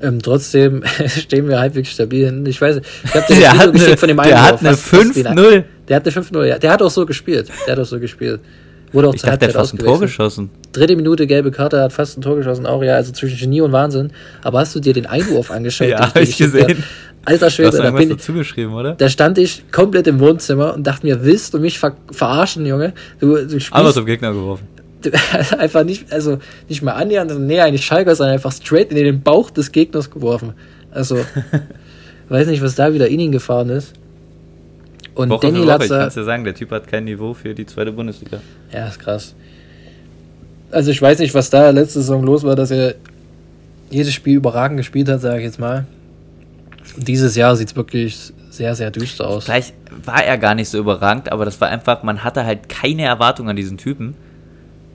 Ähm, 0.00 0.22
trotzdem 0.22 0.84
stehen 1.06 1.48
wir 1.48 1.58
halbwegs 1.58 1.90
stabil 1.90 2.26
hin. 2.26 2.46
Ich 2.46 2.60
weiß, 2.60 2.76
ich 2.76 3.14
habe 3.14 3.26
dir 3.26 3.50
ein 3.50 3.58
Video 3.58 3.72
geschickt 3.72 3.98
von 3.98 4.08
dem 4.08 4.20
einen. 4.20 4.30
Der 4.30 4.44
hat 4.44 4.60
eine 4.60 4.74
5-0. 4.74 5.64
Der 5.88 5.96
hatte 5.96 6.10
5-0, 6.10 6.44
ja. 6.44 6.58
Der 6.58 6.70
hat 6.70 6.80
auch 6.80 6.90
so 6.90 7.04
gespielt. 7.04 7.48
Der 7.66 7.72
hat 7.72 7.80
auch 7.80 7.86
so 7.86 7.98
gespielt. 7.98 8.40
Wurde 8.92 9.08
auch 9.08 9.14
ich 9.14 9.22
dachte, 9.22 9.38
der 9.38 9.48
hat 9.48 9.54
fast 9.54 9.74
ein 9.74 9.78
Tor 9.78 10.00
geschossen. 10.00 10.50
Dritte 10.72 10.96
Minute, 10.96 11.26
gelbe 11.26 11.50
Karte, 11.50 11.82
hat 11.82 11.92
fast 11.92 12.16
ein 12.16 12.22
Tor 12.22 12.36
geschossen, 12.36 12.66
auch 12.66 12.82
ja, 12.82 12.94
also 12.94 13.12
zwischen 13.12 13.38
Genie 13.38 13.60
und 13.60 13.72
Wahnsinn. 13.72 14.12
Aber 14.42 14.60
hast 14.60 14.74
du 14.74 14.80
dir 14.80 14.92
den 14.92 15.06
Einwurf 15.06 15.50
angeschaut? 15.50 15.88
ja, 15.90 16.00
hab 16.00 16.16
ich 16.16 16.36
gesehen. 16.36 16.84
Alter 17.28 17.50
Schwede, 17.50 17.76
da 17.76 17.90
bin 17.90 18.12
ich, 18.12 18.18
zugeschrieben, 18.18 18.72
oder? 18.72 18.94
Da 18.94 19.10
stand 19.10 19.36
ich 19.36 19.70
komplett 19.70 20.06
im 20.06 20.18
Wohnzimmer 20.18 20.74
und 20.74 20.86
dachte 20.86 21.06
mir, 21.06 21.24
willst 21.24 21.52
du 21.52 21.58
mich 21.58 21.78
ver 21.78 21.94
verarschen, 22.10 22.64
Junge? 22.64 22.94
Du, 23.20 23.34
du 23.34 23.48
spielst, 23.48 23.74
Aber 23.74 23.92
zum 23.92 24.06
Gegner 24.06 24.32
geworfen. 24.32 24.66
Du, 25.02 25.10
einfach 25.58 25.84
nicht, 25.84 26.10
also 26.10 26.38
nicht 26.70 26.82
mal 26.82 26.92
annähernd, 26.92 27.30
also 27.30 27.42
näher 27.42 27.64
eigentlich 27.64 27.84
Schalker, 27.84 28.14
sondern 28.14 28.32
einfach 28.34 28.52
straight 28.52 28.90
in 28.90 28.96
den 28.96 29.20
Bauch 29.20 29.50
des 29.50 29.72
Gegners 29.72 30.10
geworfen. 30.10 30.54
Also, 30.90 31.18
weiß 32.30 32.46
nicht, 32.46 32.62
was 32.62 32.74
da 32.74 32.94
wieder 32.94 33.08
in 33.08 33.20
ihn 33.20 33.32
gefahren 33.32 33.68
ist. 33.68 33.92
Und 35.14 35.28
Woche 35.28 35.48
Danny 35.48 35.64
Latzer. 35.64 35.84
Ich 35.84 35.90
kann 35.90 36.08
es 36.08 36.14
ja 36.14 36.24
sagen, 36.24 36.44
der 36.44 36.54
Typ 36.54 36.70
hat 36.70 36.88
kein 36.88 37.04
Niveau 37.04 37.34
für 37.34 37.52
die 37.52 37.66
zweite 37.66 37.92
Bundesliga. 37.92 38.40
Ja, 38.72 38.88
ist 38.88 39.00
krass. 39.00 39.34
Also 40.70 40.90
ich 40.90 41.02
weiß 41.02 41.18
nicht, 41.18 41.34
was 41.34 41.50
da 41.50 41.68
letzte 41.70 42.00
Saison 42.00 42.22
los 42.22 42.42
war, 42.44 42.56
dass 42.56 42.70
er 42.70 42.94
jedes 43.90 44.14
Spiel 44.14 44.36
überragend 44.36 44.78
gespielt 44.78 45.08
hat, 45.10 45.20
sage 45.20 45.38
ich 45.38 45.44
jetzt 45.44 45.58
mal. 45.58 45.86
Dieses 46.98 47.36
Jahr 47.36 47.56
sieht 47.56 47.68
es 47.68 47.76
wirklich 47.76 48.32
sehr, 48.50 48.74
sehr 48.74 48.90
düster 48.90 49.28
aus. 49.28 49.44
Vielleicht 49.44 49.74
war 50.04 50.24
er 50.24 50.36
gar 50.38 50.54
nicht 50.54 50.68
so 50.68 50.78
überragend, 50.78 51.30
aber 51.30 51.44
das 51.44 51.60
war 51.60 51.68
einfach, 51.68 52.02
man 52.02 52.24
hatte 52.24 52.44
halt 52.44 52.68
keine 52.68 53.02
Erwartung 53.02 53.48
an 53.48 53.56
diesen 53.56 53.78
Typen. 53.78 54.14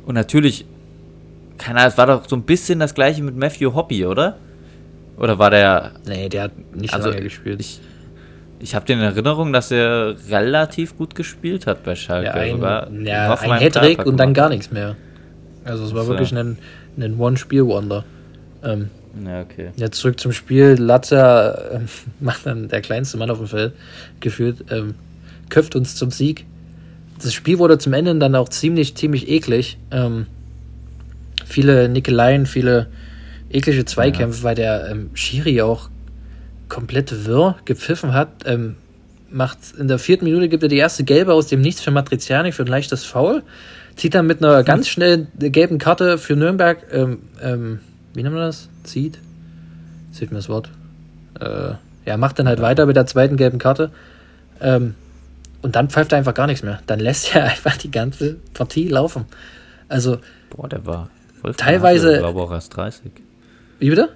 Und 0.05 0.15
natürlich, 0.15 0.65
keine 1.57 1.79
Ahnung, 1.79 1.91
es 1.91 1.97
war 1.97 2.07
doch 2.07 2.27
so 2.27 2.35
ein 2.35 2.43
bisschen 2.43 2.79
das 2.79 2.93
gleiche 2.93 3.23
mit 3.23 3.35
Matthew 3.35 3.73
Hoppy, 3.73 4.05
oder? 4.05 4.37
Oder 5.17 5.39
war 5.39 5.49
der. 5.49 5.91
Nee, 6.05 6.29
der 6.29 6.43
hat 6.43 6.75
nicht 6.75 6.93
also, 6.93 7.09
lange 7.09 7.21
gespielt. 7.21 7.59
Ich, 7.61 7.79
ich 8.59 8.75
habe 8.75 8.85
den 8.85 8.99
in 8.99 9.05
Erinnerung, 9.05 9.53
dass 9.53 9.71
er 9.71 10.15
relativ 10.29 10.97
gut 10.97 11.15
gespielt 11.15 11.67
hat 11.67 11.83
bei 11.83 11.95
Schalke. 11.95 12.27
Ja, 12.27 12.33
ein, 12.33 12.51
sogar 12.51 12.91
ja, 12.91 13.33
ein 13.35 13.59
Hattrick 13.59 14.05
und 14.05 14.17
dann 14.17 14.33
gar 14.33 14.49
nichts 14.49 14.71
mehr. 14.71 14.95
Also 15.63 15.85
es 15.85 15.93
war 15.93 16.03
so. 16.03 16.09
wirklich 16.09 16.35
ein, 16.35 16.57
ein 16.97 17.19
One-Spiel-Wonder. 17.19 18.03
Ähm, 18.63 18.89
ja, 19.25 19.41
okay. 19.41 19.71
Jetzt 19.75 19.99
zurück 19.99 20.19
zum 20.19 20.31
Spiel. 20.31 20.75
Latzer 20.79 21.73
äh, 21.73 21.79
macht 22.19 22.45
dann 22.45 22.67
der 22.67 22.81
kleinste 22.81 23.17
Mann 23.17 23.29
auf 23.29 23.37
dem 23.37 23.47
Feld 23.47 23.73
gefühlt, 24.19 24.65
ähm, 24.71 24.95
köpft 25.49 25.75
uns 25.75 25.95
zum 25.95 26.11
Sieg. 26.11 26.45
Das 27.21 27.33
Spiel 27.33 27.59
wurde 27.59 27.77
zum 27.77 27.93
Ende 27.93 28.15
dann 28.15 28.35
auch 28.35 28.49
ziemlich, 28.49 28.95
ziemlich 28.95 29.29
eklig. 29.29 29.77
Ähm, 29.91 30.25
viele 31.45 31.89
Nickeleien, 31.89 32.45
viele 32.45 32.87
eklige 33.49 33.85
Zweikämpfe, 33.85 34.39
ja. 34.39 34.43
weil 34.43 34.55
der 34.55 34.89
ähm, 34.89 35.11
Schiri 35.13 35.61
auch 35.61 35.89
komplett 36.69 37.25
wirr 37.25 37.55
gepfiffen 37.65 38.13
hat. 38.13 38.29
Ähm, 38.45 38.75
macht 39.29 39.59
in 39.77 39.87
der 39.87 39.99
vierten 39.99 40.25
Minute 40.25 40.49
gibt 40.49 40.63
er 40.63 40.69
die 40.69 40.77
erste 40.77 41.03
Gelbe 41.03 41.33
aus 41.33 41.47
dem 41.47 41.61
Nichts 41.61 41.81
für 41.81 41.91
Matriziani 41.91 42.51
für 42.51 42.63
ein 42.63 42.67
leichtes 42.67 43.03
Foul. 43.03 43.43
Zieht 43.95 44.15
dann 44.15 44.25
mit 44.25 44.43
einer 44.43 44.59
hm. 44.59 44.65
ganz 44.65 44.87
schnellen 44.87 45.27
gelben 45.37 45.77
Karte 45.77 46.17
für 46.17 46.35
Nürnberg, 46.35 46.79
ähm, 46.91 47.19
ähm, 47.41 47.79
wie 48.15 48.23
nennt 48.23 48.35
man 48.35 48.45
das? 48.45 48.69
Zieht? 48.83 49.19
Zieht 50.11 50.31
mir 50.31 50.37
das 50.37 50.49
Wort. 50.49 50.69
Äh, 51.39 51.73
ja, 52.05 52.17
macht 52.17 52.39
dann 52.39 52.47
halt 52.47 52.61
weiter 52.61 52.85
mit 52.85 52.95
der 52.95 53.05
zweiten 53.05 53.37
gelben 53.37 53.59
Karte. 53.59 53.91
Ähm, 54.61 54.95
und 55.61 55.75
dann 55.75 55.89
pfeift 55.89 56.11
er 56.11 56.17
einfach 56.17 56.33
gar 56.33 56.47
nichts 56.47 56.63
mehr. 56.63 56.79
Dann 56.85 56.99
lässt 56.99 57.35
er 57.35 57.45
einfach 57.51 57.77
die 57.77 57.91
ganze 57.91 58.35
Partie 58.53 58.87
laufen. 58.87 59.25
Also. 59.87 60.17
Boah, 60.49 60.67
der 60.67 60.85
war 60.85 61.09
voll 61.41 61.55
teilweise. 61.55 62.13
Ich 62.13 62.19
glaube 62.19 62.41
auch 62.41 62.51
erst 62.51 62.75
30. 62.75 63.11
Wie 63.79 63.89
bitte? 63.89 64.09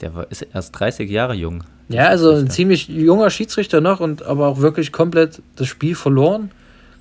Der 0.00 0.14
war, 0.14 0.30
ist 0.30 0.42
erst 0.42 0.78
30 0.78 1.10
Jahre 1.10 1.34
jung. 1.34 1.64
Ja, 1.88 2.08
also 2.08 2.32
ein 2.32 2.50
ziemlich 2.50 2.88
junger 2.88 3.30
Schiedsrichter 3.30 3.80
noch 3.80 4.00
und 4.00 4.22
aber 4.22 4.48
auch 4.48 4.58
wirklich 4.58 4.90
komplett 4.90 5.42
das 5.56 5.66
Spiel 5.66 5.94
verloren. 5.94 6.50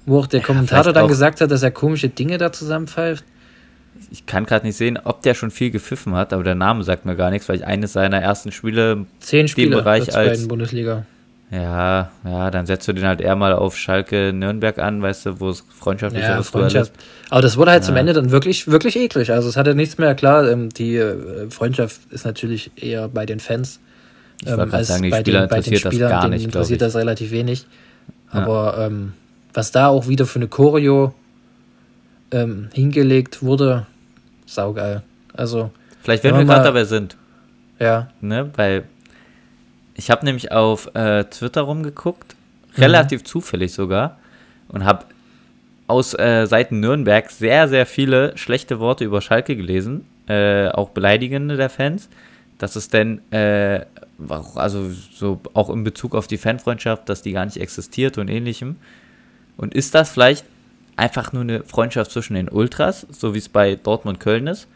Wo 0.06 0.20
auch 0.20 0.28
der 0.28 0.42
ja, 0.42 0.46
Kommentator 0.46 0.92
dann 0.92 1.08
gesagt 1.08 1.40
hat, 1.40 1.50
dass 1.50 1.64
er 1.64 1.72
komische 1.72 2.10
Dinge 2.10 2.38
da 2.38 2.52
zusammenpfeift. 2.52 3.24
Ich 4.12 4.26
kann 4.26 4.46
gerade 4.46 4.66
nicht 4.66 4.78
sehen, 4.78 5.00
ob 5.04 5.22
der 5.24 5.34
schon 5.34 5.52
viel 5.52 5.72
gepfiffen 5.72 6.14
hat, 6.16 6.34
aber 6.34 6.44
der 6.44 6.56
Name 6.56 6.84
sagt 6.84 7.06
mir 7.06 7.16
gar 7.16 7.32
nichts, 7.32 7.50
weil 7.50 7.58
ich 7.58 7.66
eines 7.66 7.94
seiner 7.94 8.22
ersten 8.22 8.52
Spiele 8.52 9.06
Zehn 9.20 9.48
Spiele 9.48 9.76
Bereich 9.76 10.06
der 10.06 10.16
als 10.16 10.48
Bundesliga. 10.48 11.06
Ja, 11.54 12.12
ja, 12.26 12.50
dann 12.50 12.66
setzt 12.66 12.88
du 12.88 12.94
den 12.94 13.06
halt 13.06 13.22
eher 13.22 13.36
mal 13.36 13.54
auf 13.54 13.78
Schalke 13.78 14.34
Nürnberg 14.34 14.80
an, 14.80 15.04
weißt 15.04 15.28
du, 15.28 15.40
wo 15.40 15.50
es 15.50 15.64
freundschaftlich 15.70 16.24
ja, 16.24 16.42
Freundschaft. 16.42 16.94
Aber 17.30 17.44
das 17.44 17.58
wurde 17.58 17.72
halt 17.72 17.84
ja. 17.84 17.88
zum 17.88 17.96
Ende 17.96 18.14
dann 18.14 18.32
wirklich, 18.32 18.68
wirklich 18.68 18.96
eklig. 18.96 19.32
Also 19.32 19.50
es 19.50 19.56
hatte 19.56 19.76
nichts 19.76 20.00
mehr, 20.00 20.16
klar, 20.16 20.50
ähm, 20.50 20.70
die 20.70 20.96
äh, 20.96 21.50
Freundschaft 21.52 22.02
ist 22.10 22.26
natürlich 22.26 22.72
eher 22.76 23.08
bei 23.08 23.28
den 23.28 23.40
Fans. 23.40 23.80
Ich 24.42 24.52
ähm, 24.52 24.74
als 24.74 24.88
sagen, 24.88 25.04
die 25.04 25.10
bei, 25.12 25.20
Spieler 25.20 25.42
den, 25.42 25.50
bei 25.50 25.60
den 25.60 25.78
Spielern, 25.78 26.00
das 26.00 26.10
gar 26.10 26.28
nicht, 26.28 26.44
interessiert 26.44 26.82
das 26.82 26.96
relativ 26.96 27.30
wenig. 27.30 27.68
Aber 28.32 28.76
ja. 28.76 28.88
ähm, 28.88 29.14
was 29.54 29.72
da 29.72 29.90
auch 29.90 30.08
wieder 30.08 30.26
für 30.26 30.40
eine 30.40 30.48
Choreo 30.48 31.14
ähm, 32.34 32.70
hingelegt 32.74 33.42
wurde, 33.44 33.86
saugeil. 34.46 35.04
Also. 35.34 35.72
Vielleicht, 36.02 36.24
wenn 36.26 36.36
wir 36.36 36.44
gerade 36.44 36.66
dabei 36.66 36.84
sind. 36.84 37.16
Ja. 37.80 38.10
Ne, 38.20 38.52
weil 38.56 38.84
ich 39.96 40.12
habe 40.12 40.26
nämlich 40.26 40.52
auf 40.52 40.94
äh, 40.96 41.24
Twitter 41.26 41.62
rumgeguckt, 41.62 42.36
relativ 42.78 43.22
mhm. 43.22 43.26
zufällig 43.26 43.74
sogar, 43.74 44.18
und 44.68 44.84
habe 44.84 45.06
aus 45.88 46.14
äh, 46.14 46.46
Seiten 46.46 46.80
Nürnberg 46.80 47.30
sehr, 47.30 47.68
sehr 47.68 47.86
viele 47.86 48.38
schlechte 48.38 48.80
Worte 48.80 49.06
über 49.06 49.22
Schalke 49.22 49.56
gelesen, 49.56 50.06
äh, 50.28 50.70
auch 50.70 50.90
beleidigende 50.90 51.56
der 51.56 51.70
Fans. 51.70 52.10
Dass 52.58 52.76
es 52.76 52.88
denn, 52.88 53.20
äh, 53.32 53.86
also 54.56 54.90
so 54.90 55.42
auch 55.54 55.70
in 55.70 55.84
Bezug 55.84 56.16
auf 56.16 56.28
die 56.28 56.38
Fanfreundschaft, 56.38 57.10
dass 57.10 57.22
die 57.22 57.34
gar 57.34 57.46
nicht 57.46 57.58
existiert 57.58 58.18
und 58.18 58.30
ähnlichem. 58.30 58.78
Und 59.58 59.74
ist 59.74 59.94
das 59.96 60.12
vielleicht 60.12 60.46
einfach 60.96 61.34
nur 61.34 61.42
eine 61.42 61.64
Freundschaft 61.64 62.12
zwischen 62.12 62.36
den 62.36 62.50
Ultras, 62.50 63.08
so 63.12 63.34
wie 63.34 63.40
es 63.40 63.50
bei 63.50 63.76
Dortmund 63.76 64.20
Köln 64.20 64.48
ist? 64.48 64.68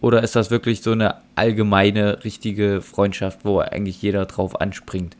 Oder 0.00 0.22
ist 0.22 0.36
das 0.36 0.50
wirklich 0.50 0.82
so 0.82 0.92
eine 0.92 1.16
allgemeine, 1.34 2.24
richtige 2.24 2.80
Freundschaft, 2.80 3.40
wo 3.44 3.58
eigentlich 3.58 4.00
jeder 4.00 4.26
drauf 4.26 4.60
anspringt? 4.60 5.16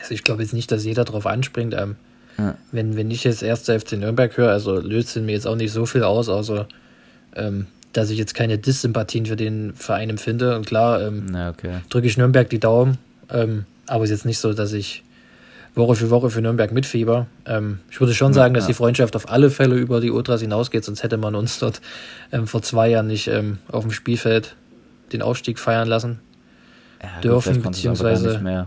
Also 0.00 0.14
ich 0.14 0.22
glaube 0.22 0.42
jetzt 0.42 0.54
nicht, 0.54 0.70
dass 0.70 0.84
jeder 0.84 1.04
drauf 1.04 1.26
anspringt. 1.26 1.74
Ähm, 1.74 1.96
ja. 2.38 2.56
wenn, 2.72 2.96
wenn 2.96 3.10
ich 3.10 3.24
jetzt 3.24 3.42
erst 3.42 3.66
FC 3.70 3.92
Nürnberg 3.92 4.36
höre, 4.36 4.50
also 4.50 4.78
löst 4.78 5.16
es 5.16 5.22
mir 5.22 5.32
jetzt 5.32 5.46
auch 5.46 5.56
nicht 5.56 5.72
so 5.72 5.84
viel 5.84 6.04
aus, 6.04 6.28
außer 6.28 6.68
ähm, 7.36 7.66
dass 7.92 8.10
ich 8.10 8.18
jetzt 8.18 8.34
keine 8.34 8.56
Dissympathien 8.56 9.26
für 9.26 9.36
den 9.36 9.74
Verein 9.74 10.10
empfinde. 10.10 10.56
Und 10.56 10.66
klar, 10.66 11.02
ähm, 11.02 11.34
okay. 11.34 11.80
drücke 11.88 12.06
ich 12.06 12.16
Nürnberg 12.16 12.48
die 12.48 12.60
Daumen. 12.60 12.98
Ähm, 13.30 13.64
aber 13.86 14.04
es 14.04 14.10
ist 14.10 14.18
jetzt 14.18 14.26
nicht 14.26 14.38
so, 14.38 14.52
dass 14.52 14.72
ich 14.72 15.02
Woche 15.74 15.94
für 15.94 16.10
Woche 16.10 16.30
für 16.30 16.42
Nürnberg 16.42 16.72
mitfieber. 16.72 17.26
Ähm, 17.46 17.78
ich 17.90 18.00
würde 18.00 18.14
schon 18.14 18.32
sagen, 18.32 18.54
dass 18.54 18.66
die 18.66 18.74
Freundschaft 18.74 19.16
auf 19.16 19.30
alle 19.30 19.50
Fälle 19.50 19.76
über 19.76 20.00
die 20.00 20.10
Ultras 20.10 20.40
hinausgeht, 20.40 20.84
sonst 20.84 21.02
hätte 21.02 21.16
man 21.16 21.34
uns 21.34 21.58
dort 21.58 21.80
ähm, 22.32 22.46
vor 22.46 22.62
zwei 22.62 22.88
Jahren 22.88 23.06
nicht 23.06 23.28
ähm, 23.28 23.58
auf 23.70 23.84
dem 23.84 23.92
Spielfeld 23.92 24.56
den 25.12 25.22
Aufstieg 25.22 25.58
feiern 25.58 25.88
lassen 25.88 26.20
ja, 27.02 27.20
dürfen, 27.20 27.54
gut, 27.54 27.64
beziehungsweise. 27.64 28.66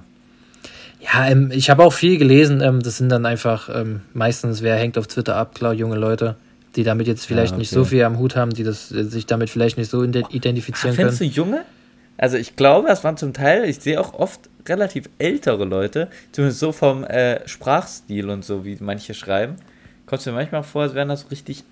Ja, 0.99 1.27
ähm, 1.27 1.51
ich 1.53 1.69
habe 1.69 1.83
auch 1.83 1.93
viel 1.93 2.17
gelesen. 2.17 2.61
Ähm, 2.61 2.81
das 2.81 2.97
sind 2.97 3.09
dann 3.09 3.25
einfach 3.25 3.69
ähm, 3.73 4.01
meistens, 4.13 4.61
wer 4.61 4.75
hängt 4.75 4.97
auf 4.97 5.07
Twitter 5.07 5.35
ab, 5.35 5.53
klar, 5.55 5.73
junge 5.73 5.97
Leute, 5.97 6.35
die 6.75 6.83
damit 6.83 7.07
jetzt 7.07 7.25
vielleicht 7.25 7.51
ja, 7.51 7.55
okay. 7.55 7.59
nicht 7.59 7.71
so 7.71 7.83
viel 7.83 8.03
am 8.03 8.17
Hut 8.19 8.35
haben, 8.35 8.51
die 8.51 8.63
das, 8.63 8.91
äh, 8.91 9.03
sich 9.03 9.25
damit 9.25 9.49
vielleicht 9.49 9.77
nicht 9.77 9.89
so 9.89 10.03
identifizieren 10.03 10.93
Ach, 10.93 10.95
können. 10.95 11.11
Findest 11.11 11.21
du 11.21 11.25
junge? 11.25 11.65
Also 12.17 12.37
ich 12.37 12.55
glaube, 12.55 12.87
das 12.87 13.03
waren 13.03 13.17
zum 13.17 13.33
Teil, 13.33 13.65
ich 13.65 13.79
sehe 13.79 13.99
auch 13.99 14.13
oft 14.13 14.49
relativ 14.67 15.09
ältere 15.17 15.65
Leute, 15.65 16.09
zumindest 16.31 16.59
so 16.59 16.71
vom 16.71 17.03
äh, 17.03 17.47
Sprachstil 17.47 18.29
und 18.29 18.45
so, 18.45 18.65
wie 18.65 18.77
manche 18.79 19.13
schreiben, 19.13 19.55
kommt 20.05 20.21
es 20.21 20.25
mir 20.25 20.33
manchmal 20.33 20.63
vor, 20.63 20.83
als 20.83 20.93
wären 20.93 21.09
das 21.09 21.21
so 21.21 21.27
richtig 21.29 21.63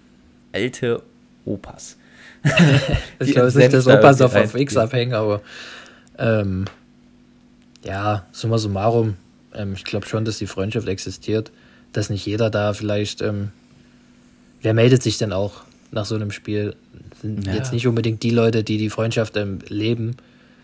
alte 0.52 1.02
Opas. 1.46 1.98
ich 3.20 3.32
glaube, 3.32 3.48
es 3.48 3.56
ist 3.56 3.62
nicht, 3.62 3.74
dass 3.74 3.88
Opas 3.88 4.22
auf, 4.22 4.36
auf 4.36 4.56
X 4.56 4.76
abhängen, 4.78 5.14
aber 5.14 5.42
ähm, 6.18 6.66
ja, 7.84 8.26
summa 8.32 8.58
summarum, 8.58 9.16
ähm, 9.54 9.74
ich 9.74 9.84
glaube 9.84 10.08
schon, 10.08 10.26
dass 10.26 10.38
die 10.38 10.48
Freundschaft 10.48 10.88
existiert, 10.88 11.52
dass 11.94 12.10
nicht 12.10 12.26
jeder 12.26 12.50
da 12.50 12.74
vielleicht, 12.74 13.22
ähm, 13.22 13.52
wer 14.62 14.74
meldet 14.74 15.04
sich 15.04 15.18
denn 15.18 15.34
auch 15.34 15.64
nach 15.92 16.06
so 16.06 16.16
einem 16.16 16.32
Spiel? 16.32 16.76
Sind 17.22 17.46
ja. 17.46 17.54
jetzt 17.54 17.74
nicht 17.74 17.88
unbedingt 17.88 18.24
die 18.24 18.32
Leute, 18.32 18.64
die 18.64 18.78
die 18.78 18.90
Freundschaft 18.90 19.38
ähm, 19.38 19.60
leben, 19.68 20.16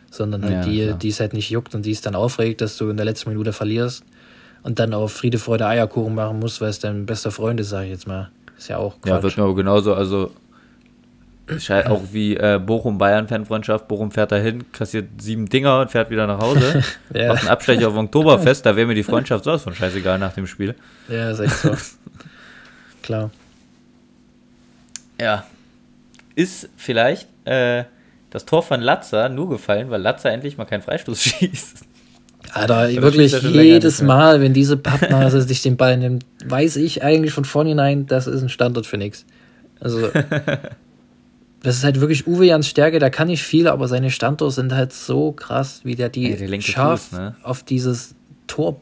sondern 0.09 0.43
halt 0.43 0.65
ja, 0.65 0.93
die, 0.93 0.93
die 0.99 1.09
es 1.09 1.19
halt 1.19 1.33
nicht 1.33 1.49
juckt 1.49 1.75
und 1.75 1.85
die 1.85 1.91
es 1.91 2.01
dann 2.01 2.15
aufregt, 2.15 2.61
dass 2.61 2.77
du 2.77 2.89
in 2.89 2.97
der 2.97 3.05
letzten 3.05 3.29
Minute 3.29 3.53
verlierst 3.53 4.03
und 4.63 4.79
dann 4.79 4.93
auf 4.93 5.13
Friede, 5.13 5.37
Freude, 5.37 5.67
Eierkuchen 5.67 6.15
machen 6.15 6.39
musst, 6.39 6.61
weil 6.61 6.69
es 6.69 6.79
dein 6.79 7.05
bester 7.05 7.31
Freund 7.31 7.59
ist, 7.59 7.69
sag 7.69 7.83
ich 7.83 7.91
jetzt 7.91 8.07
mal. 8.07 8.29
Ist 8.57 8.69
ja 8.69 8.77
auch 8.77 8.95
Quatsch. 9.01 9.09
Ja, 9.09 9.23
wird 9.23 9.37
mir 9.37 9.55
genauso, 9.55 9.93
also 9.93 10.31
auch 11.85 12.01
wie 12.11 12.35
äh, 12.35 12.59
Bochum-Bayern-Fanfreundschaft. 12.59 13.87
Bochum 13.87 14.11
fährt 14.11 14.31
dahin, 14.31 14.69
kassiert 14.71 15.21
sieben 15.21 15.47
Dinger 15.47 15.81
und 15.81 15.91
fährt 15.91 16.09
wieder 16.09 16.27
nach 16.27 16.39
Hause. 16.39 16.83
ja. 17.13 17.29
Macht 17.29 17.41
einen 17.41 17.49
Abstecher 17.49 17.87
auf 17.87 17.95
Oktoberfest, 17.95 18.65
da 18.65 18.75
wäre 18.75 18.87
mir 18.87 18.95
die 18.95 19.03
Freundschaft 19.03 19.45
sowas 19.45 19.63
von 19.63 19.73
scheißegal 19.73 20.19
nach 20.19 20.33
dem 20.33 20.47
Spiel. 20.47 20.75
Ja, 21.07 21.31
ist 21.31 21.39
echt 21.39 21.55
so. 21.55 21.71
Klar. 23.03 23.31
Ja. 25.19 25.45
Ist 26.35 26.69
vielleicht 26.75 27.27
äh, 27.45 27.85
das 28.29 28.45
Tor 28.45 28.63
von 28.63 28.81
Latza 28.81 29.29
nur 29.29 29.49
gefallen, 29.49 29.89
weil 29.89 30.01
Latza 30.01 30.29
endlich 30.29 30.57
mal 30.57 30.65
keinen 30.65 30.81
Freistoß 30.81 31.21
schießt. 31.23 31.85
Alter, 32.53 32.89
wirklich 33.01 33.41
jedes 33.41 34.01
Mal, 34.01 34.41
wenn 34.41 34.53
diese 34.53 34.77
Pappnase 34.77 35.41
sich 35.41 35.61
den 35.61 35.75
Ball 35.75 35.97
nimmt, 35.97 36.25
weiß 36.45 36.77
ich 36.77 37.03
eigentlich 37.03 37.33
von 37.33 37.45
vornherein, 37.45 38.05
das 38.07 38.25
ist 38.27 38.41
ein 38.41 38.49
Standort 38.49 38.85
für 38.85 38.97
nichts. 38.97 39.25
Also, 39.79 40.09
das 41.61 41.75
ist 41.75 41.83
halt 41.83 41.99
wirklich 41.99 42.25
Uwe 42.25 42.45
Jans 42.45 42.67
Stärke, 42.67 42.99
der 42.99 43.09
kann 43.09 43.27
nicht 43.27 43.43
viel, 43.43 43.67
aber 43.67 43.87
seine 43.87 44.11
Standorte 44.11 44.55
sind 44.55 44.73
halt 44.73 44.93
so 44.93 45.33
krass, 45.33 45.81
wie 45.83 45.95
der 45.95 46.09
die 46.09 46.31
ja, 46.31 46.61
scharf 46.61 47.09
Fuß, 47.09 47.19
ne? 47.19 47.35
auf 47.43 47.63
dieses 47.63 48.15
Tor 48.47 48.79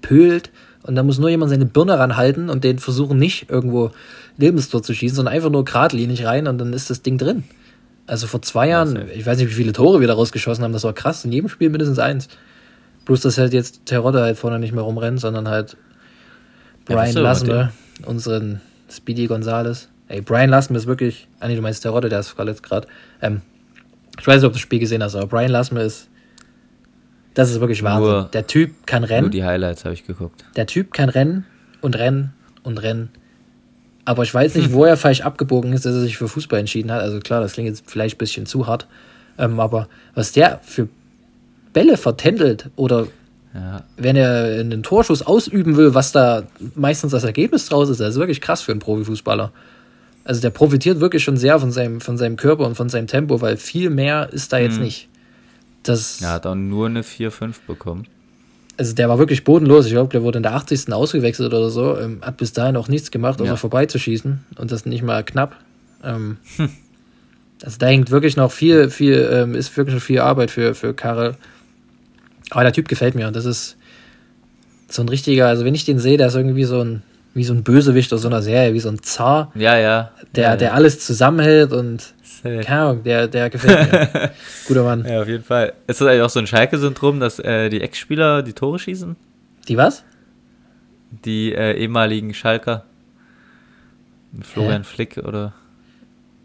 pölt 0.00 0.50
und 0.84 0.94
da 0.94 1.02
muss 1.02 1.18
nur 1.18 1.30
jemand 1.30 1.50
seine 1.50 1.66
Birne 1.66 1.98
ranhalten 1.98 2.48
und 2.48 2.64
den 2.64 2.78
versuchen 2.78 3.18
nicht 3.18 3.50
irgendwo 3.50 3.90
Lebenstor 4.36 4.82
zu 4.82 4.94
schießen, 4.94 5.16
sondern 5.16 5.34
einfach 5.34 5.50
nur 5.50 5.64
geradlinig 5.64 6.24
rein 6.24 6.46
und 6.46 6.58
dann 6.58 6.72
ist 6.72 6.90
das 6.90 7.02
Ding 7.02 7.18
drin. 7.18 7.44
Also 8.06 8.26
vor 8.26 8.42
zwei 8.42 8.68
Jahren, 8.68 9.08
ich 9.14 9.24
weiß 9.24 9.38
nicht, 9.38 9.50
wie 9.50 9.54
viele 9.54 9.72
Tore 9.72 10.00
wir 10.00 10.08
da 10.08 10.14
rausgeschossen 10.14 10.64
haben, 10.64 10.72
das 10.72 10.84
war 10.84 10.92
krass. 10.92 11.24
In 11.24 11.32
jedem 11.32 11.48
Spiel 11.48 11.70
mindestens 11.70 11.98
eins. 11.98 12.28
Bloß, 13.04 13.20
dass 13.20 13.38
halt 13.38 13.52
jetzt 13.52 13.86
Terodde 13.86 14.20
halt 14.20 14.36
vorne 14.36 14.58
nicht 14.58 14.72
mehr 14.72 14.82
rumrennt, 14.82 15.20
sondern 15.20 15.48
halt 15.48 15.76
Brian 16.84 17.14
ja, 17.14 17.20
Lassme, 17.20 17.72
unseren 18.04 18.60
Speedy 18.90 19.26
Gonzales. 19.26 19.88
Ey, 20.08 20.20
Brian 20.20 20.50
Lassme 20.50 20.76
ist 20.76 20.86
wirklich. 20.86 21.28
Ah, 21.40 21.48
nee, 21.48 21.56
du 21.56 21.62
meinst 21.62 21.82
Terodde, 21.82 22.08
der 22.08 22.20
ist 22.20 22.28
verletzt 22.28 22.62
gerade. 22.62 22.86
Ähm, 23.20 23.40
ich 24.18 24.26
weiß 24.26 24.36
nicht, 24.36 24.44
ob 24.44 24.52
du 24.52 24.56
das 24.56 24.60
Spiel 24.60 24.78
gesehen 24.78 25.02
hast, 25.02 25.14
aber 25.14 25.26
Brian 25.26 25.50
Lassme 25.50 25.82
ist. 25.82 26.08
Das 27.34 27.50
ist 27.50 27.60
wirklich 27.60 27.82
Wahnsinn. 27.82 28.12
Nur, 28.12 28.24
der 28.24 28.46
Typ 28.46 28.86
kann 28.86 29.04
rennen. 29.04 29.22
Nur 29.22 29.30
die 29.30 29.44
Highlights 29.44 29.84
habe 29.84 29.94
ich 29.94 30.06
geguckt. 30.06 30.44
Der 30.54 30.66
Typ 30.66 30.92
kann 30.92 31.08
rennen 31.08 31.46
und 31.80 31.96
rennen 31.96 32.34
und 32.62 32.82
rennen. 32.82 33.08
Aber 34.04 34.24
ich 34.24 34.34
weiß 34.34 34.56
nicht, 34.56 34.72
wo 34.72 34.84
er 34.84 34.96
falsch 34.96 35.20
abgebogen 35.20 35.72
ist, 35.72 35.86
dass 35.86 35.94
er 35.94 36.00
sich 36.00 36.16
für 36.16 36.28
Fußball 36.28 36.58
entschieden 36.58 36.90
hat. 36.90 37.00
Also 37.00 37.20
klar, 37.20 37.40
das 37.40 37.52
klingt 37.52 37.68
jetzt 37.68 37.84
vielleicht 37.86 38.16
ein 38.16 38.18
bisschen 38.18 38.46
zu 38.46 38.66
hart. 38.66 38.86
Ähm, 39.38 39.60
aber 39.60 39.88
was 40.14 40.32
der 40.32 40.60
für 40.62 40.88
Bälle 41.72 41.96
vertändelt 41.96 42.70
oder 42.76 43.06
ja. 43.54 43.84
wenn 43.96 44.16
er 44.16 44.60
einen 44.60 44.82
Torschuss 44.82 45.22
ausüben 45.22 45.76
will, 45.76 45.94
was 45.94 46.12
da 46.12 46.44
meistens 46.74 47.12
das 47.12 47.24
Ergebnis 47.24 47.66
draus 47.66 47.88
ist, 47.88 48.00
das 48.00 48.14
ist 48.14 48.20
wirklich 48.20 48.40
krass 48.40 48.62
für 48.62 48.72
einen 48.72 48.80
Profifußballer. 48.80 49.52
Also 50.24 50.40
der 50.40 50.50
profitiert 50.50 51.00
wirklich 51.00 51.22
schon 51.22 51.36
sehr 51.36 51.58
von 51.58 51.72
seinem, 51.72 52.00
von 52.00 52.16
seinem 52.16 52.36
Körper 52.36 52.66
und 52.66 52.76
von 52.76 52.88
seinem 52.88 53.06
Tempo, 53.06 53.40
weil 53.40 53.56
viel 53.56 53.90
mehr 53.90 54.28
ist 54.32 54.52
da 54.52 54.58
jetzt 54.58 54.76
mhm. 54.76 54.84
nicht. 54.84 55.08
Das, 55.82 56.20
er 56.20 56.32
hat 56.32 56.46
auch 56.46 56.54
nur 56.54 56.86
eine 56.86 57.02
4-5 57.02 57.54
bekommen. 57.66 58.06
Also 58.82 58.96
der 58.96 59.08
war 59.08 59.20
wirklich 59.20 59.44
bodenlos. 59.44 59.86
Ich 59.86 59.92
glaube, 59.92 60.10
der 60.10 60.24
wurde 60.24 60.38
in 60.38 60.42
der 60.42 60.54
80. 60.54 60.92
ausgewechselt 60.92 61.54
oder 61.54 61.70
so. 61.70 61.96
Ähm, 61.96 62.18
hat 62.20 62.36
bis 62.36 62.52
dahin 62.52 62.76
auch 62.76 62.88
nichts 62.88 63.12
gemacht, 63.12 63.40
außer 63.40 63.50
ja. 63.50 63.54
vorbeizuschießen. 63.54 64.44
Und 64.58 64.72
das 64.72 64.86
nicht 64.86 65.04
mal 65.04 65.22
knapp. 65.22 65.54
Ähm, 66.02 66.38
hm. 66.56 66.68
Also 67.62 67.78
da 67.78 67.86
hängt 67.86 68.10
wirklich 68.10 68.36
noch 68.36 68.50
viel, 68.50 68.90
viel, 68.90 69.30
ähm, 69.32 69.54
ist 69.54 69.76
wirklich 69.76 69.94
noch 69.94 70.02
viel 70.02 70.18
Arbeit 70.18 70.50
für, 70.50 70.74
für 70.74 70.94
Karel. 70.94 71.36
Aber 72.50 72.64
der 72.64 72.72
Typ 72.72 72.88
gefällt 72.88 73.14
mir 73.14 73.28
und 73.28 73.36
das 73.36 73.44
ist 73.44 73.76
so 74.88 75.00
ein 75.00 75.08
richtiger, 75.08 75.46
also 75.46 75.64
wenn 75.64 75.76
ich 75.76 75.84
den 75.84 76.00
sehe, 76.00 76.16
der 76.16 76.26
ist 76.26 76.34
irgendwie 76.34 76.64
so 76.64 76.80
ein, 76.80 77.04
wie 77.34 77.44
so 77.44 77.54
ein 77.54 77.62
Bösewicht 77.62 78.12
aus 78.12 78.22
so 78.22 78.28
einer 78.28 78.42
Serie, 78.42 78.74
wie 78.74 78.80
so 78.80 78.88
ein 78.88 79.00
Zar. 79.04 79.52
Ja, 79.54 79.78
ja. 79.78 80.10
Der, 80.34 80.42
ja, 80.42 80.56
der 80.56 80.68
ja. 80.70 80.74
alles 80.74 80.98
zusammenhält 80.98 81.72
und 81.72 82.14
keine 82.42 82.68
Ahnung, 82.68 83.04
der, 83.04 83.28
der 83.28 83.50
gefällt 83.50 83.92
mir. 83.92 84.30
Guter 84.66 84.82
Mann. 84.82 85.04
Ja, 85.06 85.22
auf 85.22 85.28
jeden 85.28 85.44
Fall. 85.44 85.74
Ist 85.86 86.00
das 86.00 86.08
eigentlich 86.08 86.22
auch 86.22 86.30
so 86.30 86.40
ein 86.40 86.46
Schalke-Syndrom, 86.46 87.20
dass 87.20 87.38
äh, 87.38 87.68
die 87.68 87.80
Ex-Spieler 87.80 88.42
die 88.42 88.52
Tore 88.52 88.78
schießen? 88.78 89.16
Die 89.68 89.76
was? 89.76 90.02
Die 91.24 91.54
äh, 91.54 91.74
ehemaligen 91.74 92.34
Schalker. 92.34 92.84
Florian 94.40 94.82
Hä? 94.82 94.88
Flick 94.88 95.18
oder. 95.18 95.52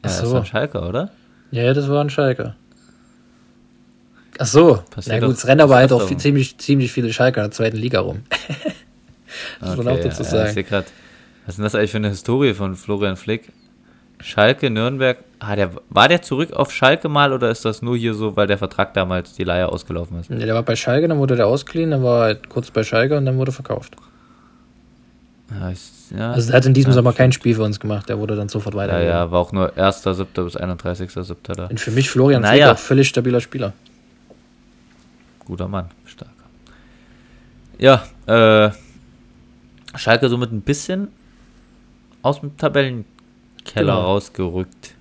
Ja, 0.04 0.10
so. 0.10 0.24
das 0.24 0.32
war 0.32 0.39
ein 0.41 0.45
Schalker, 0.45 0.88
oder? 0.88 1.12
Ja, 1.52 1.74
das 1.74 1.89
war 1.89 2.04
ein 2.04 2.10
Schalker. 2.10 2.56
Ach 4.39 4.45
so, 4.45 4.84
Passiert 4.91 5.22
na 5.22 5.28
gut, 5.28 5.36
es 5.36 5.48
rennen 5.48 5.62
aber 5.62 5.78
halt 5.78 5.91
auch 5.91 6.08
viel, 6.08 6.18
ziemlich, 6.18 6.58
ziemlich 6.60 6.91
viele 6.91 7.12
Schalker 7.12 7.41
in 7.41 7.50
der 7.50 7.52
zweiten 7.52 7.78
Liga 7.78 8.02
rum. 8.02 8.24
das 8.30 8.39
okay, 9.62 9.76
muss 9.76 9.86
man 9.86 9.88
auch 9.88 10.00
dazu 10.00 10.24
sagen. 10.24 10.56
Ja, 10.56 10.62
grad, 10.62 10.86
was 11.45 11.54
ist 11.54 11.58
denn 11.58 11.64
das 11.64 11.76
eigentlich 11.76 11.91
für 11.91 11.98
eine 11.98 12.10
Historie 12.10 12.54
von 12.54 12.76
Florian 12.76 13.16
Flick? 13.16 13.52
Schalke, 14.20 14.70
Nürnberg. 14.70 15.18
Ah, 15.39 15.55
der, 15.55 15.72
war 15.89 16.07
der 16.07 16.22
zurück 16.24 16.51
auf 16.53 16.72
Schalke 16.72 17.09
mal 17.09 17.32
oder 17.32 17.51
ist 17.51 17.63
das 17.63 17.84
nur 17.84 17.95
hier 17.95 18.15
so, 18.15 18.36
weil 18.36 18.47
der 18.47 18.57
Vertrag 18.57 18.93
damals 18.95 19.34
die 19.34 19.43
Leihe 19.43 19.70
ausgelaufen 19.70 20.20
ist? 20.20 20.30
Ja, 20.30 20.38
der 20.38 20.55
war 20.55 20.63
bei 20.63 20.76
Schalke, 20.76 21.07
dann 21.07 21.20
wurde 21.20 21.36
der 21.36 21.45
ausgeliehen, 21.45 21.91
dann 21.91 22.03
war 22.03 22.22
er 22.22 22.26
halt 22.26 22.49
kurz 22.49 22.72
bei 22.72 22.84
Schalke 22.84 23.15
und 23.18 23.26
dann 23.26 23.38
wurde 23.38 23.51
er 23.51 23.53
verkauft. 23.53 23.95
Ja, 25.51 25.70
ich, 25.70 25.80
ja, 26.18 26.32
also 26.32 26.51
er 26.51 26.57
hat 26.57 26.65
in 26.65 26.74
diesem 26.74 26.89
ja, 26.89 26.95
Sommer 26.95 27.13
kein 27.13 27.32
Spiel 27.32 27.55
für 27.55 27.63
uns 27.63 27.80
gemacht, 27.80 28.09
der 28.09 28.18
wurde 28.18 28.36
dann 28.36 28.49
sofort 28.49 28.76
weiter. 28.76 28.99
Ja, 28.99 29.07
ja, 29.07 29.32
war 29.32 29.39
auch 29.39 29.51
nur 29.51 29.72
1.7. 29.74 30.26
bis 30.43 30.57
31.7. 30.57 31.36
da. 31.55 31.68
Und 31.68 31.80
für 31.80 31.91
mich 31.91 32.09
Florian 32.09 32.41
naja. 32.41 32.65
Flick 32.65 32.76
auch 32.76 32.80
völlig 32.80 33.07
stabiler 33.07 33.39
Spieler. 33.39 33.74
Guter 35.45 35.68
Mann, 35.68 35.86
starker. 36.05 36.34
Ja, 37.78 38.03
äh, 38.26 38.72
Schalke 39.95 40.28
somit 40.30 40.51
ein 40.51 40.61
bisschen 40.61 41.09
aus 42.24 42.41
dem 42.41 42.57
Tabellenkeller 43.68 43.95
genau. 43.95 44.07
rausgerückt. 44.07 44.93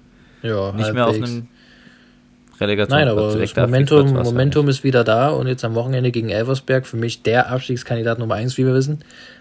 Ja, 0.43 0.73
Nicht 0.73 0.85
halbwegs. 0.85 0.93
mehr 0.95 1.07
auf 1.07 1.14
einem 1.17 1.49
Relegation. 2.61 2.99
Nein, 2.99 3.09
aber 3.09 3.35
das 3.35 3.57
Momentum, 3.57 4.12
Momentum 4.12 4.69
ist 4.69 4.85
wieder 4.85 5.05
da 5.05 5.29
und 5.31 5.47
jetzt 5.47 5.64
am 5.64 5.75
Wochenende 5.75 6.11
gegen 6.11 6.31
Elversberg, 6.31 6.87
für 6.87 6.97
mich 6.97 7.23
der 7.23 7.51
Abstiegskandidat 7.51 8.19
Nummer 8.19 8.37
1, 8.37 8.57
wie 8.59 8.67
wir 8.67 8.75
wissen, 8.75 9.01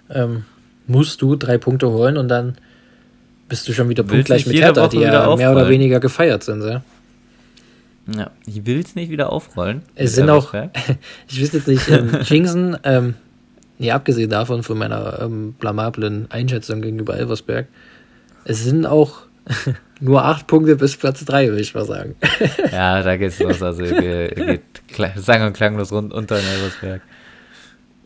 ähm, 0.10 0.46
musst 0.88 1.22
du 1.22 1.36
drei 1.36 1.58
Punkte 1.58 1.90
holen 1.90 2.18
und 2.18 2.28
dann 2.28 2.58
bist 3.48 3.68
du 3.68 3.74
schon 3.74 3.90
wieder 3.90 4.04
punktgleich 4.04 4.46
mit 4.48 4.58
Hertha, 4.58 4.88
die 4.88 5.00
ja 5.00 5.36
mehr 5.36 5.52
oder 5.52 5.70
weniger 5.70 6.00
gefeiert 6.00 6.44
sind. 6.44 6.64
Ja? 6.64 6.82
Ja, 8.14 8.32
ich 8.46 8.66
will 8.66 8.80
es 8.80 8.96
nicht 8.96 9.12
wieder 9.12 9.32
aufrollen. 9.32 9.84
Es 9.96 10.16
sind 10.16 10.30
auch, 10.30 10.54
ich 11.28 11.40
wüsste 11.40 11.58
jetzt 11.58 11.68
nicht, 11.68 11.88
ähm, 11.90 12.20
Jingsen, 12.24 12.78
ähm, 12.84 13.14
nee, 13.78 13.92
abgesehen 13.92 14.30
davon 14.30 14.64
von 14.64 14.78
meiner 14.78 15.22
ähm, 15.22 15.54
blamablen 15.54 16.30
Einschätzung 16.32 16.82
gegenüber 16.82 17.16
Elversberg, 17.18 17.68
es 18.46 18.64
sind 18.64 18.86
auch 18.86 19.24
nur 20.00 20.24
acht 20.24 20.48
Punkte 20.48 20.76
bis 20.76 20.96
Platz 20.96 21.26
drei, 21.26 21.50
würde 21.50 21.62
ich 21.62 21.74
mal 21.74 21.86
sagen. 21.86 22.16
ja, 22.72 23.02
da 23.02 23.18
geht's 23.18 23.40
los. 23.40 23.62
Also 23.62 23.84
geht, 23.84 24.36
geht 24.36 24.62
sang- 25.18 25.46
und 25.46 25.54
klanglos 25.54 25.92
rund 25.92 26.14
unter 26.14 26.36
Elversberg. 26.36 27.02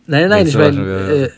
Nein, 0.07 0.29
nein, 0.29 0.47
ich 0.47 0.57
meine, 0.57 0.81
äh, 0.81 1.29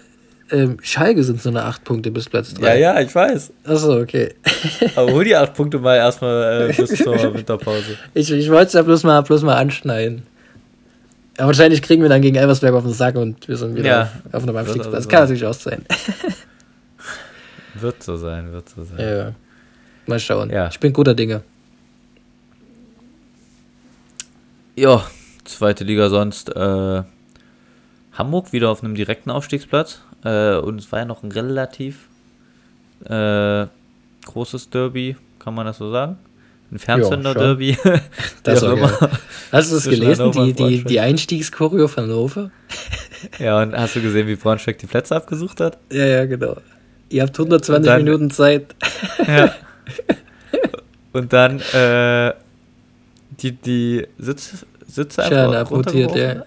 ähm, 0.52 0.78
Schalke 0.82 1.24
sind 1.24 1.42
so 1.42 1.50
eine 1.50 1.64
8 1.64 1.84
Punkte 1.84 2.12
bis 2.12 2.30
Platz 2.30 2.54
3. 2.54 2.80
Ja, 2.80 2.94
ja, 2.94 3.02
ich 3.02 3.14
weiß. 3.14 3.52
Achso, 3.66 4.00
okay. 4.00 4.34
Aber 4.96 5.12
hol 5.12 5.24
die 5.24 5.36
8 5.36 5.54
Punkte 5.54 5.80
mal 5.80 5.98
erstmal 5.98 6.70
äh, 6.70 6.74
bis 6.74 6.96
zur 6.96 7.34
Winterpause. 7.34 7.98
Ich, 8.14 8.32
ich 8.32 8.50
wollte 8.50 8.68
es 8.68 8.74
ja 8.74 8.82
bloß 8.82 9.04
mal, 9.04 9.22
bloß 9.22 9.44
mal 9.44 9.56
anschneiden. 9.56 10.24
Ja, 11.38 11.48
wahrscheinlich 11.48 11.82
kriegen 11.82 12.02
wir 12.02 12.10
dann 12.10 12.22
gegen 12.22 12.36
Elversberg 12.36 12.74
auf 12.74 12.84
den 12.84 12.94
Sack 12.94 13.16
und 13.16 13.48
wir 13.48 13.58
sind 13.58 13.76
wieder 13.76 13.88
ja, 13.88 14.12
auf 14.32 14.44
einem 14.44 14.56
Abstiegsplatz. 14.56 14.92
Das 14.92 15.10
kann 15.10 15.22
natürlich 15.22 15.46
auch 15.46 15.54
sein. 15.54 15.86
Wird 17.76 18.04
so 18.04 18.18
sein, 18.18 18.52
wird 18.52 18.70
so 18.70 18.84
sein. 18.84 19.00
Ja. 19.00 19.34
Mal 20.08 20.20
schauen. 20.20 20.50
Ja. 20.50 20.68
Ich 20.68 20.80
bin 20.80 20.94
guter 20.94 21.14
Dinge. 21.14 21.44
Ja, 24.76 25.06
zweite 25.46 25.84
Liga 25.84 26.10
sonst. 26.10 26.50
Äh, 26.56 27.04
Hamburg 28.14 28.54
wieder 28.54 28.70
auf 28.70 28.84
einem 28.84 28.96
direkten 28.96 29.30
Aufstiegsplatz. 29.30 30.02
Äh, 30.24 30.56
und 30.56 30.80
es 30.80 30.92
war 30.92 31.00
ja 31.00 31.06
noch 31.06 31.24
ein 31.24 31.32
relativ 31.32 32.08
äh, 33.06 33.68
großes 34.26 34.70
Derby, 34.70 35.16
kann 35.40 35.54
man 35.54 35.66
das 35.66 35.78
so 35.78 35.92
sagen? 35.92 36.18
Ein 36.72 36.80
Fernzünder-Derby. 36.80 37.78
das 38.44 38.62
war 38.62 38.74
immer. 38.74 39.10
Hast 39.52 39.72
du 39.72 39.76
es 39.76 39.84
gelesen, 39.84 40.32
die, 40.32 40.54
die, 40.54 40.84
die 40.84 41.00
Einstiegschoreo 41.00 41.88
von 41.88 42.04
Hannover? 42.04 42.52
ja, 43.40 43.62
und 43.62 43.76
hast 43.76 43.96
du 43.96 44.02
gesehen, 44.02 44.28
wie 44.28 44.36
Braunschweig 44.36 44.78
die 44.78 44.88
Plätze 44.88 45.16
abgesucht 45.16 45.60
hat? 45.60 45.78
Ja, 45.92 46.06
ja, 46.06 46.26
genau. 46.26 46.58
Ihr 47.12 47.24
habt 47.24 47.38
120 47.38 47.86
dann, 47.86 48.04
Minuten 48.04 48.32
Zeit. 48.32 48.76
ja. 49.28 49.54
Und 51.14 51.34
dann 51.34 51.60
äh, 51.74 52.34
die, 53.42 53.52
die 53.52 54.08
Sitz, 54.18 54.66
Sitze 54.88 55.24
einfach 55.24 55.54
abmontiert, 55.54 56.16
ja, 56.16 56.44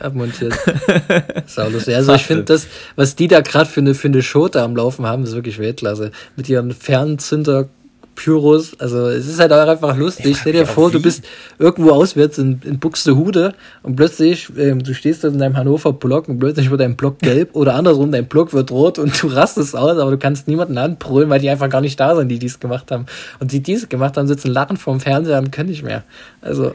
abmontiert. 0.00 0.54
Saulustig. 1.46 1.94
Also 1.94 2.14
ich 2.14 2.22
finde 2.22 2.44
das, 2.44 2.66
was 2.96 3.16
die 3.16 3.28
da 3.28 3.40
gerade 3.40 3.68
für 3.68 3.80
eine, 3.80 3.94
für 3.94 4.08
eine 4.08 4.22
da 4.52 4.64
am 4.64 4.76
Laufen 4.76 5.06
haben, 5.06 5.24
ist 5.24 5.34
wirklich 5.34 5.58
Weltklasse. 5.58 6.10
Mit 6.36 6.48
ihren 6.48 6.72
Fernzünder 6.72 7.68
Pyros. 8.14 8.78
Also 8.78 9.08
es 9.08 9.26
ist 9.26 9.40
halt 9.40 9.52
auch 9.52 9.66
einfach 9.66 9.96
lustig. 9.96 10.36
Stell 10.40 10.52
dir 10.52 10.66
vor, 10.66 10.90
du 10.90 11.00
bist 11.00 11.24
irgendwo 11.58 11.90
auswärts 11.90 12.38
in, 12.38 12.60
in 12.64 12.78
Buxtehude 12.78 13.54
und 13.82 13.96
plötzlich, 13.96 14.48
ähm, 14.56 14.82
du 14.82 14.94
stehst 14.94 15.24
in 15.24 15.38
deinem 15.38 15.56
Hannover 15.56 15.92
Block 15.92 16.28
und 16.28 16.38
plötzlich 16.38 16.70
wird 16.70 16.80
dein 16.80 16.96
Block 16.96 17.18
gelb 17.20 17.54
oder 17.54 17.74
andersrum, 17.74 18.12
dein 18.12 18.26
Block 18.26 18.52
wird 18.52 18.70
rot 18.70 18.98
und 18.98 19.22
du 19.22 19.28
rastest 19.28 19.74
aus, 19.74 19.98
aber 19.98 20.10
du 20.10 20.18
kannst 20.18 20.48
niemanden 20.48 20.78
anbrüllen, 20.78 21.30
weil 21.30 21.40
die 21.40 21.50
einfach 21.50 21.70
gar 21.70 21.80
nicht 21.80 21.98
da 21.98 22.14
sind, 22.14 22.28
die 22.28 22.38
dies 22.38 22.60
gemacht 22.60 22.90
haben. 22.90 23.06
Und 23.40 23.52
die, 23.52 23.62
die 23.62 23.72
dies 23.72 23.88
gemacht 23.88 24.16
haben, 24.16 24.26
sitzen 24.26 24.50
lachen 24.50 24.76
vorm 24.76 25.00
Fernseher 25.00 25.38
und 25.38 25.50
können 25.50 25.70
nicht 25.70 25.82
mehr. 25.82 26.04
Also. 26.40 26.74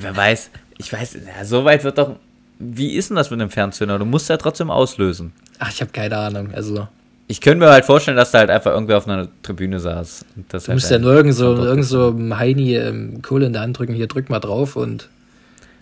Wer 0.00 0.16
weiß, 0.16 0.50
ich 0.78 0.92
weiß, 0.92 1.14
ja, 1.14 1.44
so 1.44 1.64
weit 1.64 1.84
wird 1.84 1.98
doch. 1.98 2.16
Wie 2.58 2.94
ist 2.94 3.10
denn 3.10 3.16
das 3.16 3.30
mit 3.30 3.40
dem 3.40 3.50
Fernzünder? 3.50 3.98
Du 3.98 4.04
musst 4.04 4.28
ja 4.28 4.36
trotzdem 4.36 4.70
auslösen. 4.70 5.32
Ach, 5.60 5.70
ich 5.70 5.80
habe 5.80 5.92
keine 5.92 6.16
Ahnung. 6.16 6.50
Also 6.52 6.88
ich 7.30 7.42
könnte 7.42 7.64
mir 7.64 7.70
halt 7.70 7.84
vorstellen, 7.84 8.16
dass 8.16 8.30
da 8.30 8.38
halt 8.38 8.50
einfach 8.50 8.72
irgendwer 8.72 8.96
auf 8.96 9.06
einer 9.06 9.28
Tribüne 9.42 9.78
saß. 9.78 10.24
du 10.34 10.58
halt 10.58 10.68
musst 10.68 10.90
ja 10.90 10.98
nur 10.98 11.14
irgend 11.14 11.34
so, 11.34 11.56
irgend 11.56 11.84
so 11.84 12.16
Heini 12.32 12.74
ähm, 12.76 13.20
Kohle 13.20 13.46
in 13.46 13.52
der 13.52 13.62
Hand 13.62 13.78
drücken, 13.78 13.92
hier 13.94 14.06
drück 14.06 14.30
mal 14.30 14.40
drauf 14.40 14.76
und. 14.76 15.08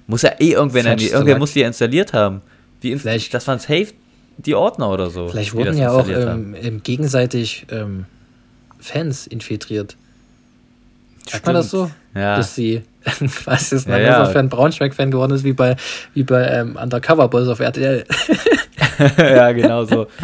Muss 0.08 0.22
ja 0.22 0.32
eh 0.38 0.52
irgendwer, 0.52 0.96
die, 0.96 1.08
irgendwer 1.08 1.38
muss 1.38 1.52
die 1.52 1.62
installiert 1.62 2.12
haben. 2.12 2.42
Wie 2.80 2.96
vielleicht, 2.96 3.32
das 3.32 3.46
waren 3.46 3.58
safe 3.58 3.88
die 4.38 4.54
Ordner 4.54 4.90
oder 4.90 5.08
so. 5.08 5.28
Vielleicht 5.28 5.54
wurden 5.54 5.78
ja 5.78 5.90
auch 5.90 6.06
ähm, 6.08 6.80
gegenseitig 6.82 7.66
ähm, 7.70 8.06
Fans 8.78 9.26
infiltriert. 9.26 9.96
Sagt 11.28 11.46
man 11.46 11.54
das 11.54 11.70
so? 11.70 11.90
Ja. 12.14 12.36
Dass 12.36 12.54
sie, 12.54 12.82
was 13.44 13.72
ist, 13.72 13.88
ja, 13.88 13.98
ja. 13.98 14.24
Fan 14.26 14.48
Braunschweig-Fan 14.48 15.10
geworden 15.10 15.32
ist, 15.32 15.44
wie 15.44 15.52
bei, 15.52 15.76
wie 16.14 16.22
bei 16.22 16.44
ähm, 16.46 16.76
Undercover 16.76 17.28
Boys 17.28 17.48
auf 17.48 17.60
RTL. 17.60 18.04
ja, 19.18 19.52
genau 19.52 19.84
so. 19.84 20.06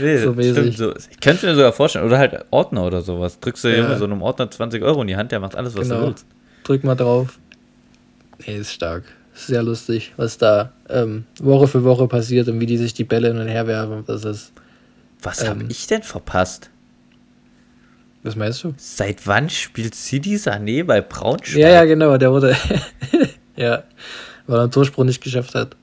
Nee, 0.00 0.18
so 0.18 0.32
stimmt, 0.32 0.76
so. 0.76 0.94
Ich 1.10 1.20
könnte 1.20 1.46
mir 1.46 1.54
sogar 1.54 1.72
vorstellen, 1.72 2.04
oder 2.04 2.18
halt 2.18 2.44
Ordner 2.50 2.84
oder 2.84 3.00
sowas. 3.00 3.40
Drückst 3.40 3.64
du 3.64 3.76
ja. 3.76 3.96
so 3.96 4.04
einem 4.04 4.22
Ordner 4.22 4.50
20 4.50 4.82
Euro 4.82 5.02
in 5.02 5.08
die 5.08 5.16
Hand, 5.16 5.32
der 5.32 5.40
macht 5.40 5.56
alles, 5.56 5.76
was 5.76 5.88
genau. 5.88 6.00
du 6.00 6.06
willst. 6.08 6.26
Drück 6.64 6.84
mal 6.84 6.94
drauf. 6.94 7.38
Nee, 8.46 8.58
ist 8.58 8.72
stark. 8.72 9.04
Sehr 9.34 9.62
lustig, 9.62 10.12
was 10.16 10.38
da 10.38 10.72
ähm, 10.88 11.24
Woche 11.40 11.68
für 11.68 11.84
Woche 11.84 12.08
passiert 12.08 12.48
und 12.48 12.60
wie 12.60 12.66
die 12.66 12.76
sich 12.76 12.94
die 12.94 13.04
Bälle 13.04 13.28
hin 13.28 13.38
und 13.38 13.48
her 13.48 13.66
werfen. 13.66 14.04
Das 14.06 14.24
ist. 14.24 14.52
Was 15.22 15.42
ähm, 15.42 15.48
habe 15.48 15.64
ich 15.68 15.86
denn 15.86 16.02
verpasst? 16.02 16.70
Was 18.22 18.36
meinst 18.36 18.64
du? 18.64 18.74
Seit 18.76 19.26
wann 19.26 19.48
spielt 19.48 19.94
Sidi 19.94 20.36
Sané 20.36 20.84
bei 20.84 21.00
Braunschweig? 21.00 21.60
Ja, 21.60 21.68
ja, 21.68 21.84
genau, 21.84 22.16
der 22.16 22.32
wurde. 22.32 22.56
ja, 23.56 23.84
weil 24.46 24.58
er 24.58 24.62
einen 24.62 24.70
Torsprung 24.70 25.06
nicht 25.06 25.22
geschafft 25.22 25.54
hat. 25.54 25.76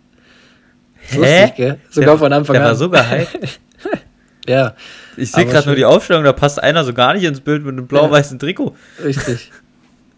Hä? 1.09 1.17
Lustig, 1.17 1.55
gell? 1.55 1.79
Sogar 1.89 2.09
der, 2.11 2.17
von 2.17 2.33
Anfang 2.33 2.53
der 2.55 2.61
an. 2.61 2.65
Der 2.65 2.71
war 2.71 2.75
sogar 2.75 3.09
hyped. 3.09 3.59
ja. 4.47 4.75
Ich 5.17 5.31
sehe 5.31 5.45
gerade 5.45 5.67
nur 5.67 5.75
die 5.75 5.85
Aufstellung, 5.85 6.23
da 6.23 6.33
passt 6.33 6.61
einer 6.61 6.83
so 6.83 6.93
gar 6.93 7.13
nicht 7.13 7.23
ins 7.23 7.39
Bild 7.39 7.63
mit 7.63 7.73
einem 7.73 7.87
blau-weißen 7.87 8.39
Trikot. 8.39 8.75
Richtig. 9.03 9.51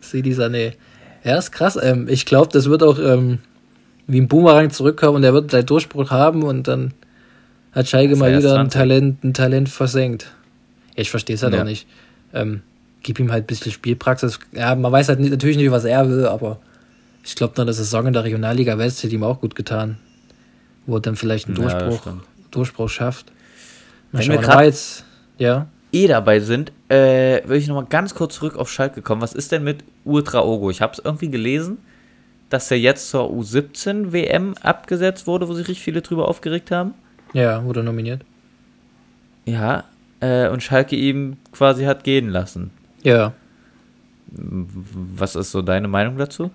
Sidi 0.01 0.34
Sané. 0.34 0.73
Ja, 1.23 1.38
ist 1.38 1.51
krass. 1.51 1.78
Ähm, 1.82 2.07
ich 2.09 2.25
glaube, 2.25 2.49
das 2.51 2.69
wird 2.69 2.84
auch 2.84 2.99
ähm, 2.99 3.39
wie 4.07 4.19
ein 4.19 4.28
Boomerang 4.28 4.69
zurückkommen 4.69 5.17
und 5.17 5.21
der 5.21 5.34
wird 5.34 5.51
seinen 5.51 5.65
Durchbruch 5.65 6.11
haben 6.11 6.43
und 6.43 6.67
dann 6.67 6.93
hat 7.73 7.88
Schalke 7.88 8.15
mal 8.15 8.36
wieder 8.36 8.57
ein 8.57 8.69
Talent, 8.69 9.23
ein 9.23 9.34
Talent 9.34 9.69
versenkt. 9.69 10.32
Ich 10.95 11.11
verstehe 11.11 11.36
es 11.36 11.43
halt 11.43 11.53
ja. 11.53 11.61
auch 11.61 11.65
nicht. 11.65 11.88
Ähm, 12.34 12.61
gib 13.03 13.19
ihm 13.19 13.32
halt 13.32 13.43
ein 13.43 13.47
bisschen 13.47 13.71
Spielpraxis. 13.71 14.39
Ja, 14.51 14.73
man 14.75 14.91
weiß 14.91 15.09
halt 15.09 15.19
nicht, 15.19 15.32
natürlich 15.32 15.57
nicht, 15.57 15.71
was 15.71 15.86
er 15.86 16.09
will, 16.09 16.25
aber 16.25 16.59
ich 17.23 17.36
glaube, 17.36 17.53
dann 17.55 17.67
das 17.67 17.78
Saison 17.78 18.07
in 18.07 18.13
der 18.13 18.23
Regionalliga 18.23 18.78
West 18.78 19.03
hätte 19.03 19.13
ihm 19.13 19.23
auch 19.23 19.41
gut 19.41 19.53
getan. 19.53 19.97
Wo 20.86 20.95
er 20.95 21.01
dann 21.01 21.17
vielleicht 21.17 21.47
einen 21.47 21.55
Durchbruch, 21.55 22.05
ja, 22.05 22.17
Durchbruch 22.51 22.89
schafft. 22.89 23.32
Mal 24.12 24.22
Wenn 24.22 24.32
wir 24.32 24.38
gerade 24.38 24.74
ja. 25.38 25.68
eh 25.91 26.08
dabei 26.08 26.39
sind, 26.39 26.72
äh, 26.89 27.43
würde 27.43 27.58
ich 27.58 27.68
nochmal 27.68 27.86
ganz 27.86 28.16
kurz 28.16 28.36
zurück 28.36 28.55
auf 28.55 28.72
Schalke 28.72 29.01
kommen. 29.01 29.22
Was 29.22 29.34
ist 29.34 29.51
denn 29.51 29.64
mit 29.64 29.84
Ultra 30.05 30.41
Ogo? 30.41 30.70
Ich 30.70 30.82
habe 30.82 30.93
es 30.93 30.99
irgendwie 31.03 31.30
gelesen, 31.30 31.78
dass 32.49 32.72
er 32.72 32.80
jetzt 32.80 33.10
zur 33.10 33.30
U17 33.30 34.14
WM 34.14 34.55
abgesetzt 34.62 35.28
wurde, 35.28 35.47
wo 35.47 35.53
sich 35.53 35.68
richtig 35.68 35.84
viele 35.84 36.01
drüber 36.01 36.28
aufgeregt 36.28 36.72
haben. 36.72 36.93
Ja, 37.34 37.64
wurde 37.66 37.84
nominiert. 37.84 38.22
Ja, 39.45 39.84
äh, 40.20 40.47
und 40.47 40.64
Schalke 40.64 40.95
ihm 40.95 41.38
quasi 41.51 41.84
hat 41.84 42.03
gehen 42.03 42.30
lassen. 42.30 42.72
Ja. 43.03 43.34
Was 44.30 45.36
ist 45.36 45.51
so 45.51 45.62
deine 45.62 45.88
Meinung 45.88 46.18
dazu? 46.18 46.51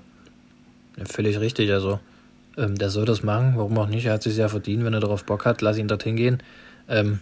Ja, 0.97 1.05
völlig 1.07 1.41
richtig. 1.41 1.73
Also, 1.73 2.01
ähm, 2.57 2.77
der 2.77 2.91
soll 2.91 3.05
das 3.05 3.23
machen. 3.23 3.55
Warum 3.57 3.79
auch 3.79 3.87
nicht? 3.87 4.07
Er 4.07 4.15
hat 4.15 4.23
sich 4.23 4.37
ja 4.37 4.49
verdient. 4.49 4.85
Wenn 4.85 4.95
er 4.95 5.01
darauf 5.01 5.25
Bock 5.25 5.47
hat, 5.47 5.63
lass 5.63 5.79
ihn 5.79 5.89
dorthin 5.89 6.17
gehen. 6.17 6.43
Ähm, 6.89 7.21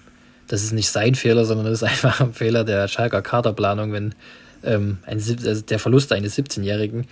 das 0.50 0.64
ist 0.64 0.72
nicht 0.72 0.90
sein 0.90 1.14
Fehler, 1.14 1.44
sondern 1.44 1.66
das 1.66 1.80
ist 1.80 1.82
einfach 1.88 2.20
ein 2.20 2.32
Fehler 2.32 2.64
der 2.64 2.88
Schalker 2.88 3.22
Kaderplanung, 3.22 3.92
wenn 3.92 4.14
ähm, 4.64 4.98
ein, 5.06 5.18
also 5.18 5.62
der 5.62 5.78
Verlust 5.78 6.12
eines 6.12 6.36
17-Jährigen 6.36 7.06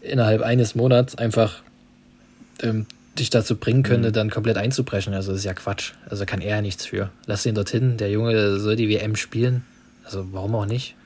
innerhalb 0.00 0.42
eines 0.42 0.74
Monats 0.74 1.16
einfach 1.16 1.62
ähm, 2.62 2.86
dich 3.18 3.30
dazu 3.30 3.56
bringen 3.56 3.84
könnte, 3.84 4.08
mhm. 4.08 4.12
dann 4.12 4.30
komplett 4.30 4.58
einzubrechen. 4.58 5.14
Also 5.14 5.30
das 5.30 5.38
ist 5.38 5.44
ja 5.44 5.54
Quatsch. 5.54 5.92
Also 6.10 6.26
kann 6.26 6.40
er 6.40 6.56
ja 6.56 6.62
nichts 6.62 6.84
für. 6.84 7.10
Lass 7.26 7.46
ihn 7.46 7.54
dorthin. 7.54 7.96
Der 7.96 8.10
Junge 8.10 8.58
soll 8.58 8.76
die 8.76 8.88
WM 8.88 9.14
spielen. 9.14 9.64
Also 10.04 10.26
warum 10.32 10.54
auch 10.56 10.66
nicht? 10.66 10.96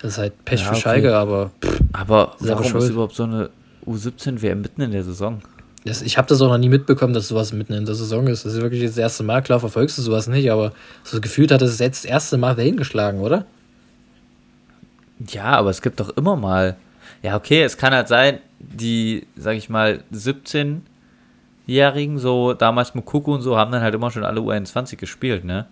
Das 0.00 0.12
ist 0.12 0.18
halt 0.18 0.44
Pech 0.44 0.60
ja, 0.60 0.66
für 0.66 0.72
okay. 0.72 0.80
Schalke, 0.80 1.16
aber. 1.16 1.50
Pff, 1.62 1.80
aber 1.92 2.34
warum 2.40 2.76
ist 2.76 2.88
überhaupt 2.88 3.14
so 3.14 3.24
eine 3.24 3.50
U17 3.86 4.42
WM 4.42 4.62
mitten 4.62 4.80
in 4.80 4.90
der 4.90 5.04
Saison? 5.04 5.42
Das, 5.84 6.00
ich 6.00 6.16
habe 6.16 6.26
das 6.28 6.40
auch 6.40 6.48
noch 6.48 6.58
nie 6.58 6.70
mitbekommen, 6.70 7.12
dass 7.12 7.28
sowas 7.28 7.52
mitten 7.52 7.74
in 7.74 7.84
der 7.84 7.94
Saison 7.94 8.26
ist. 8.26 8.46
Das 8.46 8.54
ist 8.54 8.62
wirklich 8.62 8.82
das 8.82 8.96
erste 8.96 9.22
Mal. 9.22 9.42
Klar 9.42 9.60
verfolgst 9.60 9.98
du 9.98 10.02
sowas 10.02 10.28
nicht, 10.28 10.50
aber 10.50 10.72
so 11.02 11.20
gefühlt 11.20 11.52
hat 11.52 11.60
es 11.60 11.78
jetzt 11.78 12.04
das 12.04 12.10
erste 12.10 12.38
Mal 12.38 12.56
Wellen 12.56 12.78
geschlagen, 12.78 13.20
oder? 13.20 13.44
Ja, 15.28 15.44
aber 15.44 15.70
es 15.70 15.82
gibt 15.82 16.00
doch 16.00 16.16
immer 16.16 16.36
mal. 16.36 16.76
Ja, 17.22 17.36
okay, 17.36 17.62
es 17.62 17.76
kann 17.76 17.92
halt 17.92 18.08
sein, 18.08 18.38
die, 18.58 19.26
sag 19.36 19.56
ich 19.56 19.68
mal, 19.68 20.02
17 20.10 20.82
Jährigen, 21.66 22.18
so 22.18 22.54
damals 22.54 22.94
Mukuku 22.94 23.34
und 23.34 23.42
so, 23.42 23.56
haben 23.56 23.72
dann 23.72 23.82
halt 23.82 23.94
immer 23.94 24.10
schon 24.10 24.24
alle 24.24 24.40
U21 24.40 24.96
gespielt, 24.96 25.44
ne? 25.44 25.66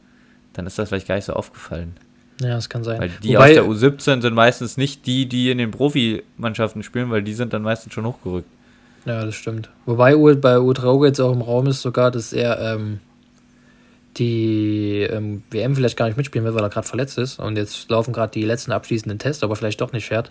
Dann 0.53 0.67
ist 0.67 0.79
das 0.79 0.91
vielleicht 0.91 1.09
gar 1.09 1.17
nicht 1.17 1.25
so 1.25 1.33
aufgefallen. 1.33 1.95
Ja, 2.41 2.51
das 2.51 2.69
kann 2.69 2.85
sein. 2.85 3.01
Weil 3.01 3.11
die 3.23 3.35
Wobei, 3.35 3.61
aus 3.61 3.81
der 3.81 3.91
U17 3.91 4.21
sind 4.23 4.35
meistens 4.35 4.77
nicht 4.77 5.07
die, 5.07 5.27
die 5.27 5.51
in 5.51 5.59
den 5.59 5.71
Profimannschaften 5.71 6.83
spielen, 6.83 7.11
weil 7.11 7.23
die 7.23 7.35
sind 7.35 7.53
dann 7.53 7.63
meistens 7.63 7.93
schon 7.95 8.07
hochgerückt. 8.07 8.49
Ja, 9.05 9.25
das 9.25 9.35
stimmt. 9.35 9.69
Wobei 9.85 10.15
bei 10.35 10.61
Utrauge 10.61 11.09
jetzt 11.09 11.21
auch 11.21 11.33
im 11.33 11.43
Raum 11.43 11.67
ist 11.67 11.83
sogar, 11.83 12.11
dass 12.11 12.33
er 12.33 12.61
ähm, 12.61 13.01
die 14.17 15.01
ähm, 15.11 15.43
WM 15.51 15.75
vielleicht 15.75 15.97
gar 15.97 16.07
nicht 16.07 16.17
mitspielen 16.17 16.45
will, 16.47 16.55
weil 16.55 16.63
er 16.63 16.71
gerade 16.71 16.87
verletzt 16.87 17.19
ist. 17.19 17.39
Und 17.39 17.57
jetzt 17.57 17.91
laufen 17.91 18.13
gerade 18.13 18.33
die 18.33 18.45
letzten 18.45 18.73
abschließenden 18.73 19.19
Tests, 19.19 19.43
aber 19.43 19.57
vielleicht 19.57 19.81
doch 19.81 19.93
nicht 19.93 20.07
fährt. 20.07 20.31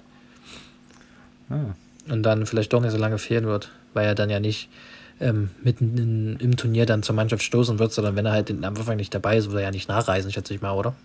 Ah. 1.49 1.75
Und 2.09 2.23
dann 2.23 2.45
vielleicht 2.45 2.71
doch 2.73 2.81
nicht 2.81 2.91
so 2.91 2.97
lange 2.97 3.17
fehlen 3.17 3.45
wird, 3.45 3.71
weil 3.93 4.05
er 4.05 4.15
dann 4.15 4.29
ja 4.29 4.39
nicht 4.39 4.69
ähm, 5.19 5.49
mitten 5.63 5.97
in, 5.97 6.37
im 6.37 6.57
Turnier 6.57 6.85
dann 6.85 7.03
zur 7.03 7.15
Mannschaft 7.15 7.43
stoßen 7.43 7.77
wird, 7.77 7.91
sondern 7.91 8.15
wenn 8.15 8.25
er 8.25 8.31
halt 8.31 8.49
am 8.49 8.63
Anfang 8.63 8.97
nicht 8.97 9.13
dabei 9.13 9.37
ist, 9.37 9.47
wird 9.47 9.57
er 9.57 9.63
ja 9.63 9.71
nicht 9.71 9.89
nachreisen, 9.89 10.31
schätze 10.31 10.53
ich 10.53 10.61
mal, 10.61 10.73
oder? 10.73 10.95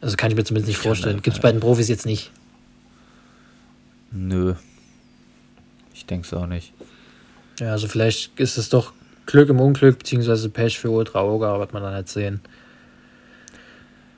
Also 0.00 0.16
kann 0.16 0.30
ich 0.30 0.36
mir 0.36 0.44
zumindest 0.44 0.68
nicht 0.68 0.78
vorstellen. 0.82 1.22
Gibt 1.22 1.36
es 1.36 1.42
bei 1.42 1.52
den 1.52 1.60
Profis 1.60 1.88
jetzt 1.88 2.06
nicht. 2.06 2.32
Nö. 4.10 4.54
Ich 5.94 6.06
denke 6.06 6.26
es 6.26 6.34
auch 6.34 6.46
nicht. 6.46 6.72
Ja, 7.58 7.72
also 7.72 7.88
vielleicht 7.88 8.38
ist 8.38 8.58
es 8.58 8.68
doch 8.68 8.92
Glück 9.26 9.48
im 9.48 9.60
Unglück, 9.60 9.98
beziehungsweise 9.98 10.48
Pech 10.48 10.78
für 10.78 10.90
Ultra 10.90 11.22
Oga, 11.22 11.58
wird 11.58 11.72
man 11.72 11.82
dann 11.82 11.94
halt 11.94 12.08
sehen. 12.08 12.40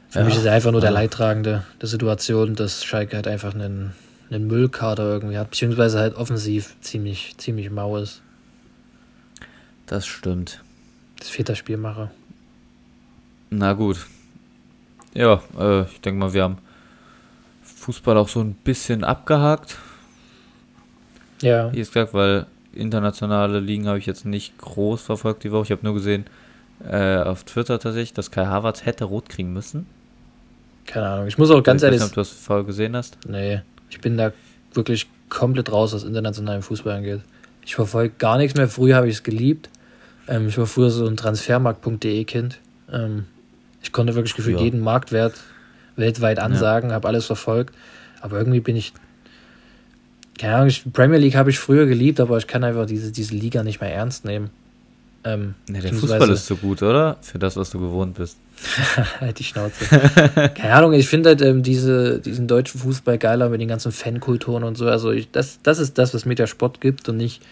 Für 0.09 0.21
ja, 0.21 0.25
mich 0.25 0.37
ist 0.37 0.45
er 0.45 0.53
einfach 0.53 0.71
nur 0.71 0.81
der 0.81 0.93
Leidtragende 0.93 1.65
der 1.81 1.89
Situation, 1.89 2.55
dass 2.55 2.85
Schalke 2.85 3.17
halt 3.17 3.27
einfach 3.27 3.55
einen 3.55 3.93
einen 4.31 4.47
Müllkader 4.47 5.05
irgendwie 5.05 5.39
hat, 5.39 5.51
beziehungsweise 5.51 5.99
halt 5.99 6.17
offensiv 6.17 6.77
ziemlich, 6.81 7.37
ziemlich 7.37 7.71
mau 7.71 7.97
ist. 7.97 8.23
Das 9.87 10.07
stimmt. 10.07 10.63
Das 11.19 11.29
fehlt 11.29 11.49
der 11.49 11.55
Spielmacher. 11.55 12.11
Na 13.51 13.73
gut. 13.75 14.07
Ja, 15.15 15.43
äh, 15.59 15.83
ich 15.83 16.01
denke 16.01 16.19
mal, 16.19 16.33
wir 16.33 16.43
haben 16.43 16.59
Fußball 17.63 18.17
auch 18.17 18.29
so 18.29 18.41
ein 18.41 18.55
bisschen 18.55 19.05
abgehakt. 19.05 19.79
Ja. 21.43 21.73
Wie 21.73 21.79
gesagt, 21.79 22.15
weil 22.15 22.47
internationale 22.73 23.61
Ligen 23.61 23.87
habe 23.87 23.99
ich 23.99 24.07
jetzt 24.07 24.25
nicht 24.25 24.59
groß 24.59 25.03
verfolgt 25.03 25.45
die 25.45 25.53
Woche. 25.53 25.65
Ich 25.65 25.71
habe 25.71 25.85
nur 25.85 25.95
gesehen 25.95 26.25
äh, 26.89 27.17
auf 27.19 27.45
Twitter 27.45 27.79
tatsächlich, 27.79 28.13
dass 28.13 28.31
Kai 28.31 28.47
Havertz 28.47 28.85
hätte 28.85 29.05
rot 29.05 29.29
kriegen 29.29 29.53
müssen. 29.53 29.87
Keine 30.87 31.07
Ahnung. 31.07 31.27
Ich 31.29 31.39
muss 31.39 31.51
auch 31.51 31.63
ganz 31.63 31.83
ich 31.83 31.87
ehrlich. 31.87 32.01
Weiß 32.01 32.09
nicht, 32.09 32.13
ob 32.13 32.15
du 32.15 32.21
das 32.21 32.31
voll 32.31 32.65
gesehen 32.65 32.97
hast. 32.97 33.19
Nee. 33.29 33.63
Ich 33.91 34.01
bin 34.01 34.17
da 34.17 34.33
wirklich 34.73 35.09
komplett 35.29 35.73
raus, 35.73 35.95
was 35.95 36.05
internationalen 36.05 36.63
Fußball 36.63 36.97
angeht. 36.97 37.21
Ich 37.65 37.75
verfolge 37.75 38.15
gar 38.19 38.37
nichts 38.37 38.57
mehr. 38.57 38.69
Früher 38.69 38.97
habe 38.97 39.09
ich 39.09 39.15
es 39.15 39.23
geliebt. 39.23 39.71
Ähm, 40.29 40.49
ich 40.49 40.59
war 40.59 40.67
früher 40.67 40.91
so 40.91 41.07
ein 41.07 41.17
Transfermarkt.de-Kind. 41.17 42.59
Ähm, 42.93 43.25
ich 43.83 43.93
konnte 43.93 44.15
wirklich 44.15 44.35
gefühlt 44.35 44.59
ja. 44.59 44.65
jeden 44.65 44.81
Marktwert 44.81 45.35
weltweit 45.97 46.39
ansagen, 46.39 46.91
ja. 46.91 46.97
habe 46.97 47.09
alles 47.09 47.27
verfolgt. 47.27 47.75
Aber 48.21 48.39
irgendwie 48.39 48.61
bin 48.61 48.77
ich. 48.77 48.93
Keine 50.39 50.57
Ahnung, 50.57 50.73
Premier 50.93 51.19
League 51.19 51.37
habe 51.37 51.51
ich 51.51 51.59
früher 51.59 51.87
geliebt, 51.87 52.21
aber 52.21 52.39
ich 52.39 52.47
kann 52.47 52.65
einfach 52.65 52.87
diese, 52.87 53.13
diese 53.13 53.35
Liga 53.35 53.63
nicht 53.63 53.81
mehr 53.81 53.93
ernst 53.93 54.25
nehmen. 54.25 54.51
Ähm, 55.27 55.55
ja, 55.71 55.81
der 55.81 55.95
Fußball 55.95 56.31
ist 56.31 56.47
so 56.47 56.57
gut, 56.57 56.83
oder? 56.83 57.17
Für 57.23 57.39
das, 57.39 57.57
was 57.57 57.71
du 57.71 57.81
gewohnt 57.81 58.15
bist. 58.15 58.37
halt 59.21 59.39
die 59.39 59.45
Schnauze. 59.45 59.85
Keine 60.55 60.75
Ahnung, 60.75 60.93
ich 60.93 61.09
finde 61.09 61.31
halt 61.31 61.43
ähm, 61.43 61.63
diese, 61.63 62.21
diesen 62.21 62.47
deutschen 62.47 62.81
Fußball 62.81 63.17
geiler 63.17 63.49
mit 63.49 63.61
den 63.61 63.69
ganzen 63.69 63.91
Fankulturen 63.91 64.65
und 64.65 64.77
so. 64.77 64.87
Also 64.87 65.13
ich, 65.13 65.31
das, 65.31 65.61
das 65.63 65.79
ist 65.79 65.97
das, 65.97 66.13
was 66.13 66.27
mir 66.27 66.35
der 66.35 66.47
Sport 66.47 66.81
gibt 66.83 67.09
und 67.09 67.17
nicht, 67.17 67.43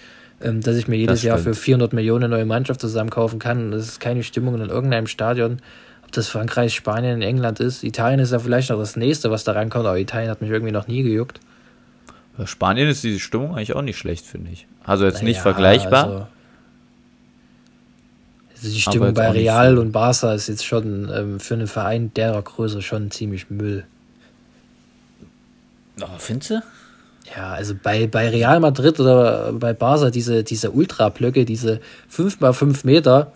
ähm, 0.42 0.60
dass 0.60 0.76
ich 0.76 0.86
mir 0.86 0.96
jedes 0.96 1.22
Jahr 1.22 1.38
für 1.38 1.54
400 1.54 1.94
Millionen 1.94 2.24
eine 2.24 2.34
neue 2.34 2.44
Mannschaft 2.44 2.80
zusammen 2.80 3.10
kaufen 3.10 3.38
kann. 3.38 3.70
Das 3.70 3.88
ist 3.88 4.00
keine 4.00 4.22
Stimmung 4.22 4.60
in 4.60 4.68
irgendeinem 4.68 5.06
Stadion. 5.06 5.58
Ob 6.04 6.12
das 6.12 6.28
Frankreich, 6.28 6.74
Spanien, 6.74 7.22
England 7.22 7.58
ist. 7.60 7.84
Italien 7.84 8.20
ist 8.20 8.32
ja 8.32 8.38
vielleicht 8.38 8.68
noch 8.68 8.78
das 8.78 8.96
nächste, 8.96 9.30
was 9.30 9.44
da 9.44 9.52
rankommt, 9.52 9.86
aber 9.86 9.98
Italien 9.98 10.30
hat 10.30 10.42
mich 10.42 10.50
irgendwie 10.50 10.72
noch 10.72 10.88
nie 10.88 11.02
gejuckt. 11.02 11.40
Bei 12.36 12.46
Spanien 12.46 12.88
ist 12.88 13.04
diese 13.04 13.20
Stimmung 13.20 13.54
eigentlich 13.54 13.74
auch 13.74 13.82
nicht 13.82 13.98
schlecht, 13.98 14.24
finde 14.24 14.50
ich. 14.50 14.66
Also 14.84 15.04
jetzt 15.04 15.16
naja, 15.16 15.26
nicht 15.26 15.40
vergleichbar. 15.40 16.04
Also 16.04 16.26
also 18.62 18.74
die 18.74 18.80
Stimmung 18.80 19.12
bei 19.12 19.28
Real 19.30 19.76
und 19.76 19.90
Barca 19.90 20.34
ist 20.34 20.46
jetzt 20.46 20.64
schon 20.64 21.10
ähm, 21.12 21.40
für 21.40 21.54
einen 21.54 21.66
Verein 21.66 22.14
derer 22.14 22.42
Größe 22.42 22.80
schon 22.80 23.10
ziemlich 23.10 23.50
Müll. 23.50 23.84
Oh, 26.00 26.06
findest 26.18 26.50
du? 26.50 26.62
Ja, 27.36 27.52
also 27.54 27.74
bei, 27.80 28.06
bei 28.06 28.28
Real 28.28 28.60
Madrid 28.60 29.00
oder 29.00 29.52
bei 29.52 29.72
Barca 29.72 30.10
diese, 30.10 30.44
diese 30.44 30.70
Ultrablöcke, 30.70 31.44
diese 31.44 31.80
5 32.08 32.40
x 32.40 32.58
5 32.58 32.84
Meter, 32.84 33.32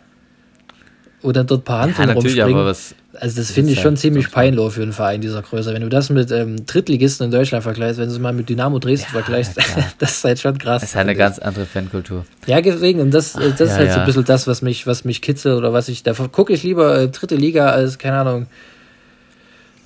dann 1.23 1.47
dort 1.47 1.63
ein 1.63 1.65
paar 1.65 1.83
Handeln 1.83 2.09
ja, 2.09 2.15
rumspringen. 2.15 2.65
Was, 2.65 2.95
also 3.15 3.41
das 3.41 3.51
finde 3.51 3.73
ich 3.73 3.79
schon 3.79 3.93
halt 3.93 3.99
ziemlich 3.99 4.31
peinlich 4.31 4.73
für 4.73 4.83
einen 4.83 4.93
Verein 4.93 5.21
dieser 5.21 5.43
Größe. 5.43 5.73
Wenn 5.73 5.83
du 5.83 5.89
das 5.89 6.11
mit 6.11 6.31
ähm, 6.31 6.67
Drittligisten 6.67 7.27
in 7.27 7.31
Deutschland 7.31 7.65
vergleichst, 7.65 7.99
wenn 7.99 8.09
du 8.09 8.15
es 8.15 8.19
mal 8.19 8.33
mit 8.33 8.49
Dynamo 8.49 8.79
Dresden 8.79 9.07
ja, 9.15 9.23
vergleichst, 9.23 9.57
das 9.99 10.13
ist 10.13 10.25
halt 10.25 10.39
schon 10.39 10.59
krass. 10.59 10.83
Das 10.83 10.91
ist 10.91 10.97
halt 10.97 11.09
eine 11.09 11.17
ganz 11.17 11.39
andere 11.39 11.67
Fankultur. 11.67 12.25
Ja, 12.47 12.61
deswegen, 12.61 13.01
und 13.01 13.13
das, 13.13 13.33
das 13.33 13.59
ja, 13.59 13.65
ist 13.67 13.77
halt 13.77 13.93
so 13.93 14.01
ein 14.01 14.07
bisschen 14.07 14.25
das, 14.25 14.47
was 14.47 14.63
mich, 14.63 14.87
was 14.87 15.05
mich 15.05 15.23
kitzelt 15.23 15.57
oder 15.57 15.73
was 15.73 15.89
ich, 15.89 16.03
da 16.03 16.13
gucke 16.13 16.53
ich 16.53 16.63
lieber 16.63 17.01
äh, 17.01 17.09
dritte 17.09 17.37
Liga 17.37 17.71
als, 17.71 17.99
keine 17.99 18.19
Ahnung, 18.19 18.47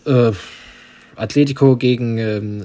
äh, 0.07 0.33
Atletico 1.16 1.76
gegen 1.76 2.18
ähm, 2.18 2.64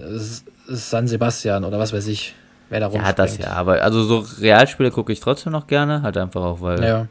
San 0.67 1.07
Sebastian 1.07 1.63
oder 1.63 1.77
was 1.77 1.93
weiß 1.93 2.07
ich, 2.07 2.33
wer 2.69 2.79
da 2.79 2.87
rumspringt. 2.87 3.17
Ja, 3.17 3.25
das 3.25 3.37
ja, 3.37 3.51
aber 3.51 3.81
also 3.81 4.03
so 4.03 4.25
Realspiele 4.41 4.91
gucke 4.91 5.11
ich 5.11 5.19
trotzdem 5.19 5.51
noch 5.51 5.67
gerne, 5.67 6.01
halt 6.01 6.17
einfach 6.17 6.41
auch, 6.41 6.61
weil 6.61 6.83
ja. 6.83 7.07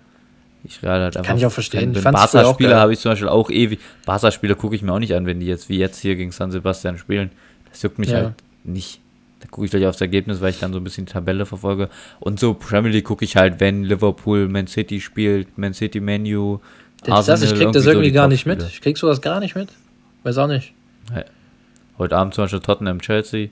Ich 0.65 0.83
Real 0.83 1.01
halt 1.01 1.17
einfach. 1.17 1.29
Kann 1.29 1.39
ich 1.39 1.47
auch 1.47 1.53
verstehen. 1.53 1.93
Bin. 1.93 2.03
Barca-Spiele 2.03 2.77
habe 2.77 2.93
ich 2.93 3.01
zum 3.01 3.12
Beispiel 3.12 3.29
auch 3.29 3.51
ewig. 3.51 3.81
Barca-Spiele 4.07 4.57
gucke 4.57 4.75
ich 4.75 4.83
mir 4.83 4.93
auch 4.93 4.99
nicht 4.99 5.15
an, 5.15 5.27
wenn 5.27 5.41
die 5.41 5.47
jetzt 5.47 5.69
wie 5.69 5.79
jetzt 5.79 6.01
hier 6.01 6.17
gegen 6.17 6.33
San 6.33 6.51
Sebastian 6.51 6.99
spielen. 6.99 7.31
Das 7.71 7.83
juckt 7.83 7.99
mich 7.99 8.11
ja. 8.11 8.17
halt 8.17 8.35
nicht. 8.65 9.01
Da 9.41 9.49
gucke 9.51 9.67
ich 9.67 9.71
gleich 9.71 9.87
aufs 9.87 10.01
Ergebnis, 10.01 10.41
weil 10.41 10.51
ich 10.51 10.61
dann 10.61 10.73
so 10.73 10.81
ein 10.81 10.85
bisschen 10.85 11.05
die 11.05 11.12
Tabelle 11.12 11.45
verfolge. 11.45 11.91
Und 12.19 12.41
so 12.41 12.55
Premier 12.55 12.91
League 12.91 13.05
gucke 13.05 13.25
ich 13.25 13.37
halt, 13.37 13.61
wenn 13.61 13.85
Liverpool 13.85 14.49
Man 14.49 14.67
City 14.67 15.01
spielt, 15.01 15.59
Man 15.59 15.75
City 15.75 16.01
Menu. 16.01 16.61
Das, 17.03 17.29
Arsenal, 17.29 17.53
ich 17.53 17.61
krieg 17.61 17.73
das 17.73 17.85
irgendwie 17.85 18.09
so 18.09 18.15
gar 18.15 18.29
nicht 18.29 18.47
mit. 18.47 18.62
Ich 18.62 18.81
krieg 18.81 18.97
sowas 18.97 19.21
gar 19.21 19.41
nicht 19.41 19.55
mit. 19.55 19.69
Weiß 20.23 20.39
auch 20.39 20.47
nicht. 20.47 20.73
Ja. 21.15 21.25
Heute 21.99 22.17
Abend 22.17 22.35
zum 22.35 22.45
Beispiel 22.45 22.61
Tottenham 22.61 23.01
Chelsea. 23.01 23.49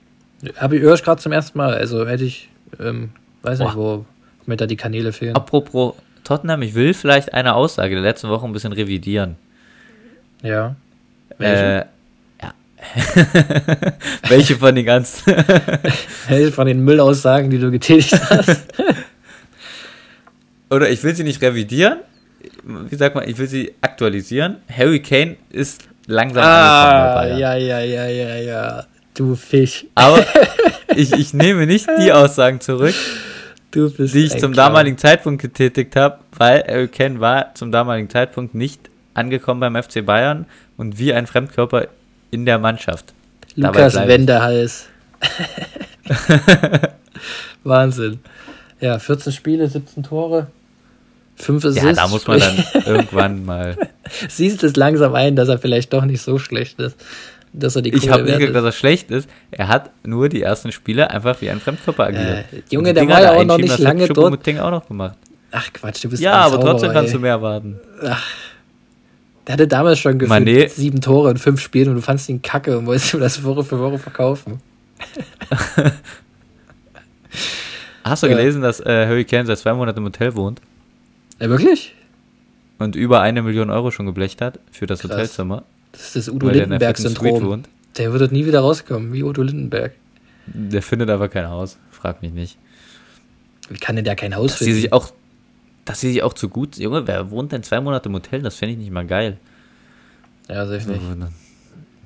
Habe 0.56 0.76
ich 0.76 0.82
erst 0.82 1.04
gerade 1.04 1.20
zum 1.20 1.32
ersten 1.32 1.58
Mal. 1.58 1.74
Also 1.74 2.08
hätte 2.08 2.24
ich, 2.24 2.48
ähm, 2.80 3.10
weiß 3.42 3.58
nicht, 3.58 3.76
wo 3.76 4.06
mir 4.46 4.56
da 4.56 4.66
die 4.66 4.76
Kanäle 4.76 5.12
fehlen. 5.12 5.36
Apropos 5.36 5.94
Tottenham, 6.24 6.62
ich 6.62 6.74
will 6.74 6.94
vielleicht 6.94 7.34
eine 7.34 7.54
Aussage 7.54 7.94
der 7.94 8.02
letzten 8.02 8.28
Woche 8.28 8.46
ein 8.46 8.52
bisschen 8.52 8.72
revidieren. 8.72 9.36
Ja. 10.42 10.76
Welche? 11.38 11.64
Äh, 11.64 11.84
ja. 12.42 12.54
Welche 14.28 14.56
von 14.56 14.74
den 14.74 14.84
ganzen? 14.84 15.34
Welche 16.28 16.52
von 16.52 16.66
den 16.66 16.84
Müllaussagen, 16.84 17.50
die 17.50 17.58
du 17.58 17.70
getätigt 17.70 18.20
hast? 18.30 18.66
Oder 20.70 20.90
ich 20.90 21.02
will 21.04 21.14
sie 21.14 21.24
nicht 21.24 21.42
revidieren. 21.42 21.98
Wie 22.64 22.96
sagt 22.96 23.14
man, 23.14 23.28
ich 23.28 23.36
will 23.38 23.46
sie 23.46 23.74
aktualisieren. 23.80 24.56
Harry 24.74 25.00
Kane 25.00 25.36
ist 25.50 25.82
langsam 26.06 26.42
ah, 26.44 27.20
angekommen 27.20 27.40
Ja, 27.40 27.54
ja, 27.56 27.80
ja, 27.80 28.06
ja, 28.06 28.36
ja. 28.36 28.86
Du 29.14 29.34
Fisch. 29.34 29.84
Aber 29.94 30.24
ich, 30.96 31.12
ich 31.12 31.34
nehme 31.34 31.66
nicht 31.66 31.86
die 32.00 32.12
Aussagen 32.12 32.60
zurück, 32.60 32.94
die 33.74 34.24
ich 34.24 34.38
zum 34.38 34.52
Klar. 34.52 34.68
damaligen 34.68 34.98
Zeitpunkt 34.98 35.42
getätigt 35.42 35.96
habe, 35.96 36.18
weil 36.36 36.64
Harry 36.66 36.88
Kane 36.88 37.20
war 37.20 37.54
zum 37.54 37.72
damaligen 37.72 38.08
Zeitpunkt 38.10 38.54
nicht 38.54 38.90
angekommen 39.14 39.60
beim 39.60 39.82
FC 39.82 40.04
Bayern 40.04 40.46
und 40.76 40.98
wie 40.98 41.12
ein 41.12 41.26
Fremdkörper 41.26 41.88
in 42.30 42.46
der 42.46 42.58
Mannschaft. 42.58 43.12
Lukas 43.54 43.94
Wendehals. 43.94 44.86
Wahnsinn. 47.64 48.20
Ja, 48.80 48.98
14 48.98 49.32
Spiele, 49.32 49.68
17 49.68 50.02
Tore. 50.02 50.48
Fünf 51.36 51.64
Assists. 51.64 51.84
Ja, 51.84 51.92
da 51.92 52.08
muss 52.08 52.26
man 52.26 52.40
dann 52.40 52.64
irgendwann 52.86 53.44
mal. 53.44 53.76
Siehst 54.28 54.62
es 54.64 54.76
langsam 54.76 55.14
ein, 55.14 55.36
dass 55.36 55.48
er 55.48 55.58
vielleicht 55.58 55.92
doch 55.92 56.04
nicht 56.04 56.22
so 56.22 56.38
schlecht 56.38 56.78
ist. 56.80 56.96
Dass 57.54 57.76
er 57.76 57.82
die 57.82 57.94
ich 57.94 58.08
habe 58.08 58.22
nicht 58.22 58.38
gesagt, 58.38 58.56
dass 58.56 58.64
er 58.64 58.72
schlecht 58.72 59.10
ist. 59.10 59.28
Er 59.50 59.68
hat 59.68 59.90
nur 60.06 60.30
die 60.30 60.40
ersten 60.40 60.72
Spiele 60.72 61.10
einfach 61.10 61.40
wie 61.42 61.50
ein 61.50 61.60
Fremdkörper 61.60 62.04
agiert. 62.04 62.46
Äh, 62.52 62.62
Junge, 62.70 62.94
der 62.94 63.06
war 63.06 63.20
ja 63.22 63.32
auch 63.34 63.44
noch 63.44 63.58
nicht 63.58 63.78
lange 63.78 64.08
dort. 64.08 64.48
auch 64.60 64.70
noch 64.70 64.88
gemacht. 64.88 65.18
Ach 65.50 65.70
Quatsch, 65.72 66.02
du 66.02 66.08
bist 66.08 66.22
Ja, 66.22 66.32
aber 66.32 66.54
Zauberer, 66.54 66.70
trotzdem 66.70 66.92
kannst 66.92 67.08
ey. 67.10 67.14
du 67.14 67.20
mehr 67.20 67.32
erwarten. 67.32 67.78
Ach. 68.02 68.26
Der 69.46 69.52
hatte 69.54 69.68
damals 69.68 69.98
schon 69.98 70.18
gefühlt 70.18 70.70
sieben 70.70 71.00
Tore 71.00 71.30
in 71.30 71.36
fünf 71.36 71.60
Spielen 71.60 71.88
und 71.90 71.96
du 71.96 72.00
fandst 72.00 72.28
ihn 72.28 72.42
kacke 72.42 72.78
und 72.78 72.86
wolltest 72.86 73.12
ihm 73.12 73.20
das 73.20 73.42
Woche 73.42 73.64
für 73.64 73.78
Woche 73.78 73.98
verkaufen. 73.98 74.60
Hast 78.04 78.22
du 78.22 78.28
ja. 78.28 78.36
gelesen, 78.36 78.62
dass 78.62 78.80
äh, 78.80 79.06
Harry 79.06 79.24
Kane 79.24 79.46
seit 79.46 79.58
zwei 79.58 79.74
Monaten 79.74 79.98
im 79.98 80.04
Hotel 80.06 80.34
wohnt? 80.36 80.60
Ja, 81.40 81.48
wirklich? 81.48 81.94
Und 82.78 82.96
über 82.96 83.20
eine 83.20 83.42
Million 83.42 83.70
Euro 83.70 83.90
schon 83.90 84.06
geblecht 84.06 84.40
hat 84.40 84.58
für 84.70 84.86
das 84.86 85.00
Krass. 85.00 85.10
Hotelzimmer. 85.10 85.64
Das 85.92 86.02
ist 86.02 86.16
das 86.16 86.28
Udo 86.28 86.48
Lindenberg-Syndrom. 86.48 87.62
Der, 87.62 88.04
der 88.04 88.12
wird 88.12 88.22
dort 88.22 88.32
nie 88.32 88.46
wieder 88.46 88.60
rauskommen, 88.60 89.12
wie 89.12 89.22
Udo 89.22 89.42
Lindenberg. 89.42 89.92
Der 90.46 90.82
findet 90.82 91.10
aber 91.10 91.28
kein 91.28 91.48
Haus, 91.48 91.78
frag 91.90 92.22
mich 92.22 92.32
nicht. 92.32 92.58
Wie 93.68 93.78
kann 93.78 93.96
denn 93.96 94.04
der 94.04 94.16
kein 94.16 94.34
Haus 94.34 94.52
dass 94.52 94.58
finden? 94.58 94.74
Sie 94.74 94.80
sich 94.82 94.92
auch, 94.92 95.12
dass 95.84 96.00
sie 96.00 96.12
sich 96.12 96.22
auch 96.22 96.32
zu 96.32 96.48
gut. 96.48 96.78
Junge, 96.78 97.06
wer 97.06 97.30
wohnt 97.30 97.52
denn 97.52 97.62
zwei 97.62 97.80
Monate 97.80 98.08
im 98.08 98.14
Hotel? 98.14 98.42
Das 98.42 98.56
fände 98.56 98.72
ich 98.72 98.78
nicht 98.78 98.90
mal 98.90 99.06
geil. 99.06 99.38
Ja, 100.48 100.66
sehr 100.66 100.78
nicht. 100.78 100.88
Dann, 100.88 101.32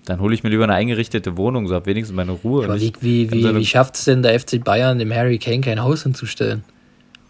dann 0.05 0.20
hole 0.20 0.34
ich 0.34 0.43
mir 0.43 0.51
lieber 0.51 0.64
eine 0.64 0.74
eingerichtete 0.74 1.37
Wohnung, 1.37 1.66
so 1.66 1.74
habe 1.74 1.87
wenigstens 1.87 2.14
meine 2.14 2.32
Ruhe. 2.32 2.64
aber 2.64 2.78
wie, 2.80 2.93
wie, 3.01 3.30
wie, 3.32 3.55
wie 3.55 3.66
schafft 3.66 3.97
es 3.97 4.05
denn 4.05 4.22
der 4.22 4.39
FC 4.39 4.62
Bayern, 4.62 4.99
dem 4.99 5.12
Harry 5.12 5.39
Kane 5.39 5.61
kein 5.61 5.82
Haus 5.82 6.03
hinzustellen? 6.03 6.62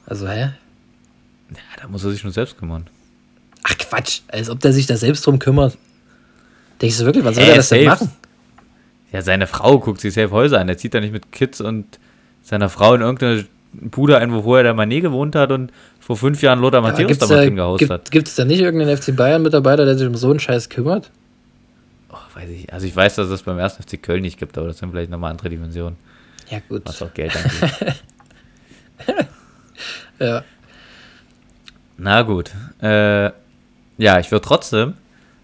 Also, 0.06 0.28
hä? 0.28 0.50
Ja, 1.50 1.56
da 1.80 1.88
muss 1.88 2.04
er 2.04 2.10
sich 2.10 2.20
schon 2.20 2.32
selbst 2.32 2.58
kümmern. 2.58 2.86
Ach 3.62 3.76
Quatsch, 3.78 4.20
als 4.28 4.50
ob 4.50 4.60
der 4.60 4.72
sich 4.72 4.86
da 4.86 4.96
selbst 4.96 5.26
drum 5.26 5.38
kümmert. 5.38 5.78
Denkst 6.80 6.98
du 6.98 7.04
wirklich, 7.06 7.24
was 7.24 7.36
soll 7.36 7.44
er 7.44 7.56
das 7.56 7.68
denn 7.68 7.86
machen? 7.86 8.10
Ja, 9.12 9.22
seine 9.22 9.46
Frau 9.46 9.78
guckt 9.78 10.00
sich 10.00 10.14
safe 10.14 10.30
Häuser 10.30 10.60
an. 10.60 10.68
Er 10.68 10.76
zieht 10.76 10.94
da 10.94 11.00
nicht 11.00 11.12
mit 11.12 11.32
Kids 11.32 11.60
und 11.60 11.98
seiner 12.42 12.68
Frau 12.68 12.94
in 12.94 13.00
irgendeine 13.00 13.46
Bude 13.72 14.18
ein, 14.18 14.32
wo 14.32 14.42
vorher 14.42 14.62
der 14.62 14.74
Mané 14.74 15.00
gewohnt 15.00 15.34
hat 15.34 15.52
und 15.52 15.72
vor 16.00 16.16
fünf 16.16 16.42
Jahren 16.42 16.60
Lothar 16.60 16.80
Matthäus 16.80 17.18
da 17.18 17.26
mal 17.26 17.44
drin 17.44 17.56
gehaust 17.56 17.80
gibt, 17.80 17.90
hat. 17.90 18.10
Gibt 18.10 18.28
es 18.28 18.34
da 18.34 18.44
nicht 18.44 18.60
irgendeinen 18.60 18.96
FC 18.96 19.14
Bayern-Mitarbeiter, 19.14 19.84
der 19.84 19.98
sich 19.98 20.06
um 20.06 20.14
so 20.14 20.30
einen 20.30 20.40
Scheiß 20.40 20.68
kümmert? 20.68 21.10
Oh, 22.10 22.16
weiß 22.34 22.48
ich. 22.48 22.72
Also 22.72 22.86
ich 22.86 22.94
weiß, 22.94 23.16
dass 23.16 23.26
es 23.26 23.30
das 23.30 23.42
beim 23.42 23.58
ersten 23.58 23.82
FC 23.82 24.02
Köln 24.02 24.22
nicht 24.22 24.38
gibt, 24.38 24.56
aber 24.56 24.68
das 24.68 24.78
sind 24.78 24.90
vielleicht 24.90 25.10
nochmal 25.10 25.30
andere 25.30 25.48
Dimensionen. 25.48 25.96
Ja, 26.50 26.60
gut. 26.68 26.82
Was 26.84 27.02
auch 27.02 27.12
Geld 27.12 27.32
angeht. 27.36 27.94
ja. 30.20 30.44
Na 31.98 32.22
gut. 32.22 32.50
Äh, 32.80 33.30
ja, 33.98 34.20
ich 34.20 34.30
würde 34.30 34.46
trotzdem 34.46 34.94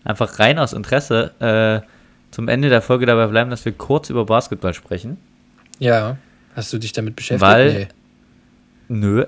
einfach 0.05 0.39
rein 0.39 0.59
aus 0.59 0.73
Interesse 0.73 1.33
äh, 1.41 1.87
zum 2.31 2.49
Ende 2.49 2.69
der 2.69 2.83
Folge 2.83 3.07
dabei 3.07 3.27
bleiben, 3.27 3.51
dass 3.51 3.65
wir 3.65 3.73
kurz 3.73 4.11
über 4.11 4.25
Basketball 4.25 4.75
sprechen. 4.75 5.19
Ja. 5.79 6.17
Hast 6.55 6.73
du 6.73 6.79
dich 6.79 6.93
damit 6.93 7.17
beschäftigt? 7.17 7.43
Weil. 7.43 7.89
Nee. 8.89 8.99
Nö. 9.01 9.27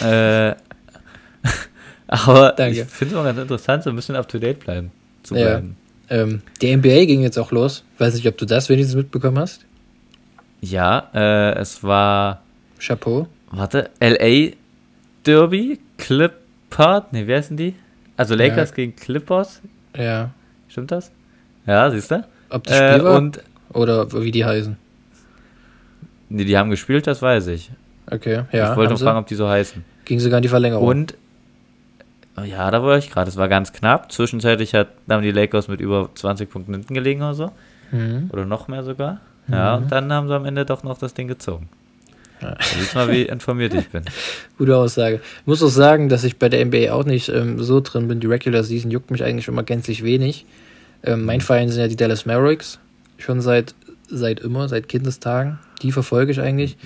äh, 0.00 0.54
aber 2.06 2.52
Danke. 2.56 2.80
ich 2.80 2.84
finde 2.86 3.14
es 3.14 3.20
auch 3.20 3.24
ganz 3.24 3.38
interessant, 3.38 3.84
so 3.84 3.90
ein 3.90 3.96
bisschen 3.96 4.16
up 4.16 4.28
to 4.28 4.38
date 4.38 4.60
bleiben. 4.60 4.90
Zu 5.22 5.36
ja. 5.36 5.42
bleiben. 5.42 5.76
Ähm, 6.08 6.42
die 6.60 6.74
NBA 6.76 7.04
ging 7.04 7.22
jetzt 7.22 7.38
auch 7.38 7.52
los. 7.52 7.84
Weiß 7.98 8.14
nicht, 8.14 8.26
ob 8.26 8.36
du 8.38 8.44
das 8.44 8.68
wenigstens 8.68 8.96
mitbekommen 8.96 9.38
hast. 9.38 9.64
Ja, 10.60 11.10
äh, 11.14 11.58
es 11.58 11.82
war. 11.82 12.42
Chapeau. 12.78 13.28
Warte, 13.50 13.90
LA 14.00 14.52
Derby, 15.24 15.78
Clippard, 15.98 17.12
ne, 17.12 17.26
wer 17.26 17.42
sind 17.42 17.58
die? 17.58 17.74
Also 18.16 18.34
Lakers 18.34 18.70
ja. 18.70 18.76
gegen 18.76 18.96
Clippers. 18.96 19.60
Ja. 19.96 20.30
Stimmt 20.68 20.90
das? 20.90 21.10
Ja, 21.66 21.90
siehst 21.90 22.10
du? 22.10 22.24
Ob 22.50 22.64
das 22.64 22.76
Spiel 22.76 23.00
äh, 23.00 23.04
war? 23.04 23.16
Und 23.16 23.40
oder 23.72 24.12
wie 24.12 24.30
die 24.30 24.44
heißen? 24.44 24.76
Nee, 26.28 26.44
die 26.44 26.56
haben 26.56 26.70
gespielt, 26.70 27.06
das 27.06 27.22
weiß 27.22 27.48
ich. 27.48 27.70
Okay, 28.10 28.44
ja. 28.52 28.70
Ich 28.70 28.76
wollte 28.76 28.90
nur 28.90 28.98
fragen, 28.98 29.18
ob 29.18 29.26
die 29.26 29.34
so 29.34 29.48
heißen. 29.48 29.84
Ging 30.04 30.18
sogar 30.18 30.38
in 30.38 30.42
die 30.42 30.48
Verlängerung. 30.48 30.86
Und 30.86 31.14
oh 32.36 32.42
ja, 32.42 32.70
da 32.70 32.82
war 32.82 32.98
ich 32.98 33.10
gerade. 33.10 33.28
Es 33.28 33.36
war 33.36 33.48
ganz 33.48 33.72
knapp. 33.72 34.10
Zwischenzeitlich 34.10 34.74
hat, 34.74 34.88
haben 35.08 35.22
die 35.22 35.30
Lakers 35.30 35.68
mit 35.68 35.80
über 35.80 36.10
20 36.14 36.50
Punkten 36.50 36.74
hinten 36.74 36.94
gelegen 36.94 37.22
oder 37.22 37.34
so. 37.34 37.52
Mhm. 37.90 38.30
Oder 38.32 38.44
noch 38.44 38.68
mehr 38.68 38.82
sogar. 38.82 39.20
Ja, 39.48 39.76
mhm. 39.76 39.82
und 39.82 39.92
dann 39.92 40.12
haben 40.12 40.28
sie 40.28 40.34
am 40.34 40.44
Ende 40.44 40.64
doch 40.64 40.82
noch 40.82 40.98
das 40.98 41.14
Ding 41.14 41.28
gezogen. 41.28 41.68
Ja. 42.42 42.56
Siehst 42.60 42.94
mal, 42.94 43.10
wie 43.10 43.22
informiert 43.22 43.74
ich 43.74 43.88
bin. 43.88 44.02
Gute 44.58 44.76
Aussage. 44.76 45.20
Ich 45.40 45.46
muss 45.46 45.62
auch 45.62 45.68
sagen, 45.68 46.08
dass 46.08 46.24
ich 46.24 46.38
bei 46.38 46.48
der 46.48 46.64
NBA 46.64 46.92
auch 46.92 47.04
nicht 47.04 47.28
ähm, 47.28 47.62
so 47.62 47.80
drin 47.80 48.08
bin. 48.08 48.20
Die 48.20 48.26
Regular 48.26 48.64
Season 48.64 48.90
juckt 48.90 49.10
mich 49.10 49.22
eigentlich 49.22 49.48
immer 49.48 49.62
gänzlich 49.62 50.02
wenig. 50.02 50.46
Ähm, 51.04 51.24
mein 51.24 51.38
mhm. 51.38 51.42
Verein 51.42 51.68
sind 51.68 51.80
ja 51.80 51.88
die 51.88 51.96
Dallas 51.96 52.26
Mavericks. 52.26 52.78
Schon 53.18 53.40
seit, 53.40 53.74
seit 54.08 54.40
immer, 54.40 54.68
seit 54.68 54.88
Kindestagen. 54.88 55.58
Die 55.82 55.92
verfolge 55.92 56.32
ich 56.32 56.40
eigentlich. 56.40 56.76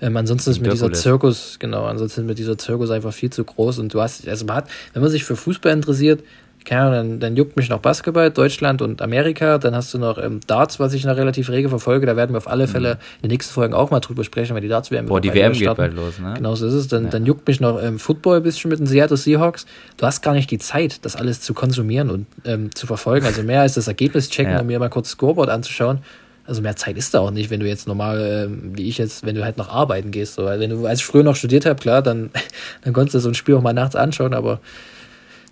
Ähm, 0.00 0.16
ansonsten 0.16 0.50
ist 0.50 0.60
mir 0.60 0.70
dieser 0.70 0.92
Zirkus, 0.92 1.56
genau, 1.58 1.84
ansonsten 1.84 2.22
ist 2.22 2.26
mir 2.26 2.34
dieser 2.34 2.58
Zirkus 2.58 2.90
einfach 2.90 3.12
viel 3.12 3.30
zu 3.30 3.44
groß. 3.44 3.78
Und 3.78 3.92
du 3.92 4.00
hast, 4.00 4.26
also 4.28 4.44
man 4.46 4.56
hat, 4.56 4.70
wenn 4.92 5.02
man 5.02 5.10
sich 5.10 5.24
für 5.24 5.36
Fußball 5.36 5.72
interessiert, 5.72 6.22
keine 6.66 6.82
Ahnung, 6.82 6.94
dann, 6.94 7.20
dann 7.20 7.36
juckt 7.36 7.56
mich 7.56 7.68
noch 7.68 7.78
Basketball, 7.78 8.30
Deutschland 8.30 8.82
und 8.82 9.00
Amerika. 9.00 9.58
Dann 9.58 9.76
hast 9.76 9.94
du 9.94 9.98
noch 9.98 10.18
ähm, 10.18 10.40
Darts, 10.48 10.80
was 10.80 10.92
ich 10.94 11.04
noch 11.04 11.16
relativ 11.16 11.48
rege 11.48 11.68
verfolge. 11.68 12.06
Da 12.06 12.16
werden 12.16 12.32
wir 12.32 12.38
auf 12.38 12.48
alle 12.48 12.66
Fälle 12.66 12.94
mhm. 12.94 13.00
in 13.22 13.28
den 13.28 13.30
nächsten 13.30 13.54
Folgen 13.54 13.72
auch 13.72 13.90
mal 13.92 14.00
drüber 14.00 14.24
sprechen, 14.24 14.52
weil 14.54 14.62
die 14.62 14.68
Darts 14.68 14.90
werden 14.90 15.06
Boah, 15.06 15.20
die 15.20 15.32
WM 15.32 15.52
geht 15.52 15.76
bald 15.76 15.94
los, 15.94 16.18
ne? 16.18 16.34
Genau 16.36 16.56
so 16.56 16.66
ist 16.66 16.74
es. 16.74 16.88
Dann, 16.88 17.04
ja. 17.04 17.10
dann 17.10 17.24
juckt 17.24 17.46
mich 17.46 17.60
noch 17.60 17.80
ähm, 17.80 18.00
Football 18.00 18.38
ein 18.38 18.42
bisschen 18.42 18.68
mit 18.68 18.80
den 18.80 18.88
Seattle 18.88 19.16
Seahawks. 19.16 19.64
Du 19.96 20.06
hast 20.06 20.22
gar 20.22 20.34
nicht 20.34 20.50
die 20.50 20.58
Zeit, 20.58 21.04
das 21.04 21.14
alles 21.14 21.40
zu 21.40 21.54
konsumieren 21.54 22.10
und 22.10 22.26
ähm, 22.44 22.74
zu 22.74 22.88
verfolgen. 22.88 23.26
Also 23.26 23.44
mehr 23.44 23.60
als 23.60 23.74
das 23.74 23.86
Ergebnis 23.86 24.28
checken 24.28 24.54
ja. 24.54 24.60
und 24.60 24.66
mir 24.66 24.80
mal 24.80 24.90
kurz 24.90 25.10
Scoreboard 25.10 25.48
anzuschauen, 25.48 26.00
Also 26.46 26.62
mehr 26.62 26.74
Zeit 26.74 26.96
ist 26.96 27.14
da 27.14 27.20
auch 27.20 27.30
nicht, 27.30 27.48
wenn 27.50 27.60
du 27.60 27.68
jetzt 27.68 27.86
normal, 27.86 28.48
äh, 28.50 28.76
wie 28.76 28.88
ich 28.88 28.98
jetzt, 28.98 29.24
wenn 29.24 29.36
du 29.36 29.44
halt 29.44 29.56
noch 29.56 29.68
arbeiten 29.68 30.10
gehst. 30.10 30.34
So. 30.34 30.46
Wenn 30.46 30.70
du, 30.70 30.84
als 30.84 30.98
ich 30.98 31.06
früher 31.06 31.22
noch 31.22 31.36
studiert 31.36 31.64
habe, 31.64 31.80
klar, 31.80 32.02
dann, 32.02 32.30
dann 32.82 32.92
konntest 32.92 33.14
du 33.14 33.20
so 33.20 33.28
ein 33.28 33.34
Spiel 33.34 33.54
auch 33.54 33.62
mal 33.62 33.72
nachts 33.72 33.94
anschauen, 33.94 34.34
aber 34.34 34.58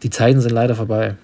die 0.05 0.11
Zeiten 0.11 0.41
sind 0.41 0.53
leider 0.53 0.77
vorbei. 0.77 1.17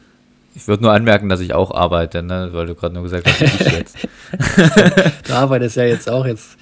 Ich 0.56 0.66
würde 0.66 0.82
nur 0.82 0.92
anmerken, 0.92 1.28
dass 1.28 1.38
ich 1.38 1.54
auch 1.54 1.72
arbeite, 1.72 2.24
ne? 2.24 2.48
weil 2.52 2.66
du 2.66 2.74
gerade 2.74 2.94
nur 2.94 3.04
gesagt 3.04 3.28
hast, 3.28 3.40
ich 3.40 3.72
jetzt. 3.72 3.96
du 5.28 5.32
arbeitest 5.32 5.76
ja 5.76 5.84
jetzt 5.84 6.10
auch, 6.10 6.26
jetzt, 6.26 6.56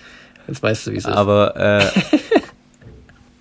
jetzt 0.47 0.63
weißt 0.63 0.87
du, 0.87 0.91
wie 0.93 0.97
es 0.97 1.07
ist. 1.07 1.11
Aber 1.11 1.57
äh, 1.57 1.87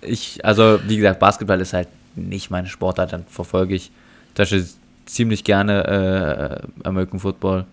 ich, 0.00 0.42
also 0.42 0.80
wie 0.86 0.96
gesagt, 0.96 1.20
Basketball 1.20 1.60
ist 1.60 1.74
halt 1.74 1.88
nicht 2.16 2.50
meine 2.50 2.68
Sportart, 2.68 3.12
dann 3.12 3.26
verfolge 3.28 3.74
ich 3.74 3.90
das 4.38 4.52
ist 4.52 4.78
ziemlich 5.06 5.42
gerne 5.42 6.62
äh, 6.84 6.86
American 6.86 7.18
Football. 7.18 7.64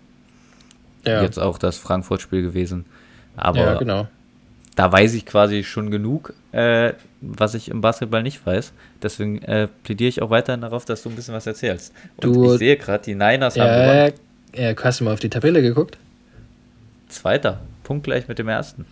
Ja. 1.06 1.22
Jetzt 1.22 1.38
auch 1.38 1.58
das 1.58 1.78
Frankfurt-Spiel 1.78 2.42
gewesen. 2.42 2.84
Aber 3.36 3.58
ja, 3.58 3.74
genau. 3.74 4.08
Da 4.76 4.92
weiß 4.92 5.14
ich 5.14 5.24
quasi 5.24 5.64
schon 5.64 5.90
genug, 5.90 6.34
äh, 6.52 6.92
was 7.22 7.54
ich 7.54 7.70
im 7.70 7.80
Basketball 7.80 8.22
nicht 8.22 8.44
weiß. 8.46 8.72
Deswegen 9.02 9.42
äh, 9.42 9.68
plädiere 9.82 10.08
ich 10.08 10.22
auch 10.22 10.30
weiterhin 10.30 10.60
darauf, 10.60 10.84
dass 10.84 11.02
du 11.02 11.08
ein 11.08 11.16
bisschen 11.16 11.34
was 11.34 11.46
erzählst. 11.46 11.92
Und 12.18 12.36
du, 12.36 12.52
ich 12.52 12.58
sehe 12.58 12.76
gerade, 12.76 13.02
die 13.02 13.14
Niners 13.14 13.56
ja, 13.56 13.64
haben 13.64 13.82
gewonnen. 13.82 14.12
Ja, 14.54 14.84
hast 14.84 15.00
du 15.00 15.04
mal 15.04 15.14
auf 15.14 15.20
die 15.20 15.30
Tabelle 15.30 15.62
geguckt? 15.62 15.96
Zweiter. 17.08 17.60
Punktgleich 17.84 18.28
mit 18.28 18.38
dem 18.38 18.48
ersten. 18.48 18.84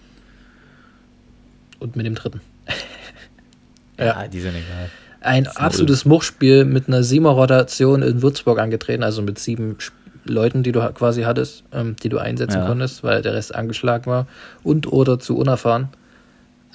Und 1.80 1.96
mit 1.96 2.06
dem 2.06 2.14
dritten. 2.14 2.40
ja, 3.98 4.06
ja, 4.06 4.26
die 4.26 4.40
sind 4.40 4.54
egal. 4.54 4.90
Ein 5.20 5.46
absolutes 5.48 6.04
Muchspiel 6.06 6.64
mit 6.64 6.88
einer 6.88 7.02
Siemer-Rotation 7.02 8.02
in 8.02 8.22
Würzburg 8.22 8.58
angetreten, 8.58 9.02
also 9.02 9.20
mit 9.22 9.38
sieben 9.38 9.76
Leuten, 10.24 10.62
die 10.62 10.72
du 10.72 10.80
quasi 10.92 11.22
hattest, 11.22 11.64
ähm, 11.72 11.96
die 12.02 12.08
du 12.08 12.18
einsetzen 12.18 12.60
ja. 12.60 12.66
konntest, 12.66 13.02
weil 13.02 13.22
der 13.22 13.34
Rest 13.34 13.54
angeschlagen 13.54 14.06
war 14.06 14.26
und 14.62 14.90
oder 14.92 15.18
zu 15.18 15.36
unerfahren. 15.36 15.88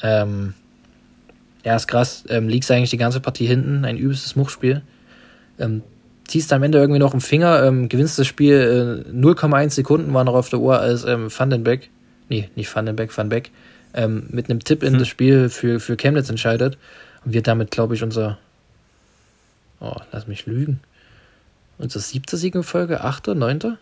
Ähm, 0.02 0.54
ja, 1.64 1.76
ist 1.76 1.88
krass. 1.88 2.24
Ähm, 2.30 2.48
liegst 2.48 2.72
eigentlich 2.72 2.90
die 2.90 2.98
ganze 2.98 3.20
Partie 3.20 3.46
hinten, 3.46 3.86
ein 3.86 3.98
übelstes 3.98 4.36
Muchspiel. 4.36 4.82
Ähm, 5.58 5.82
ziehst 6.30 6.54
am 6.54 6.64
Ende 6.64 6.78
irgendwie 6.78 7.00
noch 7.00 7.12
einen 7.12 7.22
Finger, 7.22 7.64
ähm, 7.64 7.90
gewinnst 7.90 8.20
das 8.20 8.28
Spiel, 8.28 9.06
äh, 9.08 9.12
0,1 9.12 9.72
Sekunden 9.72 10.14
waren 10.14 10.26
noch 10.26 10.36
auf 10.36 10.50
der 10.50 10.60
Uhr, 10.60 10.80
als 10.80 11.04
ähm, 11.04 11.28
Vandenbeck, 11.36 11.90
nee, 12.30 12.50
nicht 12.56 12.74
Vandenbeck, 12.74 13.16
Van 13.18 13.30
Beck, 13.30 13.52
ähm, 13.94 14.28
mit 14.30 14.50
einem 14.50 14.64
Tipp 14.64 14.84
in 14.84 14.94
hm. 14.94 15.00
das 15.00 15.08
Spiel 15.08 15.50
für, 15.50 15.80
für 15.80 15.98
Chemnitz 15.98 16.30
entscheidet. 16.30 16.78
Und 17.26 17.34
wir 17.34 17.42
damit, 17.42 17.72
glaube 17.72 17.96
ich, 17.96 18.04
unser, 18.04 18.38
oh, 19.82 19.96
lass 20.12 20.28
mich 20.28 20.46
lügen, 20.46 20.80
unser 21.80 22.00
siebter 22.00 22.38
Sieg 22.38 22.56
in 22.56 22.64
Folge, 22.64 23.02
achter, 23.02 23.34
neunter? 23.34 23.78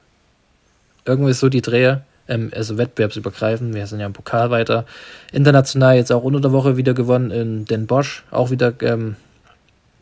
Irgendwie 1.05 1.33
so 1.33 1.49
die 1.49 1.61
Dreher 1.61 2.03
ähm, 2.27 2.51
also 2.55 2.77
wettbewerbsübergreifend. 2.77 3.73
Wir 3.73 3.87
sind 3.87 3.99
ja 3.99 4.05
im 4.05 4.13
Pokal 4.13 4.49
weiter. 4.49 4.85
International 5.31 5.95
jetzt 5.95 6.11
auch 6.11 6.23
unter 6.23 6.39
der 6.39 6.51
Woche 6.51 6.77
wieder 6.77 6.93
gewonnen 6.93 7.31
in 7.31 7.65
Den 7.65 7.87
Bosch, 7.87 8.23
auch 8.31 8.51
wieder 8.51 8.73
ähm, 8.81 9.15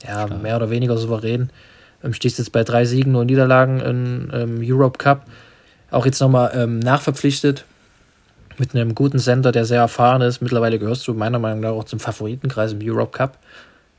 ja, 0.05 0.27
mehr 0.27 0.57
oder 0.57 0.69
weniger 0.69 0.97
souverän. 0.97 1.49
Ähm, 2.03 2.13
stehst 2.13 2.37
jetzt 2.37 2.51
bei 2.51 2.63
drei 2.63 2.85
Siegen 2.85 3.15
und 3.15 3.27
Niederlagen 3.27 3.79
im 3.79 4.29
ähm, 4.33 4.59
Europe 4.61 4.97
Cup. 4.97 5.25
Auch 5.91 6.05
jetzt 6.05 6.19
nochmal 6.19 6.51
ähm, 6.55 6.79
nachverpflichtet 6.79 7.65
mit 8.57 8.73
einem 8.73 8.95
guten 8.95 9.19
Sender, 9.19 9.51
der 9.51 9.65
sehr 9.65 9.81
erfahren 9.81 10.21
ist. 10.21 10.41
Mittlerweile 10.41 10.79
gehörst 10.79 11.07
du 11.07 11.13
meiner 11.13 11.39
Meinung 11.39 11.59
nach 11.61 11.71
auch 11.71 11.83
zum 11.83 11.99
Favoritenkreis 11.99 12.73
im 12.73 12.79
Europe 12.81 13.11
Cup. 13.11 13.37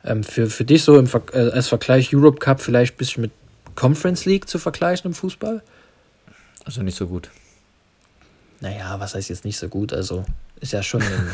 Ähm, 0.04 0.22
für, 0.22 0.48
für 0.48 0.64
dich 0.64 0.84
so 0.84 0.98
im 0.98 1.06
Ver 1.06 1.22
äh, 1.32 1.50
als 1.50 1.68
Vergleich 1.68 2.14
Europe 2.14 2.38
Cup 2.38 2.60
vielleicht 2.60 2.94
ein 2.94 2.98
bisschen 2.98 3.22
mit 3.22 3.32
Conference 3.76 4.24
League 4.24 4.48
zu 4.48 4.58
vergleichen 4.58 5.08
im 5.08 5.14
Fußball? 5.14 5.62
Also 6.64 6.82
nicht 6.82 6.96
so 6.96 7.06
gut 7.06 7.30
naja, 8.60 8.98
was 8.98 9.14
heißt 9.14 9.28
jetzt 9.28 9.44
nicht 9.44 9.58
so 9.58 9.68
gut? 9.68 9.92
Also 9.92 10.24
ist 10.60 10.72
ja 10.72 10.82
schon 10.82 11.02
ein, 11.02 11.30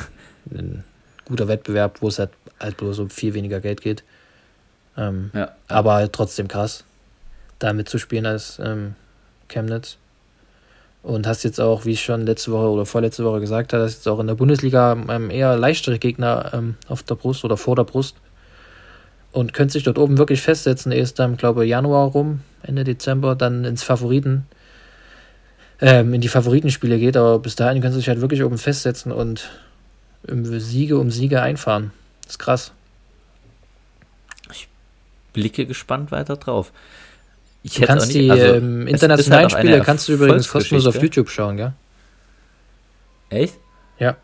ein 0.59 0.85
guter 1.25 1.49
Wettbewerb, 1.49 2.03
wo 2.03 2.09
es 2.09 2.19
halt, 2.19 2.31
halt 2.59 2.77
bloß 2.77 2.99
um 3.01 3.11
viel 3.11 3.35
weniger 3.35 3.61
Geld 3.61 3.81
geht. 3.81 4.05
Ähm, 4.97 5.31
ja. 5.35 5.53
Aber 5.69 5.95
halt 5.95 6.13
trotzdem 6.13 6.49
krass, 6.49 6.85
da 7.59 7.73
mitzuspielen 7.73 8.27
als 8.27 8.59
ähm, 8.63 8.95
Chemnitz. 9.49 9.97
Und 11.03 11.27
hast 11.27 11.43
jetzt 11.43 11.61
auch, 11.61 11.85
wie 11.85 11.93
ich 11.93 12.05
schon 12.05 12.27
letzte 12.27 12.53
Woche 12.53 12.69
oder 12.69 12.87
vorletzte 12.87 13.25
Woche 13.25 13.41
gesagt 13.41 13.73
habe, 13.73 13.83
hast 13.83 13.95
jetzt 13.95 14.09
auch 14.09 14.21
in 14.21 14.29
der 14.29 14.37
Bundesliga 14.37 14.93
ähm, 14.93 15.31
eher 15.31 15.57
leichtere 15.57 15.99
Gegner 15.99 16.53
ähm, 16.53 16.77
auf 16.87 17.03
der 17.03 17.17
Brust 17.17 17.45
oder 17.45 17.57
vor 17.57 17.75
der 17.75 17.85
Brust. 17.85 18.17
Und 19.33 19.55
könnt 19.55 19.73
sich 19.73 19.83
dort 19.83 19.99
oben 19.99 20.19
wirklich 20.19 20.43
festsetzen, 20.43 20.93
erst 20.93 21.19
dann, 21.19 21.37
glaube 21.39 21.65
ich, 21.65 21.71
Januar 21.71 22.09
rum, 22.09 22.41
Ende 22.63 22.85
Dezember, 22.85 23.35
dann 23.35 23.65
ins 23.65 23.83
Favoriten 23.83 24.47
ähm, 25.83 26.15
in 26.15 26.21
die 26.21 26.29
Favoritenspiele 26.29 26.99
geht, 26.99 27.17
aber 27.17 27.41
bis 27.41 27.57
dahin 27.57 27.83
können 27.83 27.93
sie 27.93 27.99
sich 27.99 28.09
halt 28.09 28.21
wirklich 28.21 28.45
oben 28.45 28.57
festsetzen 28.57 29.11
und 29.11 29.51
Siege 30.25 30.97
um 30.97 31.11
Siege 31.11 31.43
einfahren. 31.43 31.91
Das 32.23 32.35
ist 32.35 32.39
krass. 32.39 32.73
Ich 34.53 34.69
blicke 35.33 35.67
gespannt 35.67 36.13
weiter 36.13 36.37
drauf. 36.37 36.73
Ich 37.65 37.75
du 37.75 37.87
kannst 37.87 38.09
nicht, 38.09 38.21
die 38.21 38.31
also, 38.31 38.55
ähm, 38.55 38.87
internationalen 38.87 39.51
halt 39.51 39.53
Spiele 39.53 39.81
kannst 39.81 40.09
du 40.09 40.13
übrigens 40.13 40.49
kostenlos 40.49 40.87
auf 40.87 41.03
YouTube 41.03 41.29
schauen, 41.29 41.57
gell? 41.57 41.73
Echt? 43.31 43.55
Ja. 43.99 44.17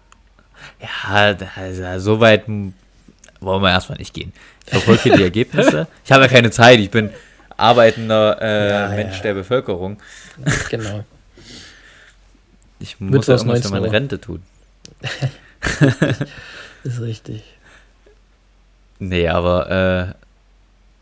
Ja, 0.80 1.36
also, 1.56 1.98
so 1.98 2.20
weit 2.20 2.44
wollen 3.40 3.62
wir 3.62 3.70
erstmal 3.70 3.98
nicht 3.98 4.14
gehen. 4.14 4.32
Ich 4.66 4.72
verfolge 4.72 5.16
die 5.16 5.22
Ergebnisse. 5.22 5.86
Ich 6.04 6.12
habe 6.12 6.24
ja 6.24 6.28
keine 6.28 6.50
Zeit, 6.50 6.78
ich 6.80 6.90
bin 6.90 7.10
arbeitender 7.56 8.40
äh, 8.40 8.70
ja, 8.70 8.88
Mensch 8.88 9.16
ja. 9.16 9.22
der 9.22 9.34
Bevölkerung. 9.34 9.98
Genau. 10.70 11.04
Ich 12.80 13.00
muss 13.00 13.26
ja 13.26 13.34
irgendwas 13.34 13.62
für 13.62 13.70
meine 13.70 13.90
Rente 13.90 14.20
tun. 14.20 14.42
ist 16.84 17.00
richtig. 17.00 17.42
Nee, 19.00 19.28
aber 19.28 20.14
äh, 20.14 20.14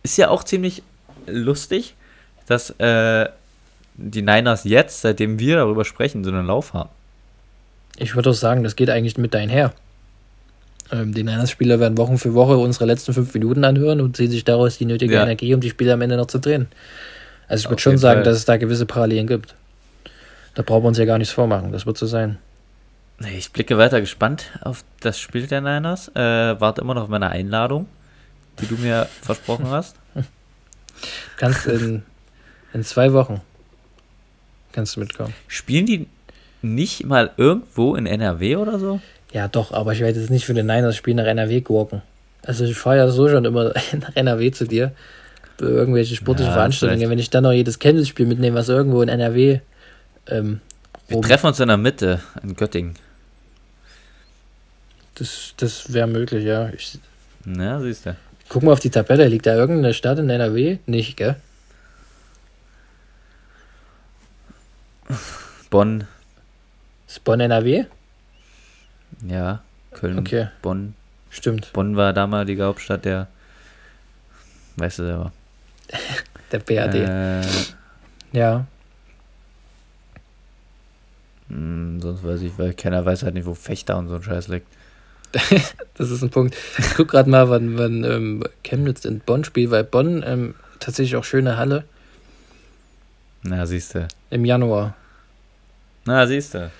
ist 0.02 0.16
ja 0.16 0.28
auch 0.28 0.44
ziemlich 0.44 0.82
lustig, 1.26 1.94
dass 2.46 2.70
äh, 2.78 3.28
die 3.94 4.22
Niners 4.22 4.64
jetzt, 4.64 5.00
seitdem 5.00 5.38
wir 5.38 5.56
darüber 5.56 5.84
sprechen, 5.84 6.24
so 6.24 6.30
einen 6.30 6.46
Lauf 6.46 6.74
haben. 6.74 6.90
Ich 7.96 8.14
würde 8.14 8.30
auch 8.30 8.34
sagen, 8.34 8.62
das 8.62 8.76
geht 8.76 8.90
eigentlich 8.90 9.16
mit 9.16 9.34
einher. 9.34 9.72
Ähm, 10.92 11.12
die 11.12 11.22
Niners-Spieler 11.22 11.80
werden 11.80 11.98
Wochen 11.98 12.18
für 12.18 12.34
Woche 12.34 12.56
unsere 12.56 12.84
letzten 12.86 13.12
fünf 13.12 13.32
Minuten 13.34 13.64
anhören 13.64 14.00
und 14.00 14.16
ziehen 14.16 14.30
sich 14.30 14.44
daraus 14.44 14.78
die 14.78 14.84
nötige 14.84 15.14
ja. 15.14 15.22
Energie, 15.22 15.54
um 15.54 15.60
die 15.60 15.70
Spiele 15.70 15.92
am 15.92 16.02
Ende 16.02 16.16
noch 16.16 16.26
zu 16.26 16.38
drehen. 16.38 16.68
Also 17.48 17.64
ich 17.64 17.70
würde 17.70 17.82
schon 17.82 17.98
sagen, 17.98 18.18
Fall. 18.18 18.24
dass 18.24 18.36
es 18.36 18.44
da 18.44 18.56
gewisse 18.56 18.86
Parallelen 18.86 19.26
gibt. 19.26 19.54
Da 20.54 20.62
brauchen 20.62 20.84
wir 20.84 20.88
uns 20.88 20.98
ja 20.98 21.04
gar 21.04 21.18
nichts 21.18 21.34
vormachen, 21.34 21.72
das 21.72 21.86
wird 21.86 21.98
so 21.98 22.06
sein. 22.06 22.38
Ich 23.36 23.50
blicke 23.52 23.78
weiter 23.78 24.00
gespannt 24.00 24.50
auf 24.60 24.84
das 25.00 25.18
Spiel 25.18 25.46
der 25.46 25.60
Niners. 25.60 26.08
Äh, 26.08 26.60
warte 26.60 26.82
immer 26.82 26.94
noch 26.94 27.04
auf 27.04 27.08
meine 27.08 27.30
Einladung, 27.30 27.88
die 28.60 28.66
du 28.66 28.76
mir 28.76 29.08
versprochen 29.22 29.68
hast. 29.68 29.96
Kannst 31.36 31.66
in, 31.66 32.02
in 32.72 32.84
zwei 32.84 33.12
Wochen 33.12 33.40
kannst 34.72 34.96
du 34.96 35.00
mitkommen. 35.00 35.34
Spielen 35.48 35.86
die 35.86 36.06
nicht 36.62 37.04
mal 37.06 37.30
irgendwo 37.36 37.96
in 37.96 38.06
NRW 38.06 38.56
oder 38.56 38.78
so? 38.78 39.00
Ja, 39.36 39.48
doch, 39.48 39.70
aber 39.70 39.92
ich 39.92 40.00
werde 40.00 40.18
jetzt 40.18 40.30
nicht 40.30 40.46
für 40.46 40.54
den 40.54 40.64
Niners 40.64 40.96
Spiel 40.96 41.12
nach 41.12 41.26
NRW 41.26 41.60
gucken. 41.60 42.00
Also 42.42 42.64
ich 42.64 42.74
fahre 42.74 42.96
ja 42.96 43.08
so 43.10 43.28
schon 43.28 43.44
immer 43.44 43.74
nach 44.00 44.16
NRW 44.16 44.50
zu 44.50 44.64
dir. 44.64 44.92
Für 45.58 45.66
irgendwelche 45.66 46.16
sportlichen 46.16 46.52
ja, 46.52 46.54
Veranstaltungen. 46.54 47.10
Wenn 47.10 47.18
ich 47.18 47.28
dann 47.28 47.42
noch 47.42 47.52
jedes 47.52 47.78
Kenntnisspiel 47.78 48.24
mitnehme, 48.24 48.56
was 48.56 48.70
irgendwo 48.70 49.02
in 49.02 49.10
NRW 49.10 49.60
ähm, 50.28 50.62
Wir 51.08 51.20
treffen 51.20 51.48
uns 51.48 51.60
in 51.60 51.68
der 51.68 51.76
Mitte, 51.76 52.20
in 52.42 52.56
Göttingen. 52.56 52.94
Das, 55.16 55.52
das 55.58 55.92
wäre 55.92 56.06
möglich, 56.06 56.42
ja. 56.42 56.70
Ich, 56.70 56.98
Na, 57.44 57.78
siehst 57.82 58.06
du. 58.06 58.16
Guck 58.48 58.62
mal 58.62 58.72
auf 58.72 58.80
die 58.80 58.88
Tabelle. 58.88 59.28
Liegt 59.28 59.44
da 59.44 59.54
irgendeine 59.54 59.92
Stadt 59.92 60.18
in 60.18 60.30
NRW? 60.30 60.78
Nicht, 60.86 61.18
gell? 61.18 61.36
Bonn. 65.68 66.06
Ist 67.06 67.22
Bonn 67.22 67.40
NRW? 67.40 67.84
Ja, 69.24 69.62
Köln, 69.92 70.18
okay. 70.18 70.48
Bonn. 70.62 70.94
Stimmt. 71.30 71.72
Bonn 71.72 71.96
war 71.96 72.12
damalige 72.12 72.64
Hauptstadt 72.64 73.04
der, 73.04 73.28
weißt 74.76 74.98
du 75.00 75.04
selber. 75.04 75.32
der 76.52 76.58
BRD. 76.60 76.94
Äh, 76.94 77.46
ja. 78.32 78.66
Hm, 81.48 82.00
sonst 82.00 82.24
weiß 82.24 82.40
ich, 82.42 82.58
weil 82.58 82.74
keiner 82.74 83.04
weiß 83.04 83.22
halt 83.22 83.34
nicht, 83.34 83.46
wo 83.46 83.54
Fechter 83.54 83.96
und 83.98 84.08
so 84.08 84.16
ein 84.16 84.22
Scheiß 84.22 84.48
liegt. 84.48 84.66
das 85.94 86.10
ist 86.10 86.22
ein 86.22 86.30
Punkt. 86.30 86.56
Ich 86.78 86.94
guck 86.94 87.08
gerade 87.08 87.28
mal, 87.28 87.48
wann, 87.50 87.78
wann 87.78 88.04
ähm, 88.04 88.44
Chemnitz 88.62 89.04
in 89.04 89.20
Bonn 89.20 89.44
spielt, 89.44 89.70
weil 89.70 89.84
Bonn 89.84 90.22
ähm, 90.26 90.54
tatsächlich 90.80 91.16
auch 91.16 91.24
schöne 91.24 91.56
Halle. 91.56 91.84
Na, 93.42 93.66
siehst 93.66 93.94
du. 93.94 94.08
Im 94.30 94.44
Januar. 94.44 94.94
Na, 96.04 96.26
siehst 96.26 96.54
du. 96.54 96.70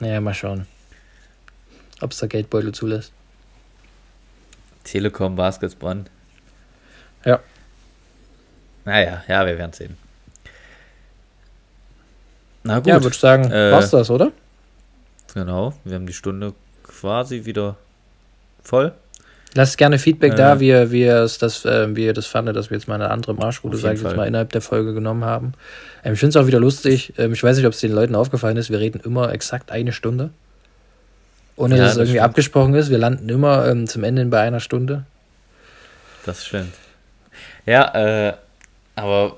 Naja, 0.00 0.20
mal 0.20 0.34
schauen. 0.34 0.66
Ob 2.02 2.12
es 2.12 2.18
da 2.18 2.26
Geldbeutel 2.26 2.72
zulässt. 2.72 3.12
Telekom 4.84 5.36
Baskets 5.36 5.74
Bonn. 5.74 6.06
Ja. 7.24 7.40
Naja, 8.84 9.22
ja, 9.28 9.46
wir 9.46 9.56
werden 9.56 9.72
sehen. 9.72 9.96
Na 12.64 12.78
gut. 12.78 12.88
Ja, 12.88 13.02
würde 13.02 13.14
ich 13.14 13.20
sagen, 13.20 13.50
äh, 13.50 13.70
war's 13.72 13.90
das, 13.90 14.10
oder? 14.10 14.32
Genau, 15.34 15.72
wir 15.84 15.94
haben 15.94 16.06
die 16.06 16.12
Stunde 16.12 16.54
quasi 16.82 17.44
wieder 17.44 17.76
voll. 18.62 18.92
Lasst 19.54 19.76
gerne 19.76 19.98
Feedback 19.98 20.32
äh, 20.32 20.36
da, 20.36 20.60
wie 20.60 20.68
ihr, 20.68 20.90
wie, 20.90 21.04
es 21.04 21.38
das, 21.38 21.64
äh, 21.64 21.94
wie 21.94 22.06
ihr 22.06 22.14
das 22.14 22.26
fandet, 22.26 22.56
dass 22.56 22.70
wir 22.70 22.78
jetzt 22.78 22.88
mal 22.88 22.94
eine 22.94 23.10
andere 23.10 23.34
Marschroute, 23.34 23.76
sage 23.76 23.96
ich 23.96 24.02
jetzt 24.02 24.16
mal, 24.16 24.26
innerhalb 24.26 24.50
der 24.50 24.62
Folge 24.62 24.94
genommen 24.94 25.24
haben. 25.24 25.52
Ähm, 26.04 26.14
ich 26.14 26.20
finde 26.20 26.38
es 26.38 26.42
auch 26.42 26.46
wieder 26.46 26.60
lustig. 26.60 27.12
Ähm, 27.18 27.32
ich 27.32 27.42
weiß 27.42 27.56
nicht, 27.56 27.66
ob 27.66 27.72
es 27.74 27.80
den 27.80 27.92
Leuten 27.92 28.14
aufgefallen 28.14 28.56
ist. 28.56 28.70
Wir 28.70 28.78
reden 28.80 29.00
immer 29.04 29.32
exakt 29.32 29.70
eine 29.70 29.92
Stunde. 29.92 30.30
Ohne 31.56 31.76
ja, 31.76 31.82
dass 31.82 31.92
es 31.92 31.98
irgendwie 31.98 32.12
stimmt. 32.12 32.24
abgesprochen 32.24 32.74
ist. 32.74 32.90
Wir 32.90 32.98
landen 32.98 33.28
immer 33.28 33.68
ähm, 33.68 33.86
zum 33.86 34.04
Ende 34.04 34.24
bei 34.26 34.40
einer 34.40 34.60
Stunde. 34.60 35.04
Das 36.24 36.44
stimmt. 36.44 36.74
Ja, 37.66 38.28
äh, 38.28 38.34
aber 38.96 39.36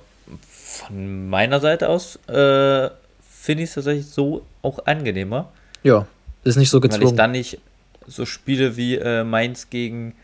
von 0.48 1.28
meiner 1.28 1.60
Seite 1.60 1.88
aus 1.88 2.16
äh, 2.28 2.90
finde 3.30 3.62
ich 3.62 3.70
es 3.70 3.74
tatsächlich 3.74 4.06
so 4.06 4.44
auch 4.62 4.86
angenehmer. 4.86 5.50
Ja, 5.82 6.06
ist 6.44 6.56
nicht 6.56 6.70
so 6.70 6.80
gezwungen. 6.80 7.02
Weil 7.02 7.10
ich 7.10 7.16
dann 7.16 7.32
nicht 7.32 7.58
so 8.06 8.26
Spiele 8.26 8.76
wie 8.76 8.96
äh, 8.96 9.24
Mainz 9.24 9.70
gegen 9.70 10.14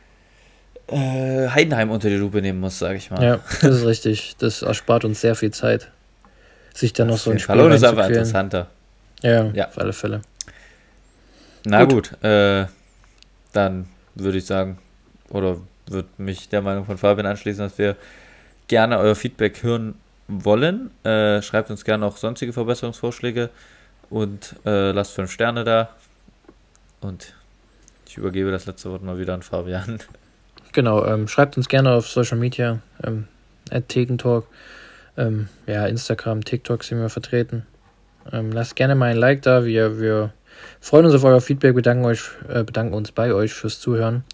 äh, 0.86 1.48
Heidenheim 1.48 1.90
unter 1.90 2.08
die 2.08 2.16
Lupe 2.16 2.42
nehmen 2.42 2.60
muss, 2.60 2.78
sage 2.78 2.96
ich 2.96 3.10
mal. 3.10 3.22
Ja, 3.22 3.40
das 3.62 3.76
ist 3.76 3.86
richtig. 3.86 4.36
Das 4.38 4.62
erspart 4.62 5.04
uns 5.04 5.20
sehr 5.20 5.34
viel 5.34 5.50
Zeit, 5.50 5.88
sich 6.74 6.92
dann 6.92 7.08
noch 7.08 7.18
so 7.18 7.30
ein 7.30 7.38
Spiel 7.38 7.56
Fall. 7.56 7.72
ist 7.72 7.84
aber 7.84 8.06
interessanter. 8.06 8.68
Ja, 9.22 9.50
ja, 9.52 9.68
auf 9.68 9.78
alle 9.78 9.92
Fälle. 9.92 10.22
Na 11.64 11.84
gut, 11.84 12.10
gut 12.10 12.24
äh, 12.24 12.66
dann 13.52 13.86
würde 14.14 14.38
ich 14.38 14.46
sagen, 14.46 14.78
oder 15.28 15.58
würde 15.86 16.08
mich 16.18 16.48
der 16.48 16.62
Meinung 16.62 16.84
von 16.84 16.98
Fabian 16.98 17.26
anschließen, 17.26 17.64
dass 17.64 17.78
wir 17.78 17.96
gerne 18.68 18.98
euer 18.98 19.14
Feedback 19.14 19.62
hören 19.62 19.94
wollen. 20.28 20.90
Äh, 21.04 21.42
schreibt 21.42 21.70
uns 21.70 21.84
gerne 21.84 22.06
auch 22.06 22.16
sonstige 22.16 22.52
Verbesserungsvorschläge 22.52 23.50
und 24.08 24.56
äh, 24.64 24.92
lasst 24.92 25.14
fünf 25.14 25.30
Sterne 25.30 25.64
da. 25.64 25.90
Und 27.00 27.34
ich 28.06 28.16
übergebe 28.16 28.50
das 28.50 28.66
letzte 28.66 28.90
Wort 28.90 29.02
mal 29.02 29.18
wieder 29.18 29.34
an 29.34 29.42
Fabian. 29.42 30.00
Genau, 30.72 31.04
ähm, 31.04 31.26
schreibt 31.26 31.56
uns 31.56 31.68
gerne 31.68 31.90
auf 31.90 32.06
Social 32.06 32.38
Media, 32.38 32.78
ähm, 33.02 33.26
at 33.72 33.88
Thekentalk. 33.88 34.46
Ähm, 35.16 35.48
ja, 35.66 35.86
Instagram, 35.86 36.44
TikTok 36.44 36.84
sind 36.84 37.00
wir 37.00 37.08
vertreten. 37.08 37.66
Ähm, 38.32 38.52
lasst 38.52 38.76
gerne 38.76 38.94
mal 38.94 39.10
ein 39.10 39.16
Like 39.16 39.42
da. 39.42 39.64
Wir, 39.64 39.98
wir 39.98 40.32
freuen 40.80 41.06
uns 41.06 41.14
auf 41.14 41.24
euer 41.24 41.40
Feedback, 41.40 41.74
bedanken, 41.74 42.04
euch, 42.04 42.30
äh, 42.48 42.64
bedanken 42.64 42.94
uns 42.94 43.12
bei 43.12 43.32
euch 43.32 43.52
fürs 43.52 43.80
Zuhören 43.80 44.24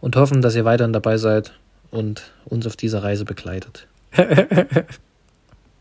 und 0.00 0.16
hoffen, 0.16 0.42
dass 0.42 0.54
ihr 0.54 0.64
weiterhin 0.64 0.92
dabei 0.92 1.16
seid 1.16 1.52
und 1.90 2.32
uns 2.44 2.66
auf 2.66 2.76
dieser 2.76 3.02
Reise 3.02 3.24
begleitet. 3.24 3.86